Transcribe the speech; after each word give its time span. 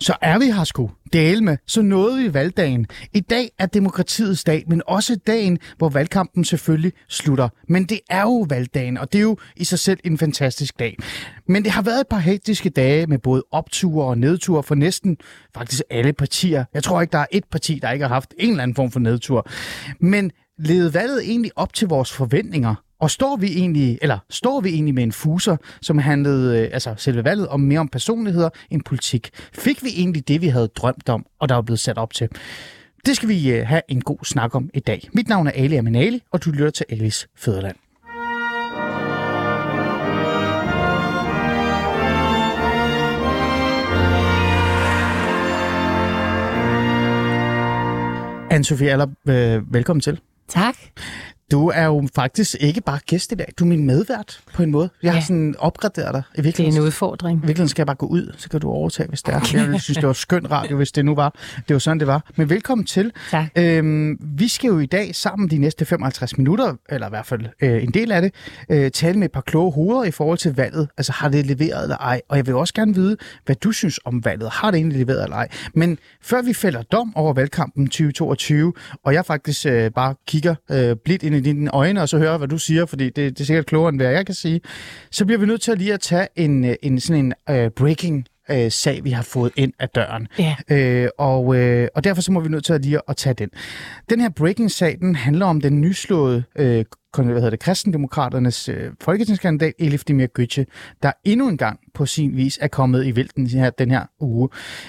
Så, 0.00 0.16
er 0.22 0.38
vi 0.38 0.44
her 0.44 0.64
sgu. 0.64 0.90
Dale 1.12 1.40
med, 1.40 1.56
så 1.66 1.82
nåede 1.82 2.22
vi 2.22 2.34
valgdagen. 2.34 2.86
I 3.14 3.20
dag 3.20 3.50
er 3.58 3.66
demokratiets 3.66 4.44
dag, 4.44 4.64
men 4.68 4.82
også 4.86 5.16
dagen, 5.26 5.58
hvor 5.78 5.88
valgkampen 5.88 6.44
selvfølgelig 6.44 6.92
slutter. 7.08 7.48
Men 7.68 7.84
det 7.84 8.00
er 8.10 8.22
jo 8.22 8.46
valgdagen, 8.48 8.98
og 8.98 9.12
det 9.12 9.18
er 9.18 9.22
jo 9.22 9.36
i 9.56 9.64
sig 9.64 9.78
selv 9.78 10.00
en 10.04 10.18
fantastisk 10.18 10.78
dag. 10.78 10.96
Men 11.48 11.64
det 11.64 11.72
har 11.72 11.82
været 11.82 12.00
et 12.00 12.06
par 12.08 12.18
hektiske 12.18 12.70
dage 12.70 13.06
med 13.06 13.18
både 13.18 13.44
opture 13.52 14.04
og 14.04 14.18
nedture 14.18 14.62
for 14.62 14.74
næsten 14.74 15.16
faktisk 15.54 15.82
alle 15.90 16.12
partier. 16.12 16.64
Jeg 16.74 16.82
tror 16.82 17.00
ikke, 17.00 17.12
der 17.12 17.18
er 17.18 17.26
et 17.32 17.44
parti, 17.50 17.78
der 17.82 17.90
ikke 17.90 18.04
har 18.04 18.14
haft 18.14 18.34
en 18.38 18.50
eller 18.50 18.62
anden 18.62 18.74
form 18.74 18.90
for 18.90 19.00
nedtur. 19.00 19.46
Men 20.00 20.30
levede 20.58 20.94
valget 20.94 21.30
egentlig 21.30 21.50
op 21.56 21.74
til 21.74 21.88
vores 21.88 22.12
forventninger? 22.12 22.74
Og 23.00 23.10
står 23.10 23.36
vi 23.36 23.46
egentlig, 23.46 23.98
eller 24.02 24.18
står 24.30 24.60
vi 24.60 24.68
egentlig 24.68 24.94
med 24.94 25.02
en 25.02 25.12
fuser, 25.12 25.56
som 25.82 25.98
handlede, 25.98 26.58
øh, 26.58 26.70
altså 26.72 26.94
selve 26.96 27.24
valget, 27.24 27.48
om 27.48 27.60
mere 27.60 27.80
om 27.80 27.88
personligheder 27.88 28.48
end 28.70 28.82
politik? 28.82 29.30
Fik 29.52 29.84
vi 29.84 29.88
egentlig 29.96 30.28
det, 30.28 30.40
vi 30.40 30.48
havde 30.48 30.68
drømt 30.68 31.08
om, 31.08 31.26
og 31.38 31.48
der 31.48 31.56
er 31.56 31.62
blevet 31.62 31.80
sat 31.80 31.98
op 31.98 32.12
til? 32.12 32.28
Det 33.06 33.16
skal 33.16 33.28
vi 33.28 33.52
øh, 33.52 33.66
have 33.66 33.82
en 33.88 34.00
god 34.00 34.24
snak 34.24 34.54
om 34.54 34.70
i 34.74 34.80
dag. 34.80 35.08
Mit 35.12 35.28
navn 35.28 35.46
er 35.46 35.50
Ali 35.50 35.76
Aminali, 35.76 36.22
og 36.30 36.44
du 36.44 36.50
lytter 36.50 36.70
til 36.70 36.86
Alis 36.88 37.28
Føderland. 37.36 37.76
Anne-Sophie 48.52 48.84
Aller, 48.84 49.06
øh, 49.28 49.74
velkommen 49.74 50.00
til. 50.00 50.20
Tak. 50.48 50.74
Du 51.50 51.68
er 51.68 51.84
jo 51.84 52.08
faktisk 52.14 52.56
ikke 52.60 52.80
bare 52.80 52.98
gæst 53.06 53.32
i 53.32 53.34
dag, 53.34 53.46
du 53.58 53.64
er 53.64 53.68
min 53.68 53.86
medvært 53.86 54.40
på 54.54 54.62
en 54.62 54.70
måde. 54.70 54.90
Jeg 55.02 55.08
ja. 55.08 55.14
har 55.14 55.20
sådan 55.20 55.54
opgraderet 55.58 56.14
dig. 56.14 56.22
I 56.34 56.42
det 56.42 56.60
er 56.60 56.64
en 56.64 56.78
udfordring. 56.78 57.38
I 57.38 57.40
virkeligheden 57.40 57.68
skal 57.68 57.82
jeg 57.82 57.86
bare 57.86 57.96
gå 57.96 58.06
ud, 58.06 58.34
så 58.36 58.48
kan 58.48 58.60
du 58.60 58.70
overtage, 58.70 59.08
hvis 59.08 59.22
det 59.22 59.34
er. 59.34 59.40
Okay. 59.40 59.72
Jeg 59.72 59.80
synes, 59.80 59.96
det 59.96 60.06
var 60.06 60.12
skønt 60.12 60.50
radio, 60.50 60.76
hvis 60.76 60.92
det 60.92 61.04
nu 61.04 61.14
var. 61.14 61.34
Det 61.68 61.74
var 61.74 61.78
sådan, 61.78 61.98
det 61.98 62.06
var. 62.06 62.30
Men 62.36 62.50
velkommen 62.50 62.86
til. 62.86 63.12
Tak. 63.30 63.46
Øhm, 63.56 64.18
vi 64.20 64.48
skal 64.48 64.68
jo 64.68 64.78
i 64.78 64.86
dag 64.86 65.14
sammen 65.14 65.50
de 65.50 65.58
næste 65.58 65.84
55 65.84 66.38
minutter, 66.38 66.74
eller 66.88 67.06
i 67.06 67.10
hvert 67.10 67.26
fald 67.26 67.46
øh, 67.62 67.82
en 67.82 67.90
del 67.90 68.12
af 68.12 68.22
det, 68.22 68.34
øh, 68.70 68.90
tale 68.90 69.18
med 69.18 69.24
et 69.24 69.32
par 69.32 69.40
kloge 69.40 69.72
hoveder 69.72 70.04
i 70.04 70.10
forhold 70.10 70.38
til 70.38 70.54
valget. 70.56 70.88
Altså 70.96 71.12
har 71.12 71.28
det 71.28 71.46
leveret 71.46 71.82
eller 71.82 71.96
ej? 71.96 72.20
Og 72.28 72.36
jeg 72.36 72.46
vil 72.46 72.54
også 72.54 72.74
gerne 72.74 72.94
vide, 72.94 73.16
hvad 73.46 73.56
du 73.56 73.72
synes 73.72 74.00
om 74.04 74.24
valget. 74.24 74.50
Har 74.50 74.70
det 74.70 74.78
egentlig 74.78 74.98
leveret 74.98 75.22
eller 75.22 75.36
ej? 75.36 75.48
Men 75.74 75.98
før 76.22 76.42
vi 76.42 76.54
fælder 76.54 76.82
dom 76.82 77.16
over 77.16 77.32
valgkampen 77.32 77.86
2022, 77.86 78.72
og 79.04 79.14
jeg 79.14 79.26
faktisk 79.26 79.66
øh, 79.66 79.90
bare 79.90 80.14
kigger 80.26 80.54
øh, 80.70 80.96
blidt 81.04 81.22
ind 81.22 81.34
i 81.34 81.39
dine 81.40 81.70
øjne, 81.70 82.02
og 82.02 82.08
så 82.08 82.18
hører, 82.18 82.38
hvad 82.38 82.48
du 82.48 82.58
siger, 82.58 82.86
fordi 82.86 83.04
det, 83.04 83.16
det 83.16 83.40
er 83.40 83.44
sikkert 83.44 83.66
klogere, 83.66 83.88
end 83.88 83.98
hvad 83.98 84.10
jeg 84.10 84.26
kan 84.26 84.34
sige, 84.34 84.60
så 85.10 85.24
bliver 85.24 85.38
vi 85.38 85.46
nødt 85.46 85.60
til 85.60 85.72
at 85.72 85.78
lige 85.78 85.94
at 85.94 86.00
tage 86.00 86.28
en, 86.36 86.64
øh, 86.64 86.74
en 86.82 87.00
sådan 87.00 87.32
en 87.48 87.64
uh, 87.64 87.72
breaking 87.72 88.26
uh, 88.52 88.56
sag, 88.68 89.04
vi 89.04 89.10
har 89.10 89.22
fået 89.22 89.52
ind 89.56 89.72
ad 89.78 89.88
døren. 89.94 90.28
Ja. 90.38 91.04
Uh, 91.04 91.08
og, 91.18 91.46
uh, 91.46 91.86
og 91.94 92.04
derfor 92.04 92.22
så 92.22 92.32
må 92.32 92.40
vi 92.40 92.48
nødt 92.48 92.64
til 92.64 92.72
at 92.72 92.84
lige 92.84 93.00
at 93.08 93.16
tage 93.16 93.34
den. 93.34 93.48
Den 94.10 94.20
her 94.20 94.28
breaking-sag, 94.28 94.96
den 95.00 95.14
handler 95.14 95.46
om 95.46 95.60
den 95.60 95.80
nyslåede 95.80 96.42
uh, 96.58 96.82
hvad 97.16 97.34
hedder 97.34 97.50
det, 97.50 97.60
kristendemokraternes 97.60 98.68
øh, 98.68 98.92
folketingskandidat 99.00 99.72
Elif 99.78 100.04
Demir 100.04 100.26
Götze, 100.38 100.64
der 101.02 101.12
endnu 101.24 101.48
en 101.48 101.56
gang 101.56 101.80
på 101.94 102.06
sin 102.06 102.36
vis 102.36 102.58
er 102.62 102.68
kommet 102.68 103.06
i 103.06 103.16
vælten 103.16 103.46
her, 103.46 103.70
den 103.70 103.90
her 103.90 104.06
uge. 104.20 104.48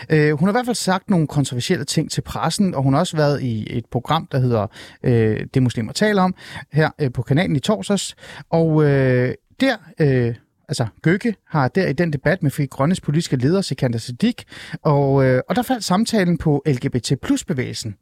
Øh, 0.09 0.31
hun 0.39 0.47
har 0.47 0.51
i 0.51 0.55
hvert 0.55 0.65
fald 0.65 0.75
sagt 0.75 1.09
nogle 1.09 1.27
kontroversielle 1.27 1.85
ting 1.85 2.11
til 2.11 2.21
pressen, 2.21 2.75
og 2.75 2.83
hun 2.83 2.93
har 2.93 2.99
også 2.99 3.17
været 3.17 3.41
i 3.41 3.77
et 3.77 3.85
program, 3.85 4.27
der 4.31 4.39
hedder 4.39 4.67
øh, 5.03 5.45
Det 5.53 5.63
Muslimer 5.63 5.93
taler 5.93 6.21
om, 6.21 6.35
her 6.71 6.89
øh, 7.01 7.11
på 7.11 7.21
kanalen 7.21 7.55
i 7.55 7.59
torsdags. 7.59 8.15
Og 8.49 8.83
øh, 8.83 9.33
der... 9.59 9.75
Øh, 9.99 10.35
altså 10.71 10.87
Gøkke 11.01 11.35
har 11.47 11.67
der 11.67 11.87
i 11.87 11.93
den 11.93 12.13
debat 12.13 12.43
med 12.43 12.51
Fri 12.51 12.65
Grønnes 12.65 13.01
politiske 13.01 13.35
leder, 13.35 13.61
Sikander 13.61 13.99
Siddiq, 13.99 14.43
og, 14.81 15.25
øh, 15.25 15.41
og 15.49 15.55
der 15.55 15.61
faldt 15.61 15.83
samtalen 15.83 16.37
på 16.37 16.63
LGBT 16.65 17.13
plus 17.21 17.43
bevægelsen. 17.43 17.95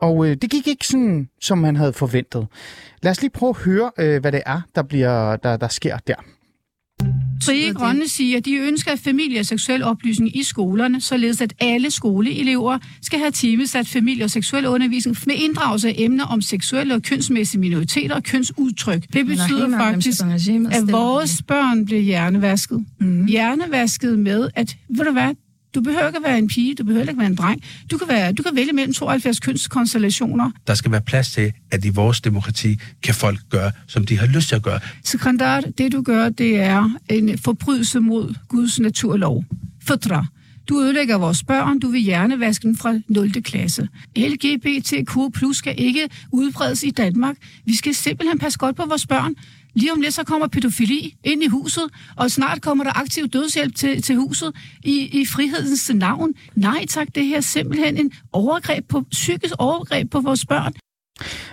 Og 0.00 0.26
øh, 0.26 0.36
det 0.36 0.50
gik 0.50 0.66
ikke 0.66 0.86
sådan, 0.86 1.28
som 1.40 1.58
man 1.58 1.76
havde 1.76 1.92
forventet. 1.92 2.46
Lad 3.02 3.10
os 3.10 3.20
lige 3.20 3.30
prøve 3.30 3.50
at 3.50 3.56
høre, 3.56 3.90
øh, 3.98 4.20
hvad 4.20 4.32
det 4.32 4.42
er, 4.46 4.60
der, 4.74 4.82
bliver, 4.82 5.36
der, 5.36 5.56
der 5.56 5.68
sker 5.68 5.98
der. 5.98 6.14
Frie 7.44 7.72
Grønne 7.72 8.08
siger, 8.08 8.36
at 8.36 8.44
de 8.44 8.54
ønsker 8.54 8.96
familie- 8.96 9.40
og 9.40 9.46
seksuel 9.46 9.82
oplysning 9.82 10.36
i 10.36 10.42
skolerne, 10.42 11.00
således 11.00 11.40
at 11.40 11.54
alle 11.60 11.90
skoleelever 11.90 12.78
skal 13.02 13.18
have 13.18 13.30
timesat 13.30 13.86
familie- 13.86 14.24
og 14.24 14.30
seksuel 14.30 14.66
undervisning 14.66 15.16
med 15.26 15.34
inddragelse 15.38 15.88
af 15.88 15.94
emner 15.98 16.24
om 16.24 16.40
seksuelle 16.40 16.94
og 16.94 17.02
kønsmæssige 17.02 17.60
minoriteter 17.60 18.14
og 18.14 18.22
kønsudtryk. 18.22 19.02
Det 19.12 19.26
betyder 19.26 19.78
faktisk, 19.78 20.20
at 20.70 20.92
vores 20.92 21.42
børn 21.42 21.84
bliver 21.84 22.00
hjernevasket. 22.00 22.84
Mm. 23.00 23.26
Hjernevasket 23.26 24.18
med, 24.18 24.48
at 24.54 24.76
ved 24.88 25.04
du 25.04 25.12
hvad, 25.12 25.34
du 25.74 25.80
behøver 25.80 26.06
ikke 26.06 26.16
at 26.16 26.22
være 26.24 26.38
en 26.38 26.48
pige, 26.48 26.74
du 26.74 26.84
behøver 26.84 27.02
ikke 27.02 27.10
at 27.10 27.18
være 27.18 27.26
en 27.26 27.34
dreng. 27.34 27.62
Du 27.90 27.98
kan, 27.98 28.08
være, 28.08 28.32
du 28.32 28.42
kan 28.42 28.56
vælge 28.56 28.72
mellem 28.72 28.94
72 28.94 29.40
kønskonstellationer. 29.40 30.50
Der 30.66 30.74
skal 30.74 30.90
være 30.90 31.00
plads 31.00 31.30
til, 31.30 31.52
at 31.70 31.84
i 31.84 31.88
vores 31.88 32.20
demokrati 32.20 32.78
kan 33.02 33.14
folk 33.14 33.38
gøre, 33.50 33.70
som 33.86 34.06
de 34.06 34.18
har 34.18 34.26
lyst 34.26 34.48
til 34.48 34.56
at 34.56 34.62
gøre. 34.62 34.80
Sekretær, 35.04 35.60
det 35.60 35.92
du 35.92 36.02
gør, 36.02 36.28
det 36.28 36.60
er 36.60 36.90
en 37.08 37.38
forbrydelse 37.38 38.00
mod 38.00 38.34
Guds 38.48 38.80
naturlov. 38.80 39.44
Fødre. 39.86 40.26
Du 40.68 40.80
ødelægger 40.80 41.18
vores 41.18 41.44
børn, 41.44 41.78
du 41.78 41.88
vil 41.88 42.00
hjernevaske 42.00 42.62
dem 42.62 42.76
fra 42.76 42.98
0. 43.08 43.32
klasse. 43.32 43.88
LGBTQ 44.16 45.16
plus 45.34 45.56
skal 45.56 45.74
ikke 45.78 46.08
udbredes 46.32 46.82
i 46.82 46.90
Danmark. 46.90 47.36
Vi 47.64 47.76
skal 47.76 47.94
simpelthen 47.94 48.38
passe 48.38 48.58
godt 48.58 48.76
på 48.76 48.86
vores 48.86 49.06
børn. 49.06 49.34
Lige 49.78 49.92
om 49.92 50.00
lidt 50.00 50.14
så 50.14 50.24
kommer 50.24 50.48
pædofili 50.48 51.14
ind 51.24 51.42
i 51.42 51.46
huset, 51.46 51.84
og 52.16 52.30
snart 52.30 52.62
kommer 52.62 52.84
der 52.84 52.98
aktiv 52.98 53.28
dødshjælp 53.28 53.74
til, 53.74 54.02
til 54.02 54.16
huset 54.16 54.52
i, 54.84 55.20
i 55.20 55.26
frihedens 55.26 55.90
navn. 55.94 56.34
Nej 56.54 56.86
tak, 56.86 57.08
det 57.14 57.24
her 57.26 57.36
er 57.36 57.40
simpelthen 57.40 57.96
en 57.96 58.12
overgreb 58.32 58.88
på, 58.88 59.04
psykisk 59.10 59.54
overgreb 59.58 60.10
på 60.10 60.20
vores 60.20 60.46
børn. 60.46 60.74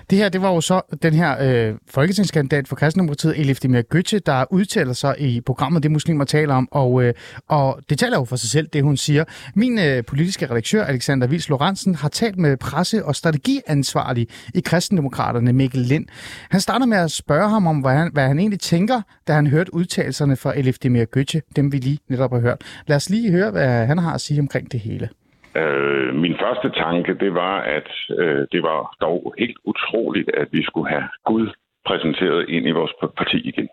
Det 0.09 0.17
her, 0.17 0.29
det 0.29 0.41
var 0.41 0.49
jo 0.53 0.61
så 0.61 0.81
den 1.03 1.13
her 1.13 1.37
øh, 1.41 1.75
folketingskandidat 1.89 2.67
for 2.67 2.75
Kristendemokratiet, 2.75 3.39
Elif 3.39 3.59
Demir 3.59 3.81
Götze, 3.95 4.19
der 4.25 4.45
udtaler 4.51 4.93
sig 4.93 5.15
i 5.19 5.41
programmet 5.41 5.83
Det 5.83 5.91
Muslimer 5.91 6.25
taler 6.25 6.55
om, 6.55 6.67
og, 6.71 7.03
øh, 7.03 7.13
og 7.47 7.79
det 7.89 7.99
taler 7.99 8.17
jo 8.17 8.25
for 8.25 8.35
sig 8.35 8.49
selv, 8.49 8.67
det 8.67 8.83
hun 8.83 8.97
siger. 8.97 9.23
Min 9.55 9.79
øh, 9.79 10.03
politiske 10.05 10.49
redaktør, 10.49 10.85
Alexander 10.85 11.27
Vils 11.27 11.49
Lorentzen, 11.49 11.95
har 11.95 12.09
talt 12.09 12.37
med 12.37 12.57
presse- 12.57 13.05
og 13.05 13.15
strategiansvarlig 13.15 14.27
i 14.53 14.59
Kristendemokraterne, 14.59 15.53
Mikkel 15.53 15.81
Lind. 15.81 16.05
Han 16.49 16.61
starter 16.61 16.85
med 16.85 16.97
at 16.97 17.11
spørge 17.11 17.49
ham 17.49 17.67
om, 17.67 17.79
hvad 17.79 17.93
han, 17.93 18.09
hvad 18.13 18.27
han 18.27 18.39
egentlig 18.39 18.59
tænker, 18.59 19.01
da 19.27 19.33
han 19.33 19.47
hørte 19.47 19.73
udtalelserne 19.73 20.35
fra 20.35 20.57
Elif 20.57 20.77
Demir 20.77 21.05
Götze, 21.17 21.39
dem 21.55 21.71
vi 21.71 21.77
lige 21.77 21.99
netop 22.09 22.31
har 22.31 22.39
hørt. 22.39 22.61
Lad 22.87 22.95
os 22.95 23.09
lige 23.09 23.31
høre, 23.31 23.51
hvad 23.51 23.85
han 23.85 23.97
har 23.97 24.13
at 24.13 24.21
sige 24.21 24.39
omkring 24.39 24.71
det 24.71 24.79
hele. 24.79 25.09
Øh, 25.55 26.15
min 26.15 26.35
første 26.43 26.69
tanke, 26.69 27.13
det 27.13 27.33
var, 27.33 27.55
at 27.61 27.89
øh, 28.19 28.47
det 28.51 28.63
var 28.63 28.95
dog 29.01 29.33
helt 29.37 29.57
utroligt, 29.63 30.29
at 30.33 30.47
vi 30.51 30.63
skulle 30.63 30.89
have 30.89 31.07
Gud 31.25 31.47
præsenteret 31.85 32.49
ind 32.49 32.67
i 32.67 32.71
vores 32.71 32.93
parti 33.17 33.37
igen. 33.37 33.69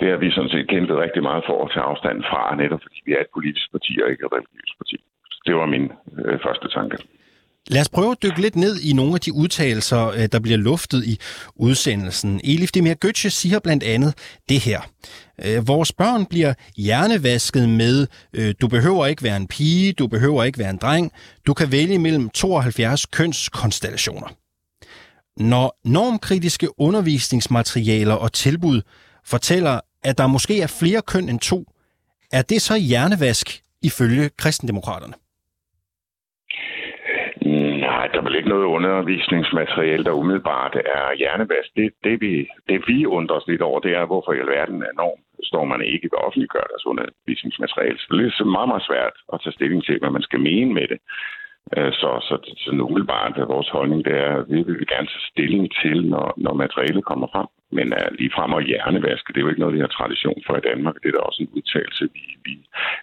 Det 0.00 0.08
har 0.10 0.16
vi 0.16 0.30
sådan 0.30 0.50
set 0.50 0.68
kæmpet 0.68 0.96
rigtig 0.96 1.22
meget 1.22 1.44
for 1.46 1.64
at 1.64 1.70
tage 1.74 1.84
afstand 1.84 2.22
fra, 2.30 2.54
netop 2.56 2.82
fordi 2.82 3.02
vi 3.06 3.12
er 3.12 3.20
et 3.20 3.34
politisk 3.34 3.72
parti 3.72 3.92
og 4.02 4.10
ikke 4.10 4.24
et 4.26 4.32
religiøst 4.32 4.78
parti. 4.80 4.96
Det 5.46 5.54
var 5.54 5.66
min 5.66 5.92
øh, 6.24 6.38
første 6.46 6.68
tanke. 6.68 6.96
Lad 7.68 7.80
os 7.80 7.88
prøve 7.88 8.12
at 8.12 8.22
dykke 8.22 8.40
lidt 8.40 8.56
ned 8.56 8.80
i 8.80 8.92
nogle 8.92 9.14
af 9.14 9.20
de 9.20 9.32
udtalelser, 9.32 10.06
øh, 10.06 10.28
der 10.32 10.40
bliver 10.40 10.58
luftet 10.58 11.04
i 11.04 11.18
udsendelsen. 11.56 12.40
Elif 12.44 12.70
Demir 12.70 12.94
Götze 13.04 13.28
siger 13.28 13.58
blandt 13.58 13.82
andet 13.82 14.14
det 14.48 14.60
her. 14.60 14.80
Øh, 15.44 15.68
vores 15.68 15.92
børn 15.92 16.26
bliver 16.26 16.54
hjernevasket 16.76 17.68
med, 17.68 18.06
øh, 18.32 18.54
du 18.60 18.68
behøver 18.68 19.06
ikke 19.06 19.22
være 19.22 19.36
en 19.36 19.46
pige, 19.46 19.92
du 19.92 20.06
behøver 20.06 20.44
ikke 20.44 20.58
være 20.58 20.70
en 20.70 20.76
dreng, 20.76 21.12
du 21.46 21.54
kan 21.54 21.72
vælge 21.72 21.98
mellem 21.98 22.30
72 22.30 23.06
kønskonstellationer. 23.06 24.28
Når 25.36 25.80
normkritiske 25.84 26.80
undervisningsmaterialer 26.80 28.14
og 28.14 28.32
tilbud 28.32 28.82
fortæller, 29.24 29.80
at 30.04 30.18
der 30.18 30.26
måske 30.26 30.60
er 30.60 30.66
flere 30.66 31.02
køn 31.02 31.28
end 31.28 31.40
to, 31.40 31.64
er 32.32 32.42
det 32.42 32.62
så 32.62 32.76
hjernevask 32.76 33.62
ifølge 33.82 34.30
kristendemokraterne? 34.38 35.14
Nej, 37.46 38.06
der 38.06 38.06
er 38.06 38.14
vel 38.26 38.38
ikke 38.38 38.54
noget 38.54 38.72
undervisningsmateriale, 38.76 40.04
der 40.04 40.20
umiddelbart 40.22 40.74
er 40.98 41.04
hjernevask. 41.20 41.70
Det, 41.78 41.88
det, 42.06 42.14
vi, 42.24 42.32
det 42.68 42.78
vi 42.90 42.98
undrer 43.16 43.36
os 43.36 43.48
lidt 43.50 43.62
over, 43.68 43.80
det 43.80 43.92
er, 43.98 44.04
hvorfor 44.10 44.32
i 44.32 44.42
alverden 44.44 44.82
er 44.82 44.94
norm 45.02 45.20
står 45.50 45.64
man 45.72 45.80
ikke 45.92 46.08
ved 46.12 46.24
offentliggøre 46.26 46.70
deres 46.72 46.86
undervisningsmateriale. 46.90 47.98
Så 47.98 48.06
det 48.10 48.46
er 48.48 48.56
meget, 48.58 48.70
meget 48.72 48.88
svært 48.90 49.16
at 49.32 49.40
tage 49.42 49.56
stilling 49.58 49.80
til, 49.84 49.96
hvad 49.98 50.12
man 50.16 50.26
skal 50.28 50.40
mene 50.50 50.70
med 50.78 50.86
det. 50.92 50.98
Øh, 51.76 51.92
så, 52.00 52.10
så, 52.28 52.34
så 52.62 52.70
umiddelbart 52.88 53.38
er 53.42 53.52
vores 53.54 53.70
holdning, 53.76 54.00
det 54.08 54.16
er, 54.26 54.32
at 54.40 54.46
vi 54.52 54.58
vil 54.68 54.92
gerne 54.94 55.08
tage 55.12 55.28
stilling 55.32 55.64
til, 55.82 55.96
når, 56.12 56.26
når 56.44 56.54
materialet 56.64 57.04
kommer 57.10 57.28
frem. 57.34 57.48
Men 57.76 57.86
uh, 57.98 58.08
lige 58.18 58.34
frem 58.36 58.52
og 58.58 58.62
hjernevaske, 58.70 59.28
det 59.32 59.38
er 59.38 59.44
jo 59.44 59.52
ikke 59.52 59.62
noget, 59.64 59.76
vi 59.76 59.84
har 59.84 59.92
tradition 59.98 60.38
for 60.46 60.54
i 60.56 60.66
Danmark. 60.70 60.96
Det 61.02 61.08
er 61.08 61.16
da 61.16 61.22
også 61.28 61.42
en 61.42 61.52
udtalelse, 61.56 62.04
vi, 62.16 62.24
vi, 62.44 62.54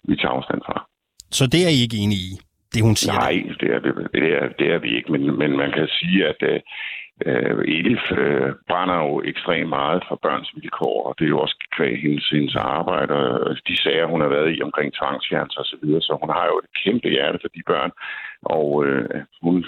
vi 0.09 0.15
tager 0.15 0.35
afstand 0.37 0.61
fra. 0.67 0.77
Så 1.37 1.43
det 1.53 1.61
er 1.65 1.71
I 1.77 1.79
ikke 1.85 1.97
enige 2.03 2.25
i? 2.31 2.33
Det 2.73 2.83
hun 2.87 2.95
siger? 2.95 3.13
Nej, 3.13 3.35
det 3.59 3.69
er, 3.75 3.79
det, 4.15 4.25
er, 4.39 4.47
det 4.59 4.67
er 4.73 4.79
vi 4.85 4.89
ikke, 4.97 5.11
men, 5.11 5.37
men 5.41 5.57
man 5.57 5.71
kan 5.71 5.87
sige, 5.87 6.27
at 6.31 6.39
øh, 6.41 6.59
øh, 7.25 7.75
Elif 7.75 8.03
øh, 8.11 8.51
brænder 8.69 8.97
jo 9.05 9.21
ekstremt 9.31 9.69
meget 9.69 10.03
for 10.07 10.15
børns 10.25 10.51
vilkår, 10.55 10.97
og 11.07 11.15
det 11.17 11.25
er 11.25 11.33
jo 11.35 11.39
også 11.39 11.57
kvæg 11.75 12.01
hendes, 12.01 12.29
hendes 12.29 12.55
arbejde, 12.55 13.13
og 13.13 13.57
de 13.67 13.81
sager, 13.83 14.05
hun 14.05 14.21
har 14.21 14.27
været 14.27 14.55
i 14.57 14.61
omkring 14.61 14.93
tvangsfjernelse 14.93 15.59
og 15.59 15.65
så 15.65 15.77
videre, 15.81 16.01
så 16.01 16.17
hun 16.21 16.29
har 16.37 16.45
jo 16.45 16.55
et 16.63 16.69
kæmpe 16.83 17.09
hjerte 17.09 17.39
for 17.41 17.49
de 17.55 17.61
børn, 17.71 17.91
og 18.43 18.85
øh, 18.85 19.09
hun 19.41 19.65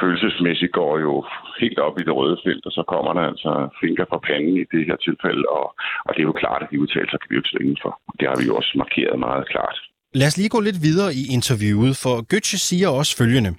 følelsesmæssigt 0.00 0.72
går 0.72 0.98
jo 0.98 1.14
helt 1.60 1.78
op 1.78 2.00
i 2.00 2.04
det 2.08 2.14
røde 2.16 2.38
felt, 2.44 2.66
og 2.66 2.72
så 2.72 2.82
kommer 2.92 3.12
der 3.12 3.24
altså 3.32 3.52
finger 3.80 4.04
fra 4.10 4.18
panden 4.28 4.56
i 4.56 4.64
det 4.72 4.86
her 4.88 4.96
tilfælde, 4.96 5.44
og, 5.58 5.66
og 6.06 6.10
det 6.14 6.20
er 6.20 6.30
jo 6.30 6.40
klart, 6.42 6.62
at 6.62 6.70
de 6.70 6.80
udtalelser 6.80 7.18
kan 7.18 7.30
vi 7.30 7.34
jo 7.34 7.40
ikke 7.40 7.52
stå 7.52 7.82
for. 7.84 7.92
Det 8.18 8.28
har 8.28 8.36
vi 8.40 8.46
jo 8.50 8.56
også 8.56 8.72
markeret 8.82 9.18
meget 9.18 9.48
klart. 9.48 9.78
Lad 10.14 10.26
os 10.26 10.36
lige 10.36 10.48
gå 10.48 10.60
lidt 10.60 10.82
videre 10.82 11.14
i 11.14 11.26
interviewet, 11.26 11.96
for 11.96 12.26
Götze 12.34 12.58
siger 12.58 12.88
også 12.88 13.16
følgende. 13.16 13.54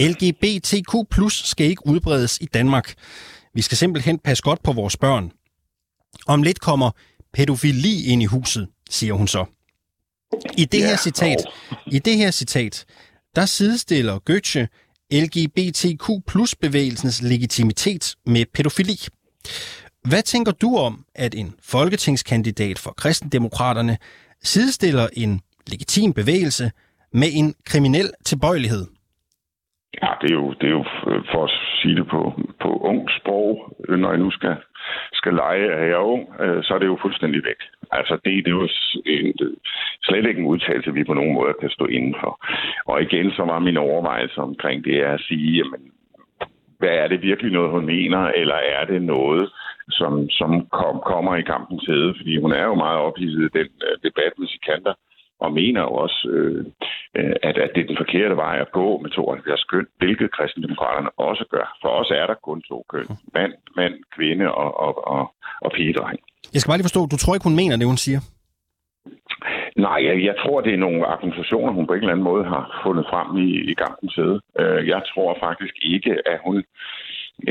LGBTQ 0.00 0.94
plus 1.10 1.42
skal 1.46 1.66
ikke 1.66 1.86
udbredes 1.86 2.38
i 2.40 2.44
Danmark. 2.44 2.94
Vi 3.54 3.62
skal 3.62 3.78
simpelthen 3.78 4.18
passe 4.18 4.42
godt 4.42 4.62
på 4.62 4.72
vores 4.72 4.96
børn. 4.96 5.32
Om 6.26 6.42
lidt 6.42 6.60
kommer 6.60 6.90
pædofili 7.32 8.04
ind 8.04 8.22
i 8.22 8.24
huset, 8.24 8.68
siger 8.90 9.14
hun 9.14 9.28
så. 9.28 9.44
I 10.58 10.64
det 10.64 10.80
her 10.80 10.96
citat, 10.96 11.38
i 11.86 11.98
det 11.98 12.16
her 12.16 12.30
citat, 12.30 12.84
der 13.36 13.46
sidestiller 13.46 14.18
Götze 14.30 14.66
LGBTQ 15.12 16.10
plus 16.26 16.54
bevægelsens 16.54 17.22
legitimitet 17.22 18.14
med 18.26 18.44
pædofili. 18.54 19.00
Hvad 20.04 20.22
tænker 20.22 20.52
du 20.52 20.76
om, 20.76 21.04
at 21.14 21.34
en 21.34 21.54
folketingskandidat 21.62 22.78
for 22.78 22.94
kristendemokraterne 22.96 23.98
sidestiller 24.42 25.08
en 25.12 25.40
legitim 25.72 26.12
bevægelse 26.12 26.66
med 27.12 27.28
en 27.40 27.54
kriminel 27.70 28.08
tilbøjelighed? 28.24 28.84
Ja, 30.02 30.10
det 30.20 30.30
er 30.30 30.34
jo, 30.34 30.52
det 30.60 30.66
er 30.66 30.76
jo 30.80 30.84
øh, 31.10 31.22
for 31.32 31.44
at 31.44 31.50
sige 31.82 31.96
det 31.96 32.06
på, 32.08 32.20
på 32.62 32.68
ung 32.90 33.08
sprog, 33.18 33.76
øh, 33.88 33.98
når 33.98 34.10
jeg 34.10 34.18
nu 34.18 34.30
skal, 34.30 34.56
skal 35.12 35.34
lege, 35.34 35.72
at 35.72 35.86
jeg 35.88 35.98
er 36.00 36.08
ung, 36.14 36.24
øh, 36.40 36.64
så 36.64 36.74
er 36.74 36.78
det 36.78 36.86
jo 36.86 36.98
fuldstændig 37.02 37.40
væk. 37.44 37.60
Altså, 37.92 38.14
det, 38.24 38.44
det 38.44 38.50
er 38.50 38.58
jo 38.60 38.68
en, 39.06 39.34
slet 40.02 40.26
ikke 40.26 40.40
en 40.40 40.46
udtalelse, 40.52 40.92
vi 40.92 41.04
på 41.04 41.14
nogen 41.14 41.34
måde 41.34 41.54
kan 41.60 41.70
stå 41.70 41.86
indenfor. 41.86 42.32
Og 42.86 43.02
igen, 43.02 43.30
så 43.30 43.42
var 43.42 43.58
min 43.58 43.76
overvejelse 43.76 44.38
omkring 44.40 44.84
det 44.84 44.96
er 44.96 45.12
at 45.14 45.20
sige, 45.20 45.56
jamen, 45.58 45.82
hvad 46.78 46.94
er 47.02 47.08
det 47.08 47.22
virkelig 47.22 47.52
noget, 47.52 47.70
hun 47.70 47.86
mener, 47.86 48.20
eller 48.40 48.54
er 48.54 48.84
det 48.84 49.02
noget, 49.02 49.50
som, 49.88 50.28
som 50.30 50.50
kom, 50.78 51.00
kommer 51.06 51.36
i 51.36 51.48
kampens 51.52 51.84
hede? 51.86 52.14
Fordi 52.16 52.40
hun 52.40 52.52
er 52.52 52.64
jo 52.64 52.74
meget 52.74 52.98
ophidset 52.98 53.42
i 53.48 53.58
den 53.58 53.68
øh, 53.86 53.94
debat 54.06 54.32
med 54.38 54.48
kanter, 54.68 54.94
og 55.40 55.52
mener 55.52 55.80
jo 55.80 55.92
også, 56.04 56.28
øh, 56.36 56.64
øh, 57.18 57.36
at, 57.42 57.58
at 57.64 57.70
det 57.74 57.80
er 57.82 57.86
den 57.86 57.96
forkerte 58.02 58.36
vej 58.36 58.56
at 58.60 58.72
gå 58.72 58.98
med 59.02 59.10
72 59.10 59.64
køn, 59.64 59.86
hvilket 59.98 60.32
kristendemokraterne 60.36 61.10
også 61.16 61.44
gør. 61.50 61.66
For 61.82 61.88
os 61.88 62.10
er 62.10 62.26
der 62.26 62.34
kun 62.34 62.62
to 62.62 62.84
køn. 62.92 63.06
Mand, 63.34 63.52
mand 63.76 63.94
kvinde 64.16 64.46
og, 64.54 64.80
og, 64.80 65.08
og, 65.08 65.34
og 65.60 65.70
pigedreng. 65.76 66.18
Jeg 66.52 66.60
skal 66.60 66.70
bare 66.70 66.78
lige 66.78 66.90
forstå, 66.90 67.06
du 67.06 67.16
tror 67.16 67.34
ikke, 67.34 67.48
hun 67.50 67.60
mener 67.60 67.76
det, 67.76 67.86
hun 67.86 68.04
siger? 68.06 68.20
Nej, 69.76 69.98
jeg, 70.06 70.24
jeg 70.24 70.34
tror, 70.42 70.60
det 70.60 70.72
er 70.74 70.84
nogle 70.86 71.06
argumentationer, 71.06 71.72
hun 71.72 71.86
på 71.86 71.92
en 71.92 71.98
eller 71.98 72.12
anden 72.12 72.24
måde 72.24 72.44
har 72.44 72.80
fundet 72.84 73.06
frem 73.10 73.36
i, 73.36 73.50
i 73.70 73.74
gampens 73.74 74.14
sæde. 74.14 74.40
Uh, 74.60 74.88
jeg 74.92 75.02
tror 75.14 75.36
faktisk 75.40 75.74
ikke, 75.82 76.12
at 76.32 76.38
hun 76.46 76.56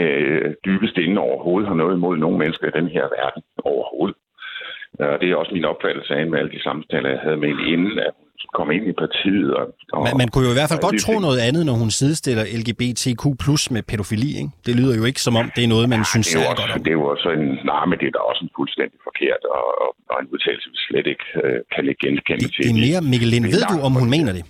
uh, 0.02 0.48
dybest 0.66 0.98
inde 0.98 1.22
overhovedet 1.22 1.68
har 1.68 1.76
noget 1.76 1.96
imod 1.96 2.18
nogen 2.18 2.40
mennesker 2.40 2.68
i 2.68 2.78
den 2.80 2.88
her 2.88 3.06
verden 3.18 3.44
overhovedet. 3.64 4.18
Og 5.00 5.18
det 5.22 5.28
er 5.32 5.36
også 5.36 5.54
min 5.58 5.66
opfattelse 5.74 6.12
af 6.20 6.24
med 6.28 6.40
alle 6.40 6.52
de 6.56 6.62
samtaler, 6.68 7.10
jeg 7.10 7.22
havde 7.26 7.38
med 7.44 7.50
hende 7.50 7.66
inden, 7.74 7.96
at 8.08 8.14
hun 8.42 8.52
kom 8.60 8.68
ind 8.76 8.86
i 8.92 8.96
partiet. 9.04 9.50
Og, 9.60 9.66
og, 9.96 10.02
man, 10.08 10.14
man 10.22 10.28
kunne 10.32 10.46
jo 10.48 10.52
i 10.56 10.58
hvert 10.60 10.72
fald 10.72 10.84
godt 10.88 10.98
tro 11.06 11.16
noget 11.28 11.40
andet, 11.48 11.64
når 11.70 11.76
hun 11.84 11.92
sidestiller 12.02 12.44
LGBTQ 12.60 13.24
plus 13.44 13.64
med 13.74 13.82
pædofili. 13.90 14.30
Ikke? 14.42 14.52
Det 14.68 14.74
lyder 14.80 14.94
jo 15.00 15.04
ikke 15.10 15.22
som 15.28 15.34
om, 15.42 15.46
det 15.56 15.64
er 15.68 15.72
noget, 15.76 15.86
man 15.96 16.02
ja, 16.04 16.12
synes 16.14 16.28
det 16.28 16.36
er, 16.36 16.50
også, 16.52 16.62
godt 16.62 16.72
om. 16.76 16.80
Det 16.86 16.92
er 16.94 17.00
jo 17.02 17.06
også 17.14 17.28
en, 17.38 17.46
nej, 17.72 17.84
men 17.90 17.96
det 18.00 18.08
er 18.10 18.14
da 18.18 18.22
også 18.32 18.42
en 18.48 18.52
fuldstændig 18.60 19.00
forkert, 19.08 19.42
og, 19.58 19.66
og, 20.12 20.18
en 20.24 20.28
udtalelse, 20.34 20.68
vi 20.74 20.80
slet 20.88 21.08
ikke 21.14 21.26
uh, 21.44 21.58
kan 21.74 21.82
lægge 21.88 22.02
genkende 22.06 22.48
til. 22.54 22.62
Det 22.66 22.72
er 22.78 22.82
mere, 22.88 23.00
Mikkel 23.12 23.30
Lind, 23.34 23.46
ved 23.56 23.64
du, 23.72 23.76
om 23.88 23.94
hun 24.02 24.10
mener 24.18 24.32
det? 24.38 24.44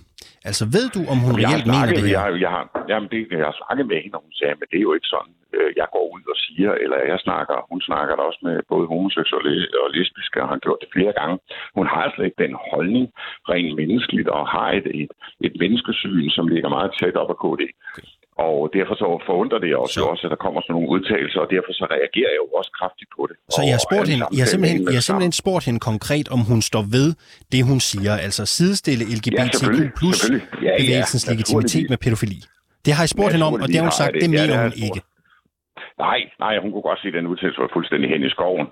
Altså, 0.48 0.64
ved 0.76 0.86
du, 0.96 1.00
om 1.12 1.18
hun 1.24 1.32
reelt 1.40 1.66
mener 1.74 1.92
det 1.98 2.04
her? 2.10 2.18
Jeg, 2.18 2.40
jeg, 2.44 2.52
har, 2.56 2.64
jamen, 2.90 3.08
det, 3.12 3.20
jeg 3.42 3.48
har 3.50 3.56
snakket 3.60 3.84
med 3.90 3.98
hende, 4.02 4.16
og 4.18 4.22
hun 4.26 4.34
sagde, 4.40 4.54
men 4.60 4.66
det 4.70 4.78
er 4.78 4.86
jo 4.88 4.94
ikke 4.96 5.10
sådan, 5.14 5.34
øh, 5.56 5.70
jeg 5.80 5.86
går 5.94 6.04
ud 6.14 6.24
og 6.32 6.38
siger, 6.44 6.70
eller 6.84 6.98
jeg 7.12 7.18
snakker, 7.26 7.56
hun 7.72 7.80
snakker 7.88 8.12
da 8.16 8.22
også 8.30 8.40
med 8.48 8.56
både 8.72 8.86
homoseksuelle 8.92 9.54
og 9.82 9.88
lesbiske, 9.94 10.42
og 10.42 10.48
har 10.52 10.58
gjort 10.64 10.80
det 10.82 10.90
flere 10.96 11.12
gange. 11.20 11.36
Hun 11.78 11.86
har 11.92 12.00
altså 12.06 12.22
ikke 12.26 12.42
den 12.44 12.54
holdning 12.70 13.06
rent 13.52 13.72
menneskeligt, 13.80 14.28
og 14.36 14.42
har 14.56 14.68
et, 14.78 14.86
et, 15.02 15.12
et 15.46 15.54
menneskesyn, 15.62 16.28
som 16.36 16.48
ligger 16.54 16.70
meget 16.76 16.90
tæt 16.98 17.16
op 17.22 17.30
af 17.34 17.38
KD. 17.42 17.62
Og 18.46 18.70
derfor 18.76 18.94
så 19.02 19.06
forundrer 19.30 19.58
det 19.64 19.70
også, 19.82 19.94
så. 19.94 20.04
også, 20.12 20.22
at 20.26 20.30
der 20.34 20.40
kommer 20.44 20.60
sådan 20.60 20.74
nogle 20.76 20.88
udtalelser, 20.94 21.40
og 21.44 21.48
derfor 21.54 21.72
så 21.80 21.84
reagerer 21.96 22.30
jeg 22.34 22.40
jo 22.44 22.48
også 22.58 22.70
kraftigt 22.78 23.10
på 23.16 23.22
det. 23.28 23.36
Så 23.56 23.60
jeg 23.68 23.74
har, 23.78 23.82
spurgt 23.88 24.08
hende, 24.12 24.24
jeg 24.36 24.42
har 24.44 24.50
simpelthen, 24.54 24.78
jeg 24.92 24.98
har 25.00 25.06
simpelthen 25.08 25.34
spurgt 25.42 25.64
hende 25.68 25.80
konkret, 25.90 26.26
om 26.36 26.40
hun 26.50 26.60
står 26.70 26.84
ved 26.96 27.08
det, 27.52 27.60
hun 27.70 27.80
siger, 27.90 28.12
altså 28.26 28.42
sidestille 28.58 29.04
LGBTQ 29.16 29.76
plus 30.00 30.18
ja, 30.30 30.36
ja, 30.66 30.72
bevægelsens 30.80 31.24
legitimitet 31.30 31.84
med 31.92 31.98
pædofili. 32.04 32.40
Det 32.84 32.92
har 32.96 33.02
jeg 33.06 33.12
spurgt 33.16 33.32
hende 33.34 33.46
om, 33.50 33.54
og 33.62 33.66
det 33.70 33.76
har 33.78 33.86
hun 33.88 33.96
sagt, 34.02 34.12
det, 34.14 34.22
det 34.22 34.30
mener 34.38 34.56
ja, 34.58 34.62
hun 34.66 34.74
ikke. 34.86 35.00
Nej, 36.06 36.20
nej, 36.44 36.54
hun 36.62 36.70
kunne 36.72 36.86
godt 36.90 37.00
se, 37.02 37.08
at 37.12 37.16
den 37.18 37.30
udtalelse 37.32 37.60
var 37.64 37.70
fuldstændig 37.76 38.08
hen 38.14 38.22
i 38.28 38.30
skoven. 38.36 38.66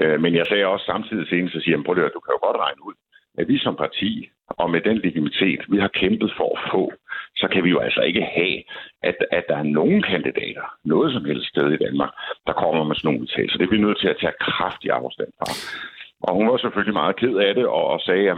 Øh, 0.00 0.16
men 0.22 0.30
jeg 0.38 0.46
sagde 0.50 0.64
også 0.74 0.84
samtidig 0.92 1.26
senest, 1.32 1.52
så 1.54 1.60
siger, 1.64 1.76
prøv 1.86 1.94
at 2.10 2.16
du 2.16 2.22
kan 2.24 2.36
jo 2.36 2.40
godt 2.46 2.58
regne 2.64 2.80
ud, 2.88 2.96
at 3.40 3.44
vi 3.50 3.56
som 3.58 3.76
parti, 3.84 4.10
og 4.48 4.70
med 4.70 4.80
den 4.80 4.96
legitimitet, 4.98 5.60
vi 5.68 5.78
har 5.78 5.88
kæmpet 5.88 6.32
for 6.36 6.48
at 6.56 6.62
få, 6.72 6.92
så 7.36 7.46
kan 7.52 7.64
vi 7.64 7.70
jo 7.70 7.78
altså 7.78 8.00
ikke 8.00 8.24
have, 8.36 8.56
at, 9.02 9.16
at 9.30 9.44
der 9.48 9.56
er 9.56 9.72
nogen 9.78 10.02
kandidater, 10.02 10.66
noget 10.84 11.12
som 11.12 11.24
helst 11.24 11.48
sted 11.48 11.68
i 11.72 11.82
Danmark, 11.86 12.12
der 12.46 12.52
kommer 12.52 12.84
med 12.84 12.96
sådan 12.96 13.06
nogle 13.08 13.20
udtalelser. 13.20 13.58
Det 13.58 13.68
bliver 13.68 13.86
nødt 13.86 14.00
til 14.00 14.08
at 14.08 14.18
tage 14.20 14.40
kraftig 14.40 14.90
afstand 14.90 15.32
fra. 15.38 15.48
Og 16.26 16.34
hun 16.34 16.48
var 16.50 16.56
selvfølgelig 16.56 17.00
meget 17.02 17.16
ked 17.16 17.34
af 17.46 17.54
det, 17.54 17.66
og, 17.66 17.84
og 17.94 18.00
sagde, 18.00 18.30
at 18.30 18.36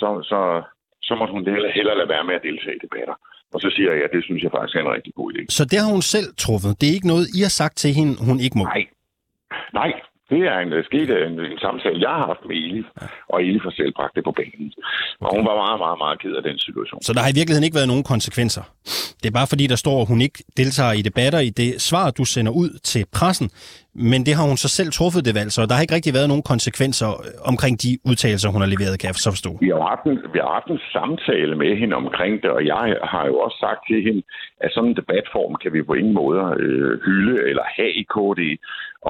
så, 0.00 0.08
så, 0.30 0.40
så 1.02 1.14
måtte 1.14 1.32
hun 1.32 1.44
hellere, 1.54 1.72
hellere 1.78 1.96
lade 1.98 2.08
være 2.08 2.24
med 2.24 2.34
at 2.34 2.42
deltage 2.42 2.76
i 2.76 2.84
debatter. 2.86 3.16
Og 3.54 3.60
så 3.60 3.68
siger 3.76 3.92
jeg, 3.92 4.04
at 4.04 4.10
det 4.12 4.24
synes 4.24 4.42
jeg 4.42 4.50
faktisk 4.56 4.76
er 4.76 4.80
en 4.80 4.94
rigtig 4.96 5.14
god 5.14 5.32
idé. 5.32 5.42
Så 5.48 5.64
det 5.70 5.78
har 5.82 5.90
hun 5.92 6.02
selv 6.02 6.28
truffet? 6.44 6.80
Det 6.80 6.86
er 6.88 6.94
ikke 6.98 7.12
noget, 7.14 7.26
I 7.38 7.40
har 7.46 7.54
sagt 7.60 7.76
til 7.76 7.90
hende, 7.98 8.12
hun 8.28 8.38
ikke 8.46 8.58
må? 8.58 8.64
Nej. 8.64 8.82
Nej, 9.80 9.90
det 10.30 10.40
er 10.52 10.58
en, 10.58 10.72
sket 10.90 11.10
en, 11.26 11.34
en 11.52 11.58
samtale, 11.66 11.96
jeg 12.06 12.14
har 12.18 12.26
haft 12.32 12.44
med 12.48 12.56
Eli, 12.56 12.82
og 13.32 13.42
Eli 13.42 13.58
har 13.66 13.72
selv 13.80 13.92
bragt 13.98 14.14
det 14.16 14.24
på 14.24 14.32
banen. 14.40 14.72
Og 15.20 15.28
hun 15.36 15.44
var 15.48 15.56
meget, 15.64 15.78
meget, 15.84 15.98
meget 16.04 16.18
ked 16.22 16.32
af 16.40 16.42
den 16.42 16.58
situation. 16.58 17.02
Så 17.02 17.12
der 17.12 17.20
har 17.20 17.30
i 17.30 17.38
virkeligheden 17.40 17.66
ikke 17.66 17.78
været 17.80 17.92
nogen 17.92 18.04
konsekvenser? 18.14 18.62
Det 19.20 19.26
er 19.28 19.36
bare 19.40 19.46
fordi, 19.52 19.66
der 19.66 19.78
står, 19.84 19.96
at 20.02 20.08
hun 20.08 20.20
ikke 20.20 20.38
deltager 20.56 20.92
i 20.92 21.02
debatter 21.02 21.38
i 21.38 21.50
det 21.50 21.80
svar, 21.88 22.10
du 22.10 22.24
sender 22.24 22.52
ud 22.52 22.70
til 22.90 23.06
pressen, 23.12 23.50
men 23.98 24.20
det 24.26 24.34
har 24.38 24.44
hun 24.50 24.56
så 24.56 24.68
selv 24.68 24.90
truffet 24.92 25.24
det 25.24 25.34
valg, 25.34 25.50
så 25.52 25.60
der 25.66 25.74
har 25.74 25.82
ikke 25.82 25.94
rigtig 25.94 26.14
været 26.18 26.28
nogen 26.32 26.46
konsekvenser 26.52 27.10
omkring 27.52 27.74
de 27.82 27.90
udtalelser, 28.08 28.48
hun 28.54 28.62
har 28.64 28.70
leveret, 28.74 29.00
kan 29.00 29.08
jeg 29.08 29.14
så 29.14 29.30
forstå. 29.36 29.50
Vi 29.60 29.68
har, 29.74 29.86
haft 29.92 30.04
en, 30.10 30.18
vi 30.34 30.38
har 30.44 30.52
haft 30.58 30.70
en 30.74 30.82
samtale 30.96 31.54
med 31.62 31.72
hende 31.80 31.96
omkring 31.96 32.42
det, 32.42 32.50
og 32.50 32.66
jeg 32.66 32.84
har 33.12 33.24
jo 33.30 33.36
også 33.44 33.56
sagt 33.66 33.80
til 33.90 34.02
hende, 34.06 34.22
at 34.64 34.70
sådan 34.72 34.90
en 34.90 34.96
debatform 34.96 35.54
kan 35.62 35.72
vi 35.72 35.82
på 35.82 35.94
ingen 35.94 36.14
måde 36.14 36.40
øh, 36.64 36.92
hylde 37.04 37.34
eller 37.50 37.64
have 37.76 37.92
i 38.02 38.04
KD. 38.14 38.42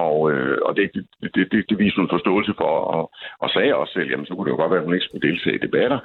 Og, 0.04 0.32
øh, 0.32 0.58
og 0.66 0.76
det, 0.76 0.90
det, 0.94 1.04
det, 1.34 1.44
det, 1.52 1.52
viste 1.52 1.76
viser 1.84 2.00
en 2.00 2.14
forståelse 2.16 2.54
for, 2.60 2.72
og, 2.96 3.04
og 3.42 3.48
sagde 3.50 3.74
også 3.74 3.92
selv, 3.92 4.10
jamen 4.10 4.26
så 4.26 4.34
kunne 4.34 4.46
det 4.46 4.54
jo 4.54 4.60
godt 4.62 4.70
være, 4.70 4.80
at 4.80 4.86
hun 4.86 4.94
ikke 4.94 5.08
skulle 5.08 5.28
deltage 5.28 5.56
i 5.56 5.64
debatter 5.66 5.98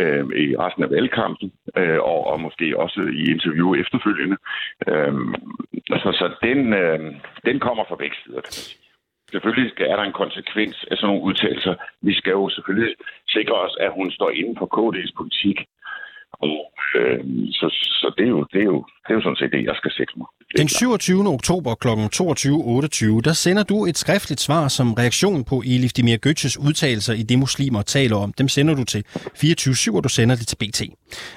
øh, 0.00 0.24
i 0.44 0.56
resten 0.64 0.82
af 0.84 0.90
valgkampen, 0.90 1.52
øh, 1.80 2.00
og, 2.12 2.20
og 2.30 2.40
måske 2.40 2.66
også 2.84 3.00
i 3.20 3.22
interview 3.34 3.74
efterfølgende. 3.82 4.36
Øh, 4.90 5.14
altså, 5.94 6.08
så 6.20 6.26
den, 6.48 6.60
øh, 6.82 7.00
den 7.48 7.56
kommer 7.66 7.84
fra 7.88 8.00
vækst 8.04 8.23
sider, 8.24 8.40
kan 8.40 8.52
man 8.58 8.66
sige. 8.70 8.80
Selvfølgelig 9.32 9.72
er 9.92 9.96
der 9.96 10.02
en 10.02 10.20
konsekvens 10.22 10.76
af 10.90 10.96
sådan 10.96 11.06
nogle 11.08 11.22
udtalelser. 11.28 11.74
Vi 12.00 12.14
skal 12.14 12.30
jo 12.30 12.48
selvfølgelig 12.48 12.94
sikre 13.28 13.54
os, 13.54 13.76
at 13.80 13.90
hun 13.92 14.10
står 14.10 14.30
inden 14.30 14.56
for 14.60 14.66
KD's 14.76 15.12
politik. 15.16 15.58
Og, 16.40 16.72
øh, 16.98 17.18
så, 17.50 17.66
så 18.00 18.14
det, 18.18 18.24
er 18.24 18.28
jo, 18.28 18.46
det, 18.52 18.60
er 18.60 18.64
jo, 18.64 18.84
det 19.04 19.10
er 19.10 19.14
jo 19.14 19.22
sådan 19.22 19.36
set 19.36 19.52
det, 19.52 19.64
jeg 19.64 19.76
skal 19.76 19.90
sikre 19.90 20.14
mig. 20.16 20.26
Den 20.56 20.68
27. 20.68 21.28
oktober 21.28 21.74
kl. 21.74 21.88
22.28, 21.88 23.20
der 23.20 23.32
sender 23.32 23.62
du 23.62 23.86
et 23.86 23.98
skriftligt 23.98 24.40
svar 24.40 24.68
som 24.68 24.92
reaktion 24.92 25.44
på 25.44 25.62
Elif 25.66 25.92
Demir 25.92 26.16
Götzes 26.26 26.66
udtalelser 26.66 27.12
i 27.12 27.22
det 27.22 27.38
muslimer 27.38 27.82
taler 27.82 28.16
om. 28.16 28.32
Dem 28.32 28.48
sender 28.48 28.74
du 28.74 28.84
til 28.84 29.04
24 29.36 29.96
og 29.96 30.04
du 30.04 30.08
sender 30.08 30.36
det 30.36 30.46
til 30.46 30.56
BT. 30.56 30.82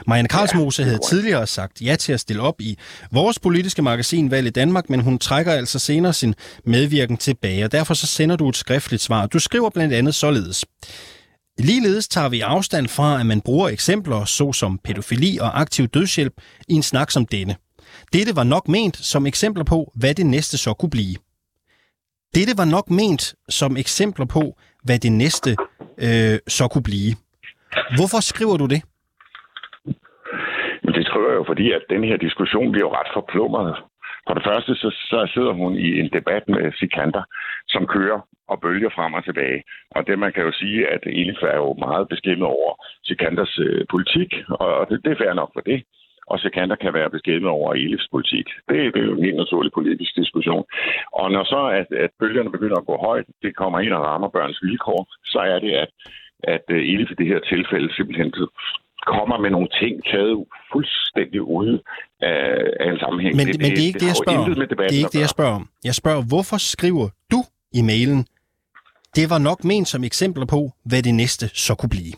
Marianne 0.07 0.29
Karlsmose 0.29 0.83
havde 0.83 0.99
tidligere 1.09 1.47
sagt 1.47 1.81
ja 1.81 1.95
til 1.95 2.13
at 2.13 2.19
stille 2.19 2.41
op 2.41 2.61
i 2.61 2.77
vores 3.11 3.39
politiske 3.39 3.81
magasin 3.81 4.31
Valg 4.31 4.47
i 4.47 4.49
Danmark, 4.49 4.89
men 4.89 4.99
hun 4.99 5.19
trækker 5.19 5.51
altså 5.51 5.79
senere 5.79 6.13
sin 6.13 6.35
medvirken 6.65 7.17
tilbage, 7.17 7.65
og 7.65 7.71
derfor 7.71 7.93
så 7.93 8.07
sender 8.07 8.35
du 8.35 8.49
et 8.49 8.55
skriftligt 8.55 9.01
svar. 9.01 9.25
Du 9.25 9.39
skriver 9.39 9.69
blandt 9.69 9.93
andet 9.93 10.15
således. 10.15 10.65
Ligeledes 11.59 12.07
tager 12.07 12.29
vi 12.29 12.41
afstand 12.41 12.87
fra, 12.87 13.19
at 13.19 13.25
man 13.25 13.41
bruger 13.45 13.69
eksempler 13.69 14.25
såsom 14.25 14.79
pædofili 14.85 15.37
og 15.41 15.59
aktiv 15.61 15.87
dødshjælp 15.87 16.33
i 16.69 16.73
en 16.73 16.83
snak 16.83 17.11
som 17.11 17.25
denne. 17.25 17.55
Dette 18.13 18.31
var 18.35 18.43
nok 18.43 18.67
ment 18.67 18.97
som 18.97 19.25
eksempler 19.25 19.63
på, 19.63 19.91
hvad 19.99 20.13
det 20.15 20.25
næste 20.25 20.57
så 20.57 20.73
kunne 20.73 20.89
blive. 20.97 21.15
Dette 22.35 22.53
var 22.57 22.65
nok 22.75 22.89
ment 22.89 23.23
som 23.49 23.77
eksempler 23.77 24.25
på, 24.25 24.43
hvad 24.83 24.99
det 24.99 25.11
næste 25.11 25.49
øh, 26.05 26.37
så 26.47 26.67
kunne 26.71 26.87
blive. 26.91 27.11
Hvorfor 27.97 28.19
skriver 28.31 28.57
du 28.57 28.65
det? 28.65 28.81
det 30.97 31.05
skriver 31.09 31.29
jeg 31.31 31.37
jo, 31.41 31.45
fordi 31.51 31.65
at 31.77 31.83
den 31.93 32.03
her 32.09 32.17
diskussion 32.17 32.71
bliver 32.71 32.87
jo 32.87 32.95
ret 32.99 33.11
forplumret. 33.17 33.75
For 34.27 34.33
det 34.37 34.43
første, 34.49 34.71
så, 34.81 34.89
så 35.11 35.19
sidder 35.33 35.53
hun 35.61 35.71
i 35.87 35.89
en 36.01 36.09
debat 36.17 36.43
med 36.53 36.63
Sikander, 36.79 37.23
som 37.73 37.83
kører 37.95 38.19
og 38.51 38.61
bølger 38.61 38.89
frem 38.95 39.13
og 39.13 39.23
tilbage. 39.23 39.63
Og 39.95 40.07
det 40.07 40.19
man 40.19 40.33
kan 40.33 40.43
jo 40.43 40.51
sige, 40.51 40.87
at 40.95 41.01
Elif 41.05 41.41
er 41.53 41.57
jo 41.63 41.69
meget 41.73 42.09
beskæmmet 42.09 42.47
over 42.47 42.71
Sikanders 43.03 43.59
øh, 43.65 43.85
politik, 43.93 44.31
og 44.49 44.87
det, 44.89 44.97
det 45.03 45.11
er 45.11 45.21
fair 45.23 45.33
nok 45.33 45.51
for 45.53 45.61
det. 45.61 45.79
Og 46.31 46.39
Sikander 46.39 46.75
kan 46.75 46.93
være 46.93 47.09
beskæmmet 47.09 47.49
over 47.49 47.73
Elifs 47.73 48.07
politik. 48.11 48.47
Det, 48.69 48.93
det 48.93 48.99
er 49.01 49.07
jo 49.09 49.17
en 49.17 49.27
helt 49.27 49.41
naturlig 49.43 49.71
politisk 49.73 50.15
diskussion. 50.15 50.65
Og 51.19 51.31
når 51.31 51.43
så 51.43 51.61
at, 51.79 51.89
at 52.05 52.11
bølgerne 52.19 52.51
begynder 52.51 52.77
at 52.77 52.85
gå 52.85 52.95
højt, 53.07 53.25
det 53.41 53.55
kommer 53.55 53.79
ind 53.79 53.93
og 53.93 54.03
rammer 54.05 54.29
børns 54.29 54.59
vilkår, 54.63 55.01
så 55.25 55.39
er 55.39 55.59
det, 55.59 55.71
at, 55.83 55.89
at 56.43 56.65
øh, 56.69 56.91
Elif 56.93 57.11
i 57.11 57.19
det 57.21 57.27
her 57.27 57.39
tilfælde 57.39 57.95
simpelthen 57.95 58.33
kommer 59.13 59.37
med 59.43 59.49
nogle 59.55 59.69
ting 59.81 59.93
taget 60.11 60.45
fuldstændig 60.71 61.41
ude 61.41 61.75
af, 62.21 62.43
af 62.79 62.87
en 62.93 62.99
sammenhæng. 63.03 63.35
Men, 63.39 63.47
det, 63.47 63.61
men 63.61 63.71
det 63.71 63.79
er 63.83 63.87
ikke 63.89 63.99
det, 64.03 64.09
jeg 64.13 64.19
spørger 64.23 64.43
om. 64.43 64.55
Det 64.55 64.79
er 64.79 64.99
ikke 65.01 65.15
det, 65.17 65.23
jeg 65.27 65.33
spørger 65.37 65.55
om. 65.61 65.65
Jeg 65.89 65.95
spørger, 66.01 66.21
hvorfor 66.31 66.57
skriver 66.73 67.07
du 67.33 67.39
i 67.79 67.81
mailen, 67.91 68.21
det 69.17 69.25
var 69.33 69.39
nok 69.49 69.59
ment 69.71 69.87
som 69.93 70.03
eksempler 70.09 70.47
på, 70.55 70.61
hvad 70.89 71.01
det 71.07 71.15
næste 71.21 71.45
så 71.65 71.73
kunne 71.79 71.93
blive? 71.97 72.15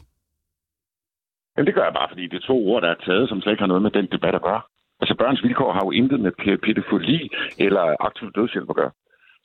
Jamen, 1.53 1.67
det 1.67 1.75
gør 1.77 1.85
jeg 1.89 1.95
bare, 1.99 2.09
fordi 2.11 2.23
det 2.31 2.37
er 2.37 2.47
to 2.51 2.57
ord, 2.69 2.81
der 2.83 2.89
er 2.95 2.99
taget, 3.07 3.29
som 3.29 3.41
slet 3.41 3.53
ikke 3.53 3.65
har 3.65 3.73
noget 3.73 3.85
med 3.87 3.93
den 3.97 4.07
debat 4.15 4.35
at 4.39 4.45
gøre. 4.49 4.61
Altså, 5.01 5.15
børns 5.21 5.43
vilkår 5.43 5.71
har 5.77 5.83
jo 5.85 5.91
intet 5.99 6.19
med 6.25 6.31
pædofili 6.65 7.21
eller 7.65 7.83
aktiv 8.07 8.27
dødshjælp 8.35 8.69
at 8.69 8.79
gøre. 8.81 8.91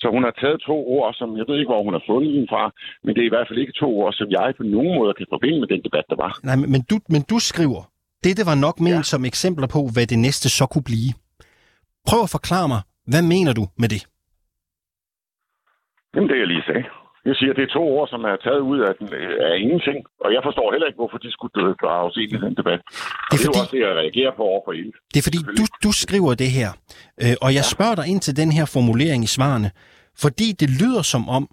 Så 0.01 0.07
hun 0.15 0.23
har 0.27 0.35
taget 0.43 0.59
to 0.61 0.77
ord, 0.97 1.15
som 1.15 1.29
jeg 1.39 1.45
ved 1.49 1.57
ikke, 1.59 1.73
hvor 1.73 1.83
hun 1.87 1.95
har 1.99 2.05
fundet 2.11 2.35
dem 2.39 2.47
fra, 2.53 2.63
men 3.05 3.11
det 3.15 3.21
er 3.23 3.29
i 3.31 3.35
hvert 3.35 3.49
fald 3.49 3.59
ikke 3.59 3.79
to 3.83 3.89
ord, 4.01 4.13
som 4.13 4.29
jeg 4.31 4.55
på 4.57 4.63
nogen 4.63 4.95
måde 4.99 5.15
kan 5.19 5.27
forbinde 5.35 5.59
med 5.61 5.69
den 5.69 5.83
debat, 5.87 6.07
der 6.11 6.17
var. 6.25 6.33
Nej, 6.49 6.57
men 6.57 6.81
du, 6.91 6.97
men 7.15 7.23
du 7.31 7.37
skriver, 7.51 7.81
det 8.25 8.37
det 8.39 8.47
var 8.51 8.59
nok 8.67 8.77
ment 8.87 9.05
ja. 9.07 9.11
som 9.13 9.25
eksempler 9.25 9.69
på, 9.77 9.81
hvad 9.95 10.07
det 10.13 10.19
næste 10.27 10.49
så 10.59 10.65
kunne 10.73 10.89
blive. 10.93 11.11
Prøv 12.09 12.21
at 12.27 12.35
forklare 12.37 12.69
mig, 12.75 12.81
hvad 13.11 13.23
mener 13.35 13.53
du 13.59 13.65
med 13.83 13.89
det? 13.95 14.03
Jamen, 16.15 16.29
det 16.31 16.39
jeg 16.43 16.47
lige 16.47 16.65
sagde. 16.71 16.85
Jeg 17.29 17.35
siger, 17.39 17.51
at 17.53 17.57
det 17.59 17.65
er 17.69 17.73
to 17.79 17.83
ord, 17.97 18.09
som 18.09 18.21
er 18.31 18.37
taget 18.47 18.63
ud 18.73 18.79
af, 18.89 18.93
den, 18.99 19.09
af 19.49 19.55
ingenting. 19.65 19.99
Og 20.25 20.29
jeg 20.37 20.43
forstår 20.49 20.67
heller 20.73 20.87
ikke, 20.89 21.01
hvorfor 21.03 21.19
de 21.25 21.31
skulle 21.37 21.53
drages 21.83 22.17
ind 22.23 22.33
i 22.37 22.39
den 22.45 22.55
debat. 22.61 22.81
Det 22.81 22.97
er, 22.97 23.31
det 23.31 23.39
er 23.39 23.45
fordi, 23.47 23.61
også 23.63 23.75
det, 23.77 23.81
jeg 23.87 23.93
reagerer 24.03 24.33
på 24.39 24.43
over 24.53 24.63
for 24.67 24.73
Det 25.13 25.19
er 25.23 25.27
fordi, 25.29 25.41
du, 25.59 25.65
du 25.85 25.91
skriver 26.05 26.33
det 26.43 26.51
her. 26.59 26.71
Øh, 27.23 27.35
og 27.45 27.51
jeg 27.59 27.65
ja. 27.67 27.73
spørger 27.75 27.95
dig 28.01 28.07
ind 28.13 28.21
til 28.27 28.35
den 28.41 28.51
her 28.53 28.65
formulering 28.75 29.21
i 29.25 29.31
svarene. 29.37 29.71
Fordi 30.25 30.49
det 30.61 30.69
lyder 30.81 31.03
som 31.03 31.23
om, 31.39 31.45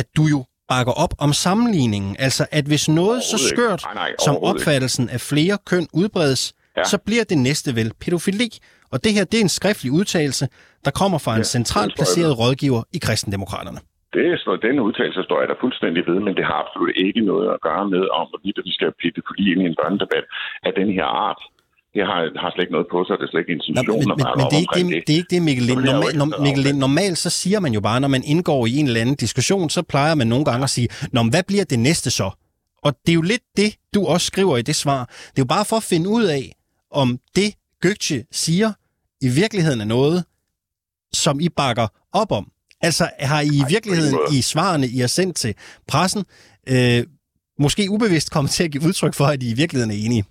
at 0.00 0.06
du 0.16 0.22
jo 0.34 0.40
bakker 0.68 0.92
op 1.04 1.14
om 1.18 1.32
sammenligningen. 1.32 2.16
Altså, 2.18 2.46
at 2.50 2.64
hvis 2.64 2.88
noget 2.88 3.22
så 3.22 3.38
skørt 3.50 3.82
nej, 3.84 3.94
nej, 3.94 4.10
som 4.26 4.34
opfattelsen 4.50 5.08
af 5.08 5.20
flere 5.20 5.58
køn 5.70 5.86
udbredes, 5.92 6.42
ja. 6.76 6.84
så 6.84 6.98
bliver 7.06 7.24
det 7.24 7.38
næste 7.38 7.76
vel 7.76 7.92
pædofili. 8.00 8.50
Og 8.92 9.04
det 9.04 9.12
her, 9.12 9.24
det 9.24 9.38
er 9.40 9.44
en 9.48 9.48
skriftlig 9.48 9.92
udtalelse, 9.92 10.48
der 10.84 10.90
kommer 10.90 11.18
fra 11.18 11.32
en 11.32 11.38
ja, 11.38 11.44
centralt 11.44 11.94
placeret 11.96 12.38
rådgiver 12.38 12.82
i 12.92 12.98
kristendemokraterne. 12.98 13.78
Det 14.16 14.40
står, 14.42 14.56
den 14.56 14.76
udtalelse 14.86 15.22
står 15.28 15.38
jeg 15.40 15.48
der 15.48 15.62
fuldstændig 15.64 16.02
ved, 16.10 16.18
men 16.26 16.34
det 16.38 16.44
har 16.48 16.56
absolut 16.64 16.96
ikke 17.06 17.22
noget 17.30 17.46
at 17.54 17.60
gøre 17.68 17.84
med, 17.94 18.04
om 18.18 18.24
hvorvidt 18.30 18.58
vi 18.68 18.72
skal 18.78 18.90
pædofili 19.00 19.50
ind 19.52 19.62
i 19.62 19.66
en 19.70 19.78
børnedebat 19.80 20.24
af 20.68 20.72
den 20.80 20.88
her 20.96 21.08
art 21.26 21.42
det 21.94 22.02
har, 22.10 22.20
har 22.42 22.50
slet 22.50 22.62
ikke 22.64 22.76
noget 22.76 22.88
på 22.94 22.98
sig, 23.04 23.14
det 23.18 23.24
er 23.26 23.30
slet 23.30 23.40
ikke 23.44 23.52
intentionen 23.58 24.08
Nå, 24.08 24.14
men, 24.18 24.26
men, 24.28 24.36
men 24.38 24.46
det, 24.52 24.56
er 24.58 24.62
ikke 24.64 24.96
det, 24.96 25.06
det 25.06 25.12
er 25.14 25.20
ikke 25.22 25.32
det, 25.34 25.42
Mikkel 25.48 25.64
Lind. 25.68 25.80
Normal, 25.90 26.14
norm, 26.20 26.32
Mikkel 26.44 26.62
Lind, 26.66 26.78
normalt 26.86 27.18
så 27.18 27.30
siger 27.30 27.60
man 27.64 27.72
jo 27.76 27.80
bare, 27.88 28.00
når 28.04 28.08
man 28.08 28.22
indgår 28.32 28.60
i 28.66 28.72
en 28.80 28.86
eller 28.86 29.00
anden 29.00 29.16
diskussion, 29.24 29.70
så 29.70 29.82
plejer 29.82 30.14
man 30.14 30.26
nogle 30.26 30.44
gange 30.44 30.64
at 30.64 30.70
sige, 30.76 30.88
Nå, 31.12 31.22
men 31.22 31.30
hvad 31.34 31.44
bliver 31.50 31.64
det 31.64 31.78
næste 31.78 32.10
så? 32.10 32.28
Og 32.86 32.90
det 33.04 33.12
er 33.12 33.18
jo 33.20 33.26
lidt 33.32 33.44
det, 33.56 33.70
du 33.94 34.00
også 34.06 34.26
skriver 34.26 34.56
i 34.56 34.62
det 34.62 34.76
svar. 34.76 35.00
Det 35.04 35.38
er 35.40 35.44
jo 35.46 35.52
bare 35.56 35.64
for 35.70 35.76
at 35.76 35.86
finde 35.92 36.08
ud 36.10 36.24
af, 36.24 36.44
om 36.90 37.18
det 37.36 37.50
Gökce 37.84 38.18
siger, 38.32 38.70
i 39.26 39.28
virkeligheden 39.40 39.80
er 39.80 39.84
noget, 39.84 40.24
som 41.12 41.40
I 41.40 41.48
bakker 41.48 41.86
op 42.12 42.32
om. 42.32 42.44
Altså 42.88 43.04
har 43.32 43.40
I 43.40 43.54
i 43.62 43.66
virkeligheden 43.74 44.16
i 44.36 44.38
svarene, 44.52 44.86
I 44.96 44.98
har 45.04 45.12
sendt 45.18 45.36
til 45.36 45.52
pressen, 45.92 46.22
øh, 46.72 47.00
måske 47.64 47.82
ubevidst 47.94 48.32
kommet 48.34 48.50
til 48.50 48.64
at 48.64 48.72
give 48.72 48.86
udtryk 48.88 49.14
for, 49.20 49.26
at 49.34 49.42
I 49.42 49.48
i 49.54 49.56
virkeligheden 49.62 49.94
er 49.96 50.00
enige? 50.06 50.24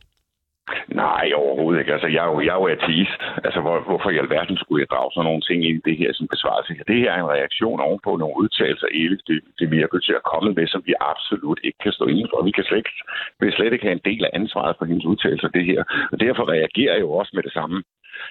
Nej, 1.06 1.26
overhovedet 1.44 1.80
ikke. 1.80 1.94
Altså, 1.96 2.10
jeg 2.16 2.22
er 2.26 2.30
jo, 2.34 2.38
jeg 2.48 2.54
er 2.56 2.62
jo 2.64 2.68
ateist. 2.78 3.22
Altså, 3.46 3.60
hvor, 3.64 3.78
hvorfor 3.88 4.10
i 4.12 4.22
alverden 4.24 4.58
skulle 4.58 4.82
jeg 4.84 4.90
drage 4.94 5.12
sådan 5.12 5.28
nogle 5.30 5.44
ting 5.48 5.60
ind 5.68 5.78
i 5.80 5.88
det 5.90 5.96
her 6.02 6.12
som 6.14 6.28
besvarelse? 6.34 6.72
Det 6.92 6.98
her 7.02 7.12
er 7.12 7.20
en 7.22 7.34
reaktion 7.38 7.80
ovenpå 7.88 8.12
nogle 8.18 8.40
udtalelser, 8.42 8.88
Elif, 9.02 9.22
det, 9.30 9.38
det 9.60 9.68
virker 9.80 10.00
til 10.00 10.16
at 10.20 10.28
komme 10.32 10.50
med, 10.58 10.68
som 10.68 10.82
vi 10.90 10.94
absolut 11.12 11.60
ikke 11.68 11.80
kan 11.84 11.94
stå 11.98 12.06
inden 12.12 12.28
for. 12.32 12.38
Vi 12.50 12.54
kan 12.58 12.66
slet 12.68 12.82
ikke, 12.84 12.96
vi 13.40 13.52
slet 13.52 13.74
ikke 13.74 13.88
have 13.88 13.98
en 14.00 14.08
del 14.10 14.22
af 14.28 14.32
ansvaret 14.40 14.76
for 14.78 14.86
hendes 14.90 15.06
udtalelser, 15.12 15.48
det 15.58 15.66
her. 15.72 15.82
Og 16.12 16.18
derfor 16.26 16.44
reagerer 16.56 16.94
jeg 16.96 17.06
jo 17.06 17.12
også 17.20 17.32
med 17.36 17.44
det 17.48 17.54
samme. 17.60 17.78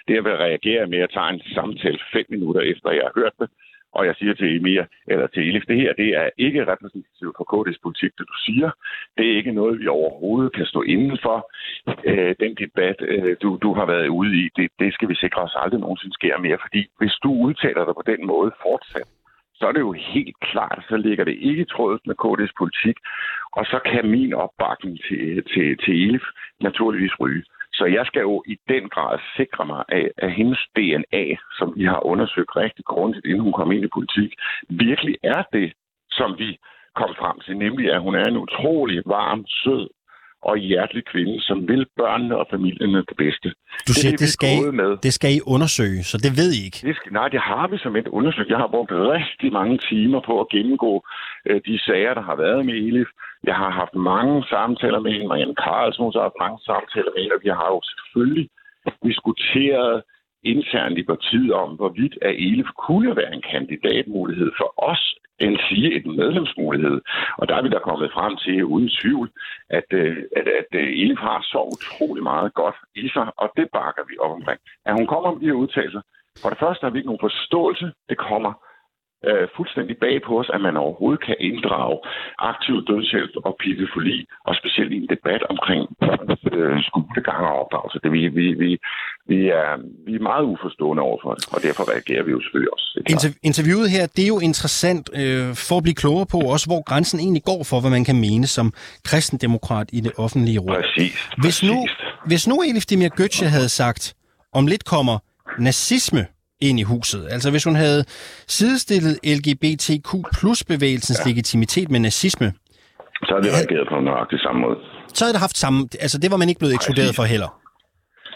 Det 0.07 0.15
jeg 0.15 0.25
vil 0.25 0.45
reagere 0.47 0.85
med 0.93 1.01
at 1.07 1.13
tage 1.15 1.31
en 1.35 1.43
samtale 1.59 2.01
fem 2.15 2.27
minutter 2.35 2.63
efter, 2.73 2.97
jeg 2.99 3.07
har 3.09 3.21
hørt 3.21 3.37
det, 3.41 3.49
og 3.93 4.07
jeg 4.07 4.15
siger 4.19 4.35
til 4.35 4.57
Emir, 4.57 4.85
eller 5.07 5.27
til 5.27 5.49
Elif, 5.49 5.65
det 5.69 5.77
her 5.77 5.93
det 5.93 6.09
er 6.09 6.29
ikke 6.39 6.67
repræsentativt 6.73 7.37
for 7.37 7.47
KD's 7.53 7.81
politik, 7.83 8.13
det 8.19 8.27
du 8.33 8.37
siger. 8.47 8.71
Det 9.17 9.25
er 9.31 9.37
ikke 9.37 9.53
noget, 9.53 9.81
vi 9.81 9.87
overhovedet 9.87 10.53
kan 10.53 10.67
stå 10.67 10.83
inden 10.83 11.19
for. 11.23 11.37
Øh, 12.05 12.35
den 12.41 12.55
debat, 12.55 12.97
øh, 13.01 13.37
du, 13.43 13.59
du 13.63 13.75
har 13.75 13.87
været 13.87 14.09
ude 14.09 14.33
i, 14.43 14.49
det, 14.57 14.71
det 14.79 14.95
skal 14.95 15.09
vi 15.09 15.15
sikre 15.15 15.43
os 15.43 15.57
aldrig 15.57 15.81
nogensinde 15.81 16.15
sker 16.15 16.39
mere. 16.39 16.59
Fordi 16.61 16.81
hvis 16.99 17.17
du 17.23 17.31
udtaler 17.47 17.85
dig 17.85 17.95
på 17.95 18.05
den 18.07 18.27
måde 18.27 18.51
fortsat, 18.63 19.09
så 19.55 19.67
er 19.67 19.73
det 19.73 19.81
jo 19.81 19.93
helt 19.93 20.37
klart, 20.41 20.85
så 20.89 20.97
ligger 20.97 21.25
det 21.25 21.37
ikke 21.49 21.63
i 21.63 21.71
trådet 21.75 22.01
med 22.07 22.15
KD's 22.25 22.53
politik, 22.59 22.97
og 23.53 23.65
så 23.67 23.79
kan 23.91 24.11
min 24.11 24.33
opbakning 24.35 24.99
til, 25.09 25.45
til, 25.53 25.79
til 25.85 25.95
Elif 26.05 26.25
naturligvis 26.61 27.21
ryge. 27.21 27.45
Så 27.73 27.85
jeg 27.85 28.07
skal 28.07 28.21
jo 28.21 28.43
i 28.47 28.57
den 28.69 28.89
grad 28.89 29.19
sikre 29.37 29.67
mig 29.67 29.85
af, 29.89 30.11
at 30.19 30.33
hendes 30.33 30.61
DNA, 30.77 31.25
som 31.59 31.73
vi 31.77 31.85
har 31.85 32.07
undersøgt 32.07 32.57
rigtig 32.57 32.85
grundigt, 32.85 33.27
inden 33.27 33.41
hun 33.41 33.53
kom 33.53 33.73
ind 33.73 33.85
i 33.85 33.95
politik, 33.95 34.35
virkelig 34.69 35.17
er 35.23 35.43
det, 35.53 35.73
som 36.11 36.39
vi 36.39 36.59
kom 36.95 37.15
frem 37.19 37.41
til, 37.41 37.57
nemlig 37.57 37.93
at 37.93 38.01
hun 38.01 38.15
er 38.15 38.25
en 38.25 38.37
utrolig 38.37 39.03
varm, 39.07 39.45
sød 39.47 39.89
og 40.43 40.57
hjertelig 40.59 41.05
kvinde, 41.13 41.37
som 41.49 41.69
vil 41.69 41.87
børnene 41.97 42.37
og 42.37 42.47
familierne 42.51 42.99
det 43.11 43.17
bedste. 43.17 43.49
Du 43.89 43.93
siger, 43.93 44.11
det, 44.11 44.21
det, 44.21 44.29
skal, 44.29 44.49
I, 44.59 44.71
med. 44.83 44.91
det 45.07 45.13
skal 45.13 45.31
I 45.37 45.41
undersøge, 45.55 46.03
så 46.11 46.17
det 46.25 46.33
ved 46.41 46.51
I 46.59 46.61
ikke? 46.69 46.81
Det 46.89 46.97
skal, 46.97 47.13
nej, 47.13 47.29
det 47.35 47.41
har 47.41 47.69
vi 47.69 47.79
som 47.79 47.97
et 47.97 48.09
undersøgt. 48.09 48.49
Jeg 48.55 48.59
har 48.65 48.71
brugt 48.75 48.93
rigtig 48.93 49.53
mange 49.53 49.79
timer 49.91 50.21
på 50.29 50.41
at 50.41 50.49
gennemgå 50.55 50.93
øh, 51.49 51.61
de 51.67 51.79
sager, 51.87 52.15
der 52.15 52.25
har 52.31 52.37
været 52.37 52.67
med 52.67 52.75
Elif. 52.75 53.11
Jeg 53.45 53.57
har 53.63 53.71
haft 53.81 53.95
mange 53.95 54.45
samtaler 54.55 55.01
med 55.01 55.13
hende. 55.13 55.27
Marianne 55.29 55.61
Carlsen 55.65 56.05
har 56.05 56.27
haft 56.29 56.43
mange 56.45 56.59
samtaler 56.71 57.11
med 57.15 57.21
hende, 57.23 57.37
og 57.39 57.43
vi 57.47 57.51
har 57.61 57.69
jo 57.75 57.81
selvfølgelig 57.91 58.47
diskuteret 59.09 60.03
internt 60.43 60.99
i 60.99 61.03
partiet 61.03 61.53
om, 61.53 61.71
hvorvidt 61.77 62.19
at 62.23 62.35
Elif 62.35 62.71
kunne 62.87 63.17
være 63.17 63.35
en 63.35 63.43
kandidatmulighed 63.53 64.51
for 64.59 64.75
os 64.91 65.15
end 65.39 65.59
sige 65.69 65.97
en 65.97 66.17
medlemsmulighed. 66.17 67.01
Og 67.39 67.49
der 67.49 67.55
er 67.57 67.63
vi 67.63 67.69
da 67.69 67.79
kommet 67.79 68.13
frem 68.13 68.37
til, 68.37 68.65
uden 68.65 68.91
tvivl, 69.01 69.31
at, 69.71 69.89
øh, 69.93 70.17
at, 70.37 70.47
at, 70.61 70.71
øh, 70.73 70.89
Elif 71.03 71.19
har 71.19 71.41
så 71.43 71.61
utrolig 71.75 72.23
meget 72.23 72.55
godt 72.55 72.77
i 72.95 73.09
sig, 73.09 73.27
og 73.37 73.49
det 73.57 73.69
bakker 73.73 74.03
vi 74.09 74.15
op 74.21 74.31
omkring. 74.31 74.61
At 74.87 74.95
hun 74.99 75.07
kommer 75.07 75.31
med 75.31 75.41
de 75.41 75.47
her 75.47 75.63
udtalelser, 75.63 76.03
for 76.43 76.49
det 76.51 76.59
første 76.59 76.85
har 76.85 76.91
vi 76.91 76.99
ikke 76.99 77.11
nogen 77.13 77.27
forståelse. 77.29 77.93
Det 78.09 78.19
kommer 78.19 78.53
øh, 79.29 79.45
fuldstændig 79.57 79.97
bag 80.05 80.17
på 80.27 80.33
os, 80.41 80.51
at 80.55 80.61
man 80.67 80.77
overhovedet 80.85 81.21
kan 81.29 81.37
inddrage 81.49 81.97
aktiv 82.51 82.77
dødshjælp 82.89 83.35
og 83.47 83.53
pædofili, 83.61 84.19
og 84.49 84.53
specielt 84.61 84.93
i 84.93 84.97
en 85.03 85.09
debat 85.15 85.43
omkring 85.53 85.83
børns 86.01 86.43
øh, 86.57 86.77
skolegang 86.89 87.43
og 87.51 87.55
opdragelse. 87.63 87.99
Det, 88.05 88.11
vi, 88.17 88.23
vi, 88.39 88.47
vi, 88.63 88.71
vi, 89.31 89.39
er, 89.61 89.71
vi 90.07 90.13
er 90.15 90.29
meget 90.31 90.45
uforstående 90.53 91.03
over 91.09 91.19
for 91.23 91.33
det, 91.35 91.45
og 91.55 91.59
derfor 91.67 91.83
reagerer 91.93 92.23
vi 92.27 92.31
jo 92.37 92.41
selvfølgelig 92.45 92.73
også. 92.77 92.87
Inter- 93.15 93.39
interviewet 93.51 93.89
her, 93.97 94.05
det 94.17 94.23
er 94.25 94.33
jo 94.37 94.41
interessant 94.51 95.05
øh, 95.21 95.47
for 95.69 95.77
at 95.77 95.85
blive 95.87 96.01
klogere 96.03 96.27
på 96.35 96.39
også, 96.55 96.67
hvor 96.71 96.83
grænsen 96.91 97.19
egentlig 97.21 97.45
går 97.51 97.61
for, 97.71 97.81
hvad 97.81 97.91
man 97.91 98.05
kan 98.05 98.19
mene 98.27 98.47
som 98.47 98.67
kristendemokrat 99.09 99.89
i 99.93 100.01
det 100.01 100.13
offentlige 100.25 100.59
rum. 100.59 100.75
Præcis. 100.81 101.15
Hvis 101.43 101.63
nu, 101.69 101.77
hvis 102.27 102.49
nu 102.49 102.57
Elif 102.69 102.87
Demir 102.91 103.11
Götze 103.21 103.47
havde 103.57 103.69
sagt, 103.69 104.15
om 104.53 104.67
lidt 104.67 104.85
kommer 104.85 105.19
nazisme 105.59 106.27
ind 106.69 106.77
i 106.81 106.83
huset. 106.93 107.23
Altså 107.35 107.51
hvis 107.51 107.65
hun 107.65 107.77
havde 107.85 108.03
sidestillet 108.59 109.15
LGBTQ 109.37 110.11
plus 110.39 110.65
bevægelsens 110.73 111.21
ja. 111.21 111.31
legitimitet 111.31 111.91
med 111.91 112.01
nazisme, 112.01 112.49
så 113.27 113.31
havde 113.35 113.45
det 113.47 113.53
reageret 113.59 113.87
på 113.93 113.97
nøjagtig 114.01 114.41
samme 114.41 114.61
måde. 114.61 114.79
Så 115.17 115.21
havde 115.25 115.35
det 115.37 115.45
haft 115.47 115.57
samme... 115.65 115.79
Altså 116.05 116.19
det 116.23 116.29
var 116.33 116.39
man 116.43 116.49
ikke 116.49 116.63
blevet 116.63 116.75
ekskluderet 116.79 117.13
for 117.19 117.25
heller. 117.35 117.51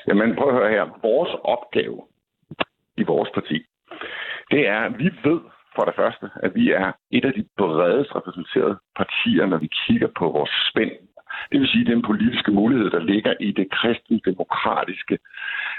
Jamen 0.09 0.29
prøv 0.39 0.49
at 0.53 0.57
høre 0.61 0.71
her. 0.77 0.85
Vores 1.09 1.33
opgave 1.55 1.99
i 3.03 3.05
vores 3.13 3.31
parti, 3.37 3.59
det 4.53 4.63
er, 4.75 4.81
at 4.89 4.95
vi 5.03 5.09
ved 5.29 5.41
for 5.77 5.85
det 5.89 5.95
første, 6.01 6.27
at 6.45 6.51
vi 6.59 6.65
er 6.83 6.89
et 7.17 7.25
af 7.29 7.33
de 7.39 7.45
bredest 7.61 8.11
repræsenterede 8.19 8.77
partier, 9.01 9.47
når 9.53 9.59
vi 9.65 9.69
kigger 9.83 10.09
på 10.19 10.25
vores 10.37 10.55
spænd 10.69 10.93
det 11.53 11.61
vil 11.61 11.69
sige 11.69 11.85
den 11.93 12.03
politiske 12.03 12.53
mulighed, 12.53 12.91
der 12.91 13.03
ligger 13.13 13.35
i 13.41 13.51
det 13.53 13.71
kristendemokratiske 13.71 15.19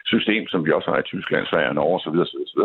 system, 0.05 0.47
som 0.47 0.65
vi 0.65 0.71
også 0.71 0.91
har 0.91 0.99
i 0.99 1.09
Tyskland, 1.11 1.45
Sverige 1.45 1.69
og 1.69 1.75
Norge 1.75 1.95
osv. 1.95 2.19
osv., 2.25 2.37
osv. 2.45 2.61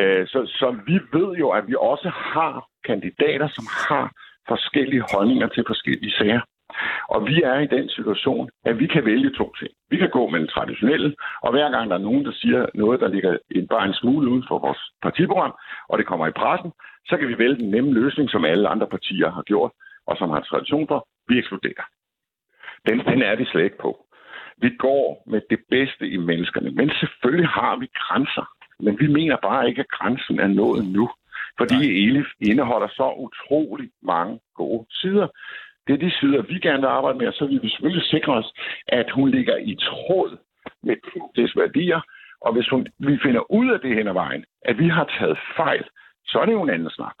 Øh, 0.00 0.26
så, 0.26 0.38
så 0.46 0.76
vi 0.86 0.96
ved 1.12 1.36
jo, 1.42 1.48
at 1.50 1.64
vi 1.68 1.74
også 1.78 2.08
har 2.08 2.66
kandidater, 2.84 3.48
som 3.48 3.64
har 3.88 4.12
forskellige 4.48 5.04
holdninger 5.14 5.48
til 5.48 5.64
forskellige 5.66 6.12
sager. 6.12 6.40
Og 7.14 7.26
vi 7.26 7.42
er 7.42 7.58
i 7.58 7.72
den 7.76 7.88
situation, 7.88 8.50
at 8.64 8.78
vi 8.78 8.86
kan 8.86 9.04
vælge 9.04 9.30
to 9.30 9.46
ting. 9.58 9.72
Vi 9.90 9.96
kan 9.96 10.10
gå 10.10 10.28
med 10.28 10.40
den 10.40 10.48
traditionelle, 10.48 11.14
og 11.42 11.50
hver 11.50 11.70
gang 11.70 11.90
der 11.90 11.96
er 11.96 12.06
nogen, 12.08 12.24
der 12.24 12.32
siger 12.32 12.66
noget, 12.74 13.00
der 13.00 13.08
ligger 13.08 13.36
en, 13.50 13.66
bare 13.68 13.86
en 13.86 13.94
smule 13.94 14.30
uden 14.30 14.44
for 14.48 14.58
vores 14.58 14.82
partiprogram, 15.02 15.54
og 15.88 15.98
det 15.98 16.06
kommer 16.06 16.26
i 16.26 16.38
pressen, 16.40 16.70
så 17.08 17.16
kan 17.16 17.28
vi 17.28 17.38
vælge 17.38 17.56
den 17.56 17.70
nemme 17.70 17.92
løsning, 17.92 18.30
som 18.30 18.44
alle 18.44 18.68
andre 18.68 18.86
partier 18.86 19.30
har 19.30 19.42
gjort, 19.42 19.72
og 20.06 20.16
som 20.16 20.30
har 20.30 20.40
tradition 20.40 20.86
for. 20.88 21.08
Vi 21.28 21.38
ekskluderer. 21.38 21.84
Den, 22.88 22.98
den 22.98 23.22
er 23.22 23.36
vi 23.36 23.44
slet 23.44 23.64
ikke 23.64 23.78
på. 23.78 24.06
Vi 24.56 24.70
går 24.78 25.24
med 25.26 25.40
det 25.50 25.60
bedste 25.70 26.08
i 26.08 26.16
menneskerne, 26.16 26.70
men 26.70 26.90
selvfølgelig 27.00 27.48
har 27.48 27.76
vi 27.76 27.86
grænser. 27.94 28.46
Men 28.80 29.00
vi 29.00 29.06
mener 29.06 29.36
bare 29.42 29.68
ikke, 29.68 29.80
at 29.80 29.88
grænsen 29.88 30.40
er 30.40 30.46
nået 30.46 30.84
nu. 30.84 31.10
Fordi 31.58 31.78
Elif 32.04 32.26
indeholder 32.40 32.88
så 32.88 33.12
utrolig 33.26 33.90
mange 34.02 34.40
gode 34.54 34.86
sider. 34.90 35.28
Det 35.86 35.92
er 35.92 35.98
de 36.06 36.18
sider, 36.20 36.42
vi 36.42 36.58
gerne 36.58 36.80
vil 36.80 36.96
arbejde 36.98 37.18
med, 37.18 37.26
og 37.26 37.34
så 37.34 37.46
vil 37.46 37.62
vi 37.62 37.68
selvfølgelig 37.68 38.06
sikre 38.06 38.32
os, 38.32 38.52
at 38.88 39.10
hun 39.10 39.30
ligger 39.30 39.56
i 39.56 39.74
tråd 39.74 40.38
med 40.82 40.96
dets 41.36 41.56
værdier. 41.56 42.00
Og 42.40 42.52
hvis 42.52 42.68
hun, 42.68 42.86
vi 42.98 43.18
finder 43.22 43.52
ud 43.52 43.70
af 43.70 43.80
det 43.80 43.96
hen 43.96 44.08
ad 44.08 44.12
vejen, 44.12 44.44
at 44.62 44.78
vi 44.78 44.88
har 44.88 45.04
taget 45.18 45.38
fejl, 45.56 45.84
så 46.24 46.38
er 46.38 46.46
det 46.46 46.52
jo 46.52 46.62
en 46.62 46.70
anden 46.70 46.90
snak. 46.90 47.14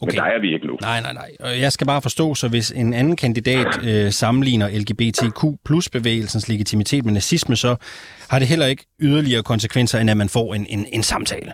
Okay. 0.00 0.12
Men 0.12 0.16
der 0.20 0.24
er 0.34 0.40
vi 0.40 0.54
ikke 0.54 0.66
nu. 0.66 0.76
Nej, 0.80 1.00
nej, 1.00 1.12
nej. 1.12 1.30
Og 1.40 1.60
Jeg 1.60 1.72
skal 1.72 1.86
bare 1.86 2.02
forstå, 2.02 2.34
så 2.34 2.48
hvis 2.48 2.70
en 2.70 2.94
anden 2.94 3.16
kandidat 3.16 3.70
øh, 3.88 4.10
sammenligner 4.10 4.68
LGBTQ 4.80 5.40
plus 5.64 5.88
bevægelsens 5.88 6.48
legitimitet 6.48 7.04
med 7.04 7.12
nazisme, 7.12 7.56
så 7.56 7.76
har 8.30 8.38
det 8.38 8.48
heller 8.48 8.66
ikke 8.66 8.84
yderligere 9.00 9.42
konsekvenser, 9.42 9.98
end 9.98 10.10
at 10.10 10.16
man 10.16 10.28
får 10.28 10.54
en, 10.54 10.66
en, 10.74 10.86
en 10.92 11.02
samtale. 11.02 11.52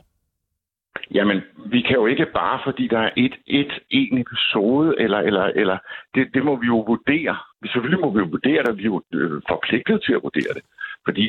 Jamen, 1.15 1.39
vi 1.75 1.81
kan 1.81 1.97
jo 2.01 2.07
ikke 2.07 2.27
bare, 2.35 2.61
fordi 2.65 2.89
der 2.89 2.99
er 2.99 3.11
et, 3.17 3.35
et 3.47 3.73
en 3.91 4.19
episode, 4.19 4.95
eller, 4.99 5.19
eller, 5.19 5.45
eller 5.45 5.79
det, 6.15 6.29
det 6.35 6.45
må 6.45 6.57
vi 6.57 6.67
jo 6.67 6.79
vurdere. 6.93 7.37
Selvfølgelig 7.73 8.01
må 8.01 8.11
vi 8.15 8.19
jo 8.19 8.29
vurdere 8.31 8.63
det, 8.67 8.77
vi 8.77 8.83
er 8.83 8.93
jo 8.95 9.03
øh, 9.13 9.43
forpligtet 9.49 10.03
til 10.07 10.13
at 10.13 10.23
vurdere 10.23 10.53
det. 10.57 10.63
Fordi 11.07 11.25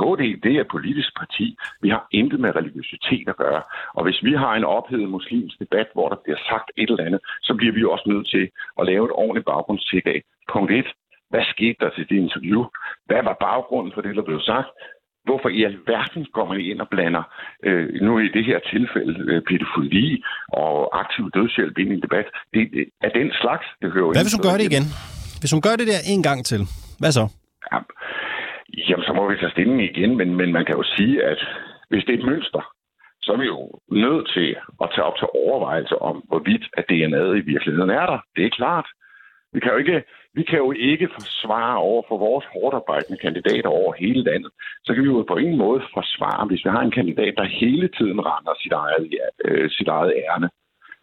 KD, 0.00 0.22
det 0.44 0.52
er 0.56 0.60
et 0.60 0.74
politisk 0.76 1.10
parti. 1.20 1.56
Vi 1.82 1.88
har 1.88 2.06
intet 2.12 2.40
med 2.40 2.56
religiøsitet 2.56 3.28
at 3.28 3.36
gøre. 3.36 3.62
Og 3.96 4.02
hvis 4.04 4.20
vi 4.22 4.32
har 4.32 4.52
en 4.54 4.64
ophedet 4.64 5.08
muslimsk 5.08 5.58
debat, 5.58 5.88
hvor 5.92 6.08
der 6.08 6.18
bliver 6.24 6.40
sagt 6.50 6.68
et 6.76 6.90
eller 6.90 7.04
andet, 7.04 7.20
så 7.42 7.52
bliver 7.58 7.72
vi 7.72 7.84
også 7.84 8.06
nødt 8.12 8.28
til 8.34 8.44
at 8.78 8.86
lave 8.86 9.04
et 9.04 9.14
ordentligt 9.22 9.46
baggrundstjek 9.46 10.06
af. 10.06 10.20
Punkt 10.52 10.70
1. 10.72 10.86
Hvad 11.30 11.44
skete 11.54 11.76
der 11.80 11.90
til 11.90 12.04
det 12.10 12.16
interview? 12.24 12.60
Hvad 13.08 13.22
var 13.28 13.36
baggrunden 13.46 13.92
for 13.94 14.00
det, 14.00 14.16
der 14.16 14.22
blev 14.22 14.40
sagt? 14.40 14.68
Hvorfor 15.28 15.48
i 15.58 15.60
alverden 15.70 16.22
går 16.36 16.46
man 16.50 16.60
ind 16.60 16.80
og 16.84 16.88
blander, 16.94 17.24
øh, 17.66 17.86
nu 18.06 18.18
i 18.18 18.28
det 18.36 18.44
her 18.44 18.58
tilfælde, 18.72 19.14
øh, 19.30 19.42
pædofili 19.48 20.22
og 20.62 21.00
aktiv 21.02 21.24
dødshjælp 21.34 21.78
ind 21.78 21.90
i 21.92 21.94
en 21.94 22.02
debat? 22.06 22.26
Det, 22.54 22.62
det 22.74 22.84
er 23.06 23.12
den 23.20 23.28
slags, 23.40 23.66
det 23.82 23.92
hører 23.92 24.12
Hvad 24.16 24.24
hvis 24.26 24.36
hun 24.38 24.46
gør 24.48 24.56
det 24.60 24.66
igen? 24.72 24.86
Hvis 25.40 25.52
hun 25.54 25.62
gør 25.66 25.74
det 25.80 25.86
der 25.92 26.00
en 26.14 26.22
gang 26.28 26.38
til, 26.50 26.60
hvad 27.00 27.12
så? 27.18 27.24
Ja, 27.72 27.78
jamen, 28.88 29.04
så 29.04 29.12
må 29.12 29.30
vi 29.30 29.36
tage 29.36 29.50
stilling 29.50 29.82
igen, 29.82 30.16
men, 30.16 30.34
men 30.34 30.52
man 30.52 30.64
kan 30.64 30.76
jo 30.76 30.82
sige, 30.96 31.24
at 31.24 31.40
hvis 31.90 32.04
det 32.04 32.14
er 32.14 32.18
et 32.18 32.30
mønster, 32.32 32.62
så 33.22 33.32
er 33.32 33.36
vi 33.36 33.46
jo 33.46 33.60
nødt 34.04 34.30
til 34.36 34.56
at 34.82 34.88
tage 34.94 35.04
op 35.04 35.16
til 35.18 35.28
overvejelse 35.34 35.96
om, 36.02 36.16
hvorvidt 36.28 36.64
at 36.78 36.84
DNA'et 36.92 37.34
i 37.42 37.48
virkeligheden 37.52 37.90
er 37.90 38.06
der. 38.06 38.18
Det 38.36 38.44
er 38.44 38.58
klart. 38.60 38.86
Vi 39.52 39.60
kan 39.60 39.72
jo 39.72 39.78
ikke, 39.78 40.02
vi 40.34 40.42
kan 40.42 40.58
jo 40.58 40.72
ikke 40.72 41.08
forsvare 41.18 41.76
over 41.76 42.02
for 42.08 42.18
vores 42.18 42.46
hårdarbejdende 42.52 43.18
kandidater 43.18 43.68
over 43.68 43.92
hele 43.92 44.22
landet. 44.22 44.50
Så 44.84 44.94
kan 44.94 45.02
vi 45.02 45.08
jo 45.08 45.24
på 45.28 45.36
ingen 45.36 45.58
måde 45.58 45.82
forsvare, 45.94 46.46
hvis 46.46 46.64
vi 46.64 46.70
har 46.70 46.82
en 46.82 46.96
kandidat, 46.98 47.34
der 47.36 47.44
hele 47.62 47.88
tiden 47.98 48.20
render 48.30 48.54
sit 48.62 48.72
eget, 48.72 49.04
øh, 49.44 49.70
sit 49.70 49.88
eget 49.88 50.12
ærne. 50.24 50.48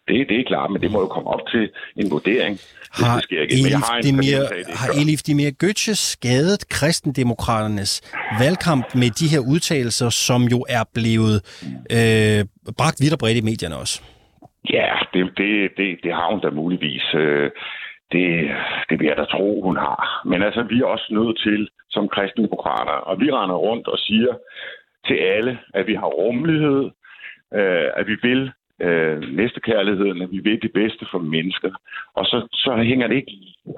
Det, 0.08 0.28
det 0.28 0.40
er 0.40 0.44
klart, 0.46 0.70
men 0.70 0.82
det 0.82 0.90
må 0.90 1.00
jo 1.00 1.06
komme 1.06 1.28
op 1.30 1.44
til 1.52 1.70
en 1.96 2.10
vurdering. 2.10 2.58
Har, 2.98 3.14
det 3.14 3.24
sker 3.24 3.40
ikke. 3.42 3.54
Elif, 3.54 3.70
jeg 3.70 3.78
har, 3.78 4.00
Demir, 4.06 4.38
har 4.80 4.90
Elif 5.00 5.20
Demir 5.28 5.50
Götze 5.62 5.94
skadet 6.12 6.68
kristendemokraternes 6.76 7.92
valgkamp 8.40 8.86
med 8.94 9.10
de 9.20 9.26
her 9.34 9.42
udtalelser, 9.52 10.08
som 10.10 10.40
jo 10.54 10.58
er 10.78 10.84
blevet 10.94 11.36
øh, 11.96 12.40
bragt 12.80 12.98
vidt 13.02 13.12
og 13.16 13.18
bredt 13.18 13.38
i 13.42 13.48
medierne 13.50 13.76
også? 13.76 13.96
Ja, 14.76 14.90
det, 15.12 15.22
det, 15.40 15.50
det, 15.78 15.88
det 16.04 16.12
har 16.18 16.28
hun 16.32 16.40
da 16.40 16.50
muligvis. 16.50 17.04
Øh, 17.14 17.50
det, 18.12 18.26
det 18.88 18.94
vil 18.98 19.06
jeg 19.06 19.16
da 19.16 19.24
tro, 19.24 19.62
hun 19.62 19.76
har. 19.76 20.22
Men 20.30 20.42
altså, 20.42 20.62
vi 20.62 20.76
er 20.80 20.86
også 20.94 21.08
nødt 21.10 21.38
til, 21.46 21.68
som 21.90 22.08
kristendemokrater, 22.08 22.96
og 23.08 23.20
vi 23.20 23.30
render 23.30 23.56
rundt 23.56 23.86
og 23.88 23.98
siger 23.98 24.32
til 25.06 25.14
alle, 25.36 25.58
at 25.74 25.86
vi 25.86 25.94
har 25.94 26.06
rummelighed, 26.06 26.82
øh, 27.54 27.88
at 27.96 28.06
vi 28.06 28.16
vil 28.22 28.50
øh, 28.80 29.20
næstekærligheden, 29.36 30.22
at 30.22 30.30
vi 30.30 30.38
vil 30.38 30.62
det 30.62 30.72
bedste 30.72 31.06
for 31.10 31.18
mennesker. 31.18 31.72
Og 32.14 32.24
så, 32.26 32.48
så 32.52 32.76
hænger 32.76 33.06
det 33.06 33.16
ikke, 33.16 33.32